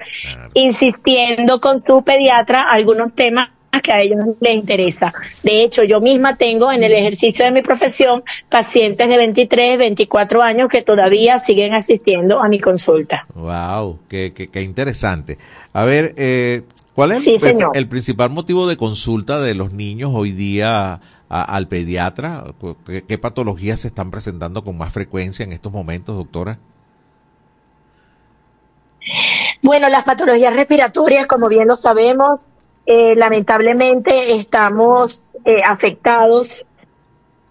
insistiendo 0.53 1.61
con 1.61 1.79
su 1.79 2.03
pediatra 2.03 2.63
algunos 2.63 3.15
temas 3.15 3.49
que 3.83 3.93
a 3.93 4.01
ellos 4.01 4.19
les 4.41 4.55
interesa. 4.55 5.13
De 5.43 5.63
hecho, 5.63 5.85
yo 5.85 6.01
misma 6.01 6.37
tengo 6.37 6.73
en 6.73 6.83
el 6.83 6.93
ejercicio 6.93 7.45
de 7.45 7.51
mi 7.51 7.63
profesión 7.63 8.23
pacientes 8.49 9.09
de 9.09 9.17
23, 9.17 9.79
24 9.79 10.43
años 10.43 10.69
que 10.69 10.83
todavía 10.83 11.39
siguen 11.39 11.75
asistiendo 11.75 12.41
a 12.41 12.49
mi 12.49 12.59
consulta. 12.59 13.27
Wow, 13.35 13.99
qué, 14.09 14.33
qué, 14.33 14.63
interesante. 14.63 15.39
A 15.73 15.85
ver, 15.85 16.15
eh, 16.17 16.63
¿cuál 16.95 17.13
es 17.13 17.27
el, 17.27 17.89
principal 17.89 18.31
motivo 18.31 18.67
de 18.67 18.77
consulta 18.77 19.41
de 19.41 19.55
los 19.55 19.73
niños 19.73 20.11
hoy 20.15 20.33
día 20.33 21.01
al 21.29 21.69
pediatra? 21.69 22.45
¿Qué, 22.87 23.03
¿Qué 23.03 23.19
patologías 23.19 23.81
se 23.81 23.89
están 23.89 24.11
presentando 24.11 24.65
con 24.65 24.77
más 24.77 24.93
frecuencia 24.93 25.45
en 25.45 25.53
estos 25.53 25.73
momentos, 25.73 26.17
doctora? 26.17 26.59
Bueno, 29.63 29.89
las 29.89 30.05
patologías 30.05 30.55
respiratorias, 30.55 31.27
como 31.27 31.49
bien 31.49 31.67
lo 31.67 31.77
sabemos, 31.77 32.51
eh, 32.87 33.15
lamentablemente 33.17 34.35
estamos 34.35 35.35
eh, 35.45 35.59
afectados 35.69 36.65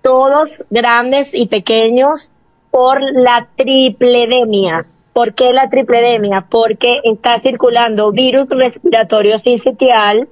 todos, 0.01 0.53
grandes 0.69 1.33
y 1.33 1.47
pequeños, 1.47 2.31
por 2.71 3.01
la 3.01 3.47
tripledemia. 3.55 4.85
¿Por 5.13 5.33
qué 5.33 5.51
la 5.51 5.67
tripledemia? 5.67 6.45
Porque 6.49 6.97
está 7.03 7.37
circulando 7.37 8.11
virus 8.11 8.51
respiratorio 8.51 9.37
sincitial, 9.37 10.27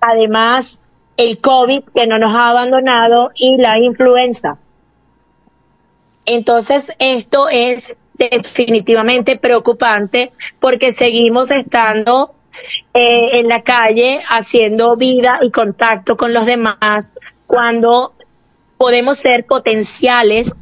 además 0.00 0.80
el 1.16 1.38
COVID 1.38 1.82
que 1.94 2.06
no 2.06 2.18
nos 2.18 2.34
ha 2.34 2.50
abandonado 2.50 3.30
y 3.34 3.56
la 3.58 3.78
influenza. 3.78 4.58
Entonces, 6.26 6.92
esto 6.98 7.48
es 7.48 7.96
definitivamente 8.14 9.36
preocupante 9.36 10.32
porque 10.60 10.92
seguimos 10.92 11.50
estando 11.50 12.34
eh, 12.94 13.38
en 13.38 13.48
la 13.48 13.62
calle 13.62 14.20
haciendo 14.28 14.96
vida 14.96 15.38
y 15.42 15.50
contacto 15.50 16.16
con 16.16 16.32
los 16.32 16.46
demás 16.46 17.14
cuando 17.46 18.14
podemos 18.76 19.18
ser 19.18 19.44
potenciales 19.46 20.52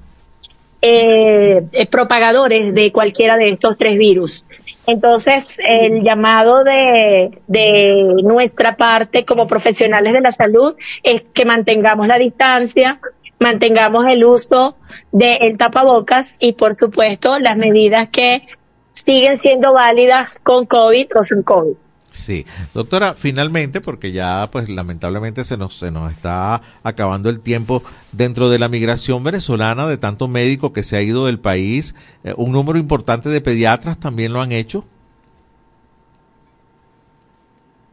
eh, 0.83 1.63
eh, 1.73 1.87
propagadores 1.87 2.75
de 2.75 2.93
cualquiera 2.93 3.37
de 3.37 3.49
estos 3.49 3.77
tres 3.77 3.99
virus. 3.99 4.47
Entonces, 4.87 5.59
el 5.59 6.03
llamado 6.03 6.63
de, 6.63 7.31
de 7.47 8.23
nuestra 8.23 8.77
parte 8.77 9.25
como 9.25 9.47
profesionales 9.47 10.13
de 10.13 10.21
la 10.21 10.31
salud 10.31 10.77
es 11.03 11.23
que 11.23 11.45
mantengamos 11.45 12.07
la 12.07 12.19
distancia, 12.19 13.01
mantengamos 13.41 14.05
el 14.09 14.25
uso 14.25 14.77
del 15.13 15.59
tapabocas 15.59 16.37
y, 16.39 16.53
por 16.53 16.75
supuesto, 16.75 17.39
las 17.39 17.57
medidas 17.57 18.09
que 18.11 18.47
siguen 18.91 19.37
siendo 19.37 19.73
válidas 19.73 20.39
con 20.43 20.67
COVID 20.67 21.09
o 21.17 21.23
sin 21.23 21.43
COVID. 21.43 21.75
Sí, 22.17 22.47
doctora, 22.73 23.15
finalmente, 23.15 23.81
porque 23.81 24.11
ya 24.11 24.49
pues 24.51 24.69
lamentablemente 24.69 25.45
se 25.45 25.57
nos, 25.57 25.77
se 25.77 25.91
nos 25.91 26.11
está 26.11 26.63
acabando 26.83 27.29
el 27.29 27.41
tiempo 27.41 27.83
dentro 28.11 28.49
de 28.49 28.59
la 28.59 28.69
migración 28.69 29.23
venezolana 29.23 29.87
de 29.87 29.99
tanto 29.99 30.27
médico 30.27 30.73
que 30.73 30.83
se 30.83 30.97
ha 30.97 31.03
ido 31.03 31.27
del 31.27 31.39
país, 31.39 31.95
eh, 32.25 32.33
un 32.37 32.53
número 32.53 32.79
importante 32.79 33.29
de 33.29 33.41
pediatras 33.41 34.01
también 34.01 34.33
lo 34.33 34.41
han 34.41 34.51
hecho. 34.51 34.85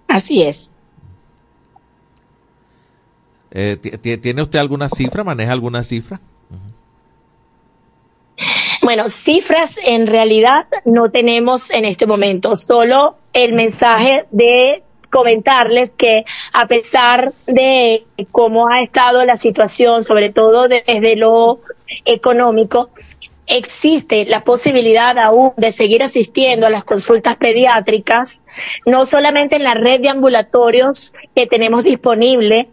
Así 0.08 0.42
es. 0.44 0.72
Eh, 3.52 3.78
¿Tiene 4.22 4.42
usted 4.42 4.60
alguna 4.60 4.90
cifra? 4.90 5.24
¿Maneja 5.24 5.52
alguna 5.52 5.84
cifra? 5.84 6.22
Bueno, 8.84 9.10
cifras 9.10 9.80
en 9.82 10.08
realidad 10.08 10.66
no 10.84 11.10
tenemos 11.10 11.70
en 11.70 11.86
este 11.86 12.06
momento, 12.06 12.58
solo 12.58 13.16
el 13.32 13.54
mensaje 13.54 14.26
de 14.32 14.84
comentarles 15.10 15.94
que 15.98 16.26
a 16.52 16.68
pesar 16.68 17.32
de 17.48 18.04
cómo 18.32 18.68
ha 18.68 18.82
estado 18.82 19.24
la 19.24 19.38
situación, 19.38 20.04
sobre 20.04 20.32
todo 20.32 20.68
desde 20.68 21.16
lo 21.16 21.62
económico, 22.04 22.90
existe 23.48 24.26
la 24.26 24.44
posibilidad 24.44 25.18
aún 25.18 25.54
de 25.56 25.72
seguir 25.72 26.04
asistiendo 26.04 26.68
a 26.68 26.70
las 26.70 26.84
consultas 26.84 27.38
pediátricas, 27.38 28.46
no 28.86 29.06
solamente 29.06 29.56
en 29.56 29.64
la 29.64 29.76
red 29.76 30.02
de 30.02 30.10
ambulatorios 30.10 31.14
que 31.34 31.48
tenemos 31.48 31.84
disponible 31.84 32.68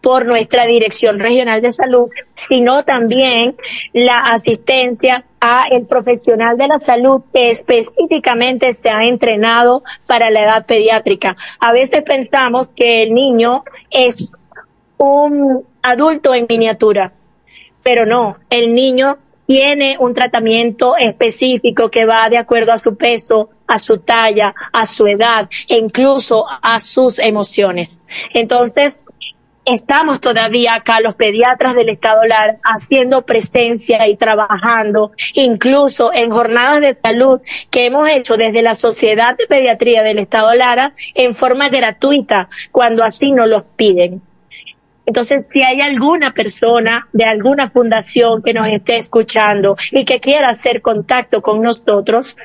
por 0.00 0.26
nuestra 0.26 0.66
Dirección 0.66 1.18
Regional 1.18 1.60
de 1.60 1.70
Salud, 1.70 2.08
sino 2.34 2.84
también 2.84 3.56
la 3.92 4.20
asistencia 4.20 5.24
el 5.70 5.86
profesional 5.86 6.56
de 6.56 6.68
la 6.68 6.78
salud 6.78 7.22
que 7.32 7.50
específicamente 7.50 8.72
se 8.72 8.90
ha 8.90 9.04
entrenado 9.04 9.82
para 10.06 10.30
la 10.30 10.40
edad 10.40 10.66
pediátrica. 10.66 11.36
A 11.60 11.72
veces 11.72 12.02
pensamos 12.02 12.72
que 12.72 13.02
el 13.02 13.14
niño 13.14 13.64
es 13.90 14.32
un 14.98 15.64
adulto 15.82 16.34
en 16.34 16.46
miniatura, 16.48 17.12
pero 17.82 18.06
no, 18.06 18.36
el 18.50 18.74
niño 18.74 19.18
tiene 19.46 19.96
un 20.00 20.12
tratamiento 20.12 20.96
específico 20.96 21.88
que 21.88 22.04
va 22.04 22.28
de 22.28 22.38
acuerdo 22.38 22.72
a 22.72 22.78
su 22.78 22.96
peso, 22.96 23.50
a 23.66 23.78
su 23.78 23.98
talla, 23.98 24.54
a 24.72 24.86
su 24.86 25.06
edad 25.06 25.48
e 25.68 25.76
incluso 25.76 26.44
a 26.48 26.80
sus 26.80 27.18
emociones. 27.20 28.02
Entonces, 28.34 28.94
estamos 29.66 30.20
todavía 30.20 30.74
acá 30.74 31.00
los 31.00 31.14
pediatras 31.14 31.74
del 31.74 31.88
Estado 31.88 32.24
Lara 32.24 32.58
haciendo 32.62 33.22
presencia 33.22 34.06
y 34.08 34.16
trabajando, 34.16 35.10
incluso 35.34 36.12
en 36.14 36.30
jornadas 36.30 36.80
de 36.80 36.92
salud 36.92 37.40
que 37.70 37.86
hemos 37.86 38.08
hecho 38.08 38.36
desde 38.36 38.62
la 38.62 38.74
Sociedad 38.74 39.36
de 39.36 39.46
Pediatría 39.46 40.02
del 40.02 40.20
Estado 40.20 40.54
Lara 40.54 40.92
en 41.14 41.34
forma 41.34 41.68
gratuita 41.68 42.48
cuando 42.70 43.04
así 43.04 43.32
nos 43.32 43.48
los 43.48 43.64
piden. 43.76 44.22
Entonces, 45.04 45.48
si 45.48 45.62
hay 45.62 45.80
alguna 45.80 46.32
persona 46.32 47.08
de 47.12 47.24
alguna 47.24 47.70
fundación 47.70 48.42
que 48.42 48.52
nos 48.52 48.68
esté 48.68 48.96
escuchando 48.96 49.76
y 49.92 50.04
que 50.04 50.18
quiera 50.18 50.50
hacer 50.50 50.82
contacto 50.82 51.42
con 51.42 51.62
nosotros, 51.62 52.36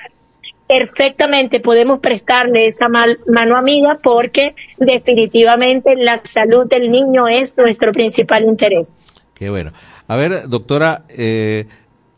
perfectamente 0.72 1.59
podemos 1.59 1.99
prestarle 1.99 2.65
esa 2.65 2.88
mano 2.88 3.57
amiga 3.57 3.99
porque 4.01 4.55
definitivamente 4.78 5.97
la 5.97 6.22
salud 6.24 6.65
del 6.65 6.89
niño 6.89 7.28
es 7.28 7.57
nuestro 7.57 7.91
principal 7.91 8.45
interés. 8.45 8.89
Qué 9.34 9.49
bueno. 9.49 9.74
A 10.07 10.15
ver, 10.15 10.47
doctora, 10.47 11.03
eh, 11.09 11.65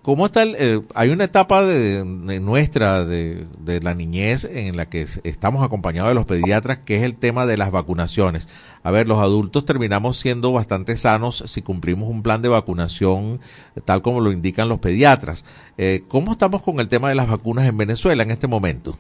¿Cómo 0.04 0.26
está? 0.26 0.44
Eh, 0.44 0.82
hay 0.96 1.12
una 1.12 1.24
etapa 1.24 1.64
de, 1.64 2.04
nuestra, 2.04 3.06
de, 3.06 3.48
la 3.82 3.94
niñez, 3.94 4.44
en 4.44 4.76
la 4.76 4.90
que 4.90 5.08
estamos 5.24 5.64
acompañados 5.64 6.10
de 6.10 6.16
los 6.16 6.26
pediatras, 6.26 6.80
que 6.80 6.98
es 6.98 7.04
el 7.04 7.16
tema 7.16 7.46
de 7.46 7.56
las 7.56 7.72
vacunaciones. 7.72 8.50
A 8.84 8.92
ver, 8.92 9.08
los 9.08 9.20
adultos 9.20 9.66
terminamos 9.66 10.20
siendo 10.20 10.52
bastante 10.52 10.98
sanos 10.98 11.46
si 11.48 11.62
cumplimos 11.62 12.10
un 12.10 12.22
plan 12.22 12.42
de 12.42 12.50
vacunación 12.50 13.40
tal 13.86 14.02
como 14.02 14.20
lo 14.20 14.34
indican 14.34 14.68
los 14.68 14.80
pediatras. 14.80 15.46
Eh, 15.78 16.04
¿Cómo 16.10 16.34
estamos 16.34 16.62
con 16.64 16.82
el 16.82 16.90
tema 16.90 17.08
de 17.08 17.16
las 17.16 17.30
vacunas 17.30 17.66
en 17.66 17.78
Venezuela 17.78 18.24
en 18.24 18.32
este 18.32 18.48
momento? 18.48 18.98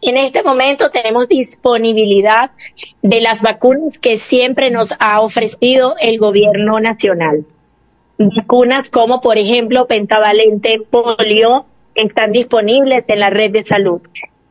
En 0.00 0.16
este 0.16 0.42
momento 0.42 0.90
tenemos 0.90 1.28
disponibilidad 1.28 2.50
de 3.02 3.20
las 3.20 3.40
vacunas 3.40 4.00
que 4.00 4.16
siempre 4.16 4.72
nos 4.72 4.96
ha 4.98 5.20
ofrecido 5.20 5.94
el 6.00 6.18
gobierno 6.18 6.80
nacional. 6.80 7.46
Vacunas 8.28 8.90
como, 8.90 9.20
por 9.20 9.38
ejemplo, 9.38 9.86
pentavalente, 9.86 10.80
polio, 10.90 11.66
están 11.94 12.32
disponibles 12.32 13.04
en 13.08 13.20
la 13.20 13.30
red 13.30 13.50
de 13.50 13.62
salud. 13.62 14.00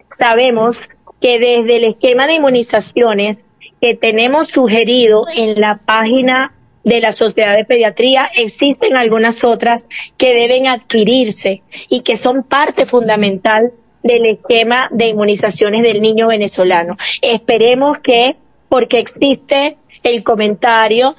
Sabemos 0.06 0.88
que 1.20 1.40
desde 1.40 1.78
el 1.78 1.86
esquema 1.86 2.28
de 2.28 2.36
inmunizaciones 2.36 3.50
que 3.80 3.96
tenemos 3.96 4.48
sugerido 4.48 5.26
en 5.36 5.60
la 5.60 5.80
página 5.84 6.54
de 6.84 7.00
la 7.00 7.12
Sociedad 7.12 7.56
de 7.56 7.66
Pediatría, 7.66 8.30
existen 8.36 8.98
algunas 8.98 9.44
otras 9.44 9.88
que 10.18 10.34
deben 10.34 10.68
adquirirse 10.68 11.62
y 11.90 12.02
que 12.02 12.18
son 12.18 12.44
parte 12.44 12.86
fundamental 12.86 13.72
del 14.04 14.26
esquema 14.26 14.90
de 14.92 15.10
inmunizaciones 15.10 15.84
del 15.84 16.02
niño 16.02 16.28
venezolano. 16.28 16.98
Esperemos 17.22 18.00
que, 18.00 18.36
porque 18.68 19.00
existe 19.00 19.78
el 20.04 20.24
comentario 20.24 21.16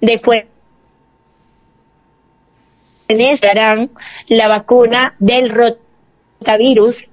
de 0.00 0.18
fuera 0.18 0.49
harán 3.50 3.90
la 4.28 4.48
vacuna 4.48 5.14
del 5.18 5.50
rotavirus. 5.50 7.12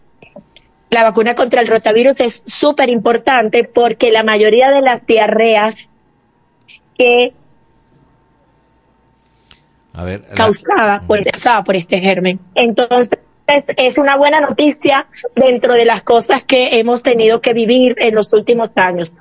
La 0.90 1.04
vacuna 1.04 1.36
contra 1.36 1.62
el 1.62 1.68
rotavirus 1.68 2.20
es 2.22 2.44
súper 2.46 2.90
importante 2.90 3.64
porque 3.64 4.12
la 4.12 4.24
mayoría 4.24 4.72
de 4.72 4.82
las 4.82 5.06
diarreas 5.06 5.90
que 6.98 7.34
a 9.94 10.04
ver, 10.04 10.24
causada 10.36 11.02
por, 11.02 11.20
por 11.66 11.76
este 11.76 12.00
germen. 12.00 12.40
Entonces, 12.56 13.20
es 13.78 13.98
una 13.98 14.18
buena 14.18 14.40
noticia 14.40 15.08
dentro 15.36 15.74
de 15.74 15.86
las 15.86 16.02
cosas 16.04 16.44
que 16.44 16.80
hemos 16.80 17.02
tenido 17.02 17.42
que 17.42 17.54
vivir 17.54 17.96
en 18.00 18.14
los 18.14 18.34
últimos 18.34 18.70
años 18.76 19.16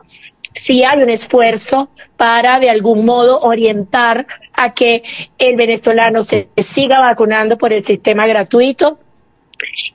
sí 0.57 0.85
hay 0.85 1.03
un 1.03 1.11
esfuerzo 1.11 1.89
para 2.17 2.59
de 2.61 2.71
algún 2.71 3.05
modo 3.05 3.39
orientar 3.41 4.27
a 4.53 4.73
que 4.73 5.03
el 5.39 5.57
venezolano 5.57 6.23
se 6.23 6.49
siga 6.57 7.01
vacunando 7.01 7.59
por 7.59 7.73
el 7.73 7.85
sistema 7.85 8.27
gratuito 8.27 8.99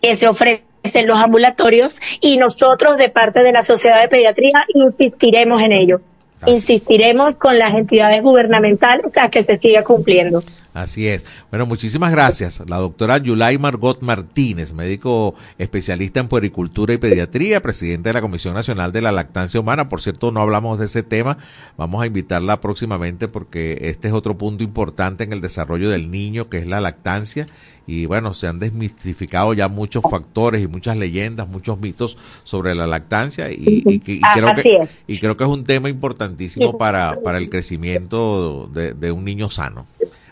que 0.01 0.15
se 0.15 0.27
ofrece 0.27 0.63
en 0.93 1.07
los 1.07 1.17
ambulatorios 1.17 1.99
y 2.21 2.37
nosotros 2.37 2.97
de 2.97 3.09
parte 3.09 3.43
de 3.43 3.51
la 3.51 3.61
Sociedad 3.61 4.01
de 4.01 4.07
Pediatría 4.07 4.65
insistiremos 4.73 5.61
en 5.61 5.73
ello. 5.73 6.01
Insistiremos 6.45 7.35
con 7.35 7.59
las 7.59 7.73
entidades 7.73 8.21
gubernamentales 8.23 9.17
a 9.17 9.29
que 9.29 9.43
se 9.43 9.59
siga 9.59 9.83
cumpliendo. 9.83 10.41
Así 10.73 11.07
es. 11.07 11.25
Bueno, 11.49 11.65
muchísimas 11.65 12.11
gracias. 12.11 12.63
La 12.67 12.77
doctora 12.77 13.17
Yulay 13.17 13.57
Margot 13.57 14.01
Martínez, 14.01 14.71
médico 14.73 15.35
especialista 15.57 16.21
en 16.21 16.29
puericultura 16.29 16.93
y 16.93 16.97
pediatría, 16.97 17.61
presidente 17.61 18.09
de 18.09 18.13
la 18.13 18.21
Comisión 18.21 18.53
Nacional 18.53 18.93
de 18.93 19.01
la 19.01 19.11
Lactancia 19.11 19.59
Humana. 19.59 19.89
Por 19.89 20.01
cierto, 20.01 20.31
no 20.31 20.39
hablamos 20.39 20.79
de 20.79 20.85
ese 20.85 21.03
tema. 21.03 21.37
Vamos 21.77 22.01
a 22.01 22.05
invitarla 22.05 22.61
próximamente 22.61 23.27
porque 23.27 23.79
este 23.81 24.07
es 24.07 24.13
otro 24.13 24.37
punto 24.37 24.63
importante 24.63 25.25
en 25.25 25.33
el 25.33 25.41
desarrollo 25.41 25.89
del 25.89 26.09
niño, 26.09 26.47
que 26.47 26.59
es 26.59 26.67
la 26.67 26.79
lactancia. 26.79 27.47
Y 27.85 28.05
bueno, 28.05 28.33
se 28.33 28.47
han 28.47 28.59
desmistificado 28.59 29.53
ya 29.53 29.67
muchos 29.67 30.03
factores 30.09 30.63
y 30.63 30.67
muchas 30.67 30.95
leyendas, 30.95 31.49
muchos 31.49 31.79
mitos 31.79 32.17
sobre 32.45 32.75
la 32.75 32.87
lactancia 32.87 33.51
y, 33.51 33.99
creo, 33.99 34.53
que, 34.53 34.89
y 35.07 35.19
creo 35.19 35.35
que 35.35 35.43
es 35.43 35.49
un 35.49 35.65
tema 35.65 35.89
importantísimo 35.89 36.77
para, 36.77 37.19
para 37.21 37.39
el 37.39 37.49
crecimiento 37.49 38.69
de 38.71 39.11
un 39.11 39.25
niño 39.25 39.49
sano. 39.49 39.85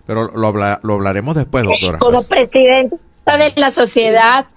Pero 0.10 0.32
lo, 0.34 0.52
lo 0.82 0.94
hablaremos 0.96 1.36
después, 1.36 1.66
doctora. 1.66 2.00
Como 2.00 2.24
presidenta 2.24 2.98
de 3.38 3.54
la 3.58 3.70
sociedad, 3.70 4.48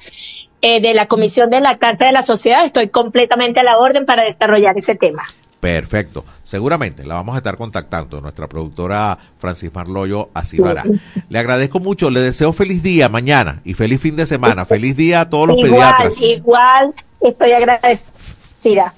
eh, 0.62 0.80
de 0.80 0.94
la 0.94 1.08
Comisión 1.08 1.50
de 1.50 1.60
Lactancia 1.60 2.06
de 2.06 2.12
la 2.14 2.22
Sociedad, 2.22 2.64
estoy 2.64 2.88
completamente 2.88 3.60
a 3.60 3.62
la 3.62 3.76
orden 3.76 4.06
para 4.06 4.24
desarrollar 4.24 4.78
ese 4.78 4.94
tema. 4.94 5.24
Perfecto. 5.60 6.24
Seguramente 6.42 7.06
la 7.06 7.16
vamos 7.16 7.34
a 7.34 7.38
estar 7.38 7.58
contactando, 7.58 8.22
nuestra 8.22 8.48
productora 8.48 9.18
Francis 9.36 9.74
Marloyo 9.74 10.30
Asibara. 10.32 10.84
Le 11.28 11.38
agradezco 11.38 11.80
mucho, 11.80 12.08
le 12.08 12.20
deseo 12.20 12.54
feliz 12.54 12.82
día 12.82 13.10
mañana 13.10 13.60
y 13.62 13.74
feliz 13.74 14.00
fin 14.00 14.16
de 14.16 14.24
semana. 14.24 14.64
Feliz 14.64 14.96
día 14.96 15.20
a 15.20 15.28
todos 15.28 15.48
los 15.48 15.58
pediatras. 15.58 16.18
Igual, 16.18 16.94
estoy 17.20 17.52
agradecida. 17.52 18.94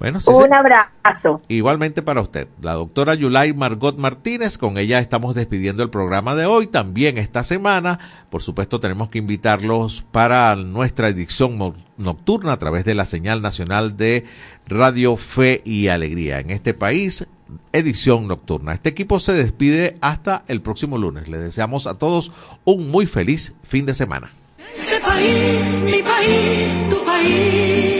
Bueno, 0.00 0.18
Un 0.26 0.54
abrazo. 0.54 1.42
Igualmente 1.48 2.00
para 2.00 2.22
usted, 2.22 2.48
la 2.62 2.72
doctora 2.72 3.14
Yulay 3.14 3.52
Margot 3.52 3.98
Martínez, 3.98 4.56
con 4.56 4.78
ella 4.78 4.98
estamos 4.98 5.34
despidiendo 5.34 5.82
el 5.82 5.90
programa 5.90 6.34
de 6.34 6.46
hoy. 6.46 6.68
También 6.68 7.18
esta 7.18 7.44
semana, 7.44 7.98
por 8.30 8.42
supuesto, 8.42 8.80
tenemos 8.80 9.10
que 9.10 9.18
invitarlos 9.18 10.02
para 10.10 10.56
nuestra 10.56 11.08
edición 11.08 11.76
nocturna 11.98 12.52
a 12.52 12.58
través 12.58 12.86
de 12.86 12.94
la 12.94 13.04
señal 13.04 13.42
nacional 13.42 13.98
de 13.98 14.24
Radio 14.66 15.18
Fe 15.18 15.60
y 15.66 15.88
Alegría. 15.88 16.40
En 16.40 16.50
este 16.50 16.72
país, 16.72 17.28
edición 17.74 18.26
nocturna. 18.26 18.72
Este 18.72 18.88
equipo 18.88 19.20
se 19.20 19.34
despide 19.34 19.98
hasta 20.00 20.44
el 20.48 20.62
próximo 20.62 20.96
lunes. 20.96 21.28
Les 21.28 21.42
deseamos 21.42 21.86
a 21.86 21.98
todos 21.98 22.32
un 22.64 22.90
muy 22.90 23.04
feliz 23.04 23.54
fin 23.64 23.84
de 23.84 23.94
semana. 23.94 24.32
Este 24.78 24.98
país, 24.98 25.82
mi 25.82 26.02
país, 26.02 26.88
tu 26.88 27.04
país 27.04 27.99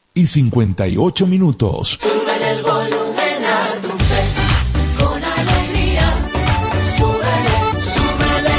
y 0.13 0.25
58 0.25 1.27
minutos. 1.27 1.99
Súbele 2.01 2.51
el 2.51 2.63
volumen 2.63 3.45
a 3.45 3.81
tu 3.81 3.89
fe, 3.89 5.03
con 5.03 5.23
alegría. 5.23 6.21
Súbele, 6.97 7.81
súbele. 7.81 8.55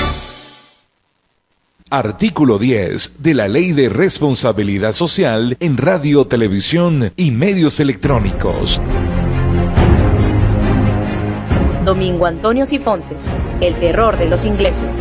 Artículo 1.90 2.58
10 2.58 3.22
de 3.22 3.34
la 3.34 3.48
Ley 3.48 3.72
de 3.72 3.88
Responsabilidad 3.88 4.92
Social 4.92 5.56
en 5.60 5.76
Radio, 5.76 6.26
Televisión 6.26 7.12
y 7.16 7.30
Medios 7.30 7.80
Electrónicos. 7.80 8.80
Domingo 11.84 12.26
Antonio 12.26 12.64
Sifontes, 12.64 13.26
el 13.60 13.74
terror 13.80 14.16
de 14.16 14.26
los 14.26 14.44
ingleses. 14.44 15.00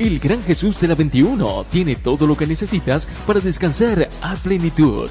El 0.00 0.18
Gran 0.18 0.42
Jesús 0.44 0.80
de 0.80 0.88
la 0.88 0.94
21 0.94 1.66
tiene 1.70 1.94
todo 1.94 2.26
lo 2.26 2.34
que 2.34 2.46
necesitas 2.46 3.06
para 3.26 3.38
descansar 3.38 4.08
a 4.22 4.34
plenitud. 4.36 5.10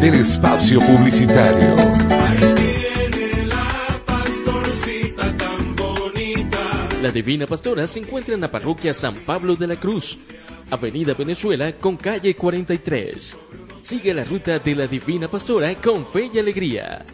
del 0.00 0.14
espacio 0.14 0.80
publicitario. 0.80 1.74
La 7.02 7.10
Divina 7.10 7.46
Pastora 7.46 7.86
se 7.86 7.98
encuentra 7.98 8.34
en 8.34 8.40
la 8.40 8.50
parroquia 8.50 8.94
San 8.94 9.16
Pablo 9.16 9.56
de 9.56 9.66
la 9.66 9.76
Cruz, 9.76 10.18
Avenida 10.70 11.14
Venezuela 11.14 11.72
con 11.72 11.96
calle 11.96 12.34
43. 12.34 13.36
Sigue 13.82 14.14
la 14.14 14.24
ruta 14.24 14.58
de 14.60 14.74
la 14.76 14.86
Divina 14.86 15.28
Pastora 15.28 15.74
con 15.74 16.06
fe 16.06 16.30
y 16.32 16.38
alegría. 16.38 17.04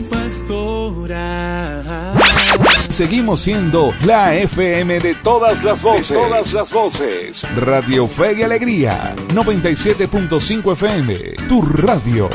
Pastora. 0.00 1.84
Seguimos 2.88 3.40
siendo 3.40 3.92
la 4.04 4.34
FM 4.34 5.00
de 5.00 5.14
todas 5.16 5.64
las 5.64 5.82
voces. 5.82 6.10
De 6.10 6.16
todas 6.16 6.52
las 6.52 6.72
voces. 6.72 7.46
Radio 7.56 8.06
Fe 8.06 8.36
y 8.38 8.42
Alegría. 8.42 9.14
97.5 9.28 10.72
FM. 10.72 11.18
Tu 11.48 11.62
radio. 11.62 12.30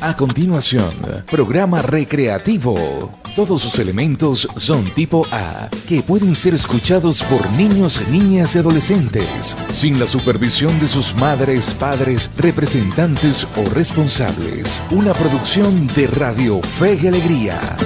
A 0.00 0.14
continuación, 0.16 0.94
programa 1.30 1.80
recreativo. 1.80 3.23
Todos 3.34 3.62
sus 3.62 3.80
elementos 3.80 4.46
son 4.54 4.94
tipo 4.94 5.26
A, 5.32 5.68
que 5.88 6.02
pueden 6.02 6.36
ser 6.36 6.54
escuchados 6.54 7.24
por 7.24 7.50
niños, 7.50 8.00
niñas 8.08 8.54
y 8.54 8.60
adolescentes, 8.60 9.56
sin 9.72 9.98
la 9.98 10.06
supervisión 10.06 10.78
de 10.78 10.86
sus 10.86 11.16
madres, 11.16 11.74
padres, 11.74 12.30
representantes 12.36 13.48
o 13.56 13.68
responsables. 13.70 14.84
Una 14.92 15.12
producción 15.14 15.88
de 15.96 16.06
Radio 16.06 16.62
Fe 16.62 16.96
y 17.02 17.08
Alegría. 17.08 17.76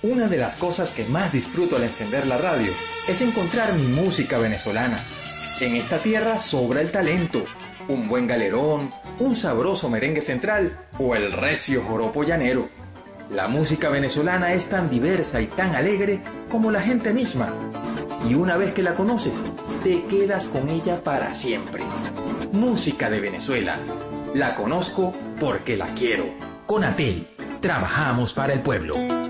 Una 0.00 0.26
de 0.26 0.38
las 0.38 0.56
cosas 0.56 0.90
que 0.90 1.04
más 1.04 1.34
disfruto 1.34 1.76
al 1.76 1.82
encender 1.82 2.26
la 2.26 2.38
radio 2.38 2.72
es 3.06 3.20
encontrar 3.20 3.74
mi 3.74 3.88
música 3.88 4.38
venezolana. 4.38 5.04
En 5.60 5.76
esta 5.76 5.98
tierra 5.98 6.38
sobra 6.38 6.80
el 6.80 6.90
talento 6.90 7.44
un 7.88 8.08
buen 8.08 8.26
galerón, 8.26 8.90
un 9.18 9.36
sabroso 9.36 9.88
merengue 9.88 10.20
central 10.20 10.78
o 10.98 11.14
el 11.14 11.32
recio 11.32 11.82
joropo 11.82 12.24
llanero. 12.24 12.68
La 13.30 13.48
música 13.48 13.88
venezolana 13.88 14.52
es 14.52 14.68
tan 14.68 14.90
diversa 14.90 15.40
y 15.40 15.46
tan 15.46 15.74
alegre 15.74 16.20
como 16.50 16.70
la 16.70 16.80
gente 16.80 17.12
misma. 17.12 17.52
Y 18.28 18.34
una 18.34 18.56
vez 18.56 18.72
que 18.74 18.82
la 18.82 18.94
conoces, 18.94 19.34
te 19.82 20.04
quedas 20.04 20.46
con 20.46 20.68
ella 20.68 21.02
para 21.02 21.34
siempre. 21.34 21.82
Música 22.52 23.10
de 23.10 23.20
Venezuela. 23.20 23.78
La 24.34 24.54
conozco 24.54 25.14
porque 25.40 25.76
la 25.76 25.86
quiero. 25.94 26.26
Con 26.66 26.84
Atel, 26.84 27.26
trabajamos 27.60 28.34
para 28.34 28.52
el 28.52 28.60
pueblo. 28.60 29.21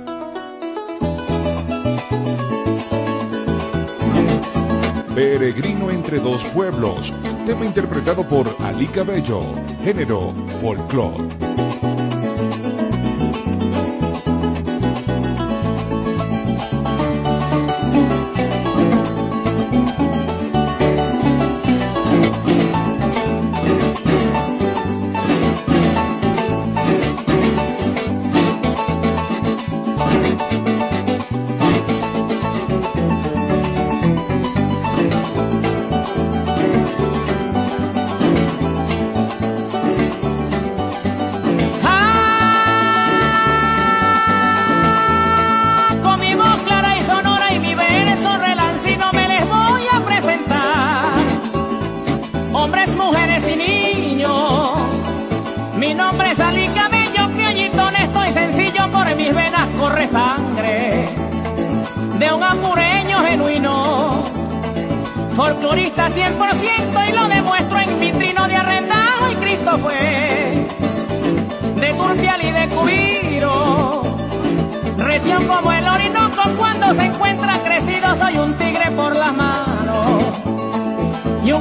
Peregrino 5.15 5.91
entre 5.91 6.21
dos 6.21 6.43
pueblos, 6.47 7.13
tema 7.45 7.67
interpretado 7.67 8.27
por 8.27 8.47
Ali 8.61 8.87
Cabello, 8.87 9.43
género 9.85 10.33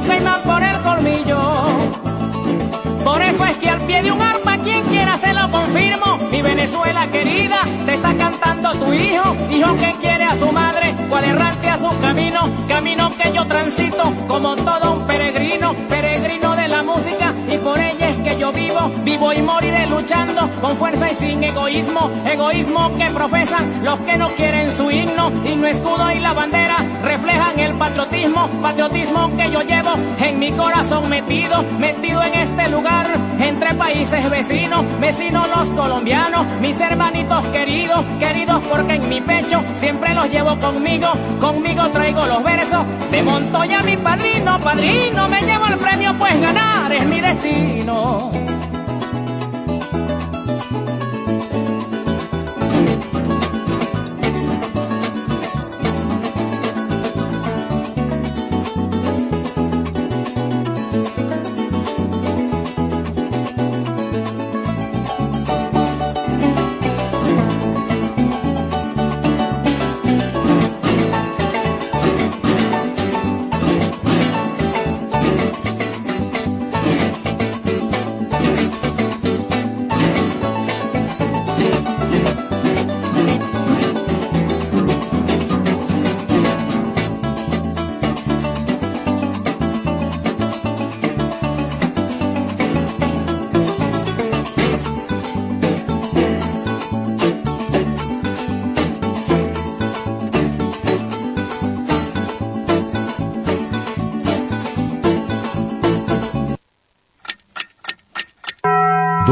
peinan 0.06 0.42
por 0.42 0.62
el 0.62 0.78
colmillo. 0.80 1.38
Por 3.04 3.20
eso 3.20 3.44
es 3.46 3.56
que 3.56 3.68
al 3.68 3.80
pie 3.82 4.02
de 4.02 4.12
un 4.12 4.22
arma, 4.22 4.58
quien 4.58 4.84
quiera 4.84 5.16
se 5.18 5.32
lo 5.32 5.50
confirmo. 5.50 6.18
Mi 6.30 6.40
Venezuela 6.40 7.08
querida, 7.08 7.62
te 7.84 7.94
está 7.94 8.14
cantando 8.14 8.72
tu 8.74 8.92
hijo, 8.92 9.36
hijo 9.50 9.76
que 9.76 9.92
quiere 10.00 10.24
a 10.24 10.36
su 10.36 10.52
madre, 10.52 10.94
cual 11.08 11.24
errante 11.24 11.68
a 11.68 11.78
su 11.78 12.00
camino, 12.00 12.50
camino 12.68 13.10
que 13.16 13.32
yo 13.32 13.46
transito 13.46 14.12
como 14.28 14.54
todo 14.56 14.94
un 14.94 15.06
peregrino, 15.06 15.74
peregrino 15.88 16.54
de 16.54 16.68
la 16.68 16.82
música 16.82 17.34
y 17.50 17.56
por 17.58 17.78
ella 17.78 18.01
folklore. 18.68 18.92
egoísmo 22.26 22.92
que 22.96 23.06
profesan 23.10 23.84
los 23.84 23.98
que 24.00 24.16
no 24.16 24.28
quieren 24.28 24.70
su 24.70 24.90
himno, 24.90 25.30
y 25.44 25.56
no 25.56 25.66
escudo 25.66 26.10
y 26.10 26.20
la 26.20 26.32
bandera 26.32 26.76
reflejan 27.04 27.58
el 27.58 27.74
patriotismo, 27.74 28.48
patriotismo 28.60 29.36
que 29.36 29.50
yo 29.50 29.62
llevo 29.62 29.90
en 30.18 30.38
mi 30.38 30.52
corazón 30.52 31.08
metido, 31.08 31.62
metido 31.78 32.22
en 32.22 32.34
este 32.34 32.68
lugar, 32.70 33.06
entre 33.38 33.74
países 33.74 34.30
vecinos, 34.30 34.84
vecinos 35.00 35.48
los 35.48 35.70
colombianos, 35.70 36.46
mis 36.60 36.78
hermanitos 36.80 37.46
queridos, 37.48 38.04
queridos 38.18 38.62
porque 38.70 38.94
en 38.94 39.08
mi 39.08 39.20
pecho 39.20 39.62
siempre 39.74 40.14
los 40.14 40.30
llevo 40.30 40.56
conmigo, 40.58 41.08
conmigo 41.40 41.88
traigo 41.88 42.24
los 42.26 42.42
versos 42.42 42.84
de 43.10 43.22
Montoya 43.22 43.82
mi 43.82 43.96
padrino, 43.96 44.58
padrino, 44.60 45.28
me 45.28 45.42
llevo 45.42 45.66
el 45.66 45.78
premio 45.78 46.14
pues 46.18 46.40
ganar 46.40 46.92
es 46.92 47.06
mi 47.06 47.20
destino. 47.20 48.51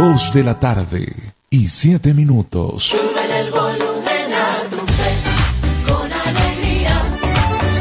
De 0.01 0.42
la 0.42 0.59
tarde 0.59 1.14
y 1.51 1.68
siete 1.68 2.14
minutos. 2.14 2.94
el 2.94 3.51
volumen 3.51 4.32
a 4.32 4.62
tu 4.70 4.78
fe, 4.86 5.12
con 5.86 6.11
alegría. 6.11 7.03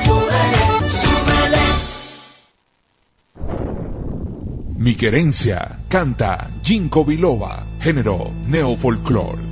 Súbele, 0.03 0.65
súbele. 1.01 1.63
Mi 4.75 4.95
querencia 4.95 5.79
canta 5.87 6.49
Jinko 6.61 7.05
Biloba, 7.05 7.65
género 7.79 8.33
neofolclor. 8.47 9.48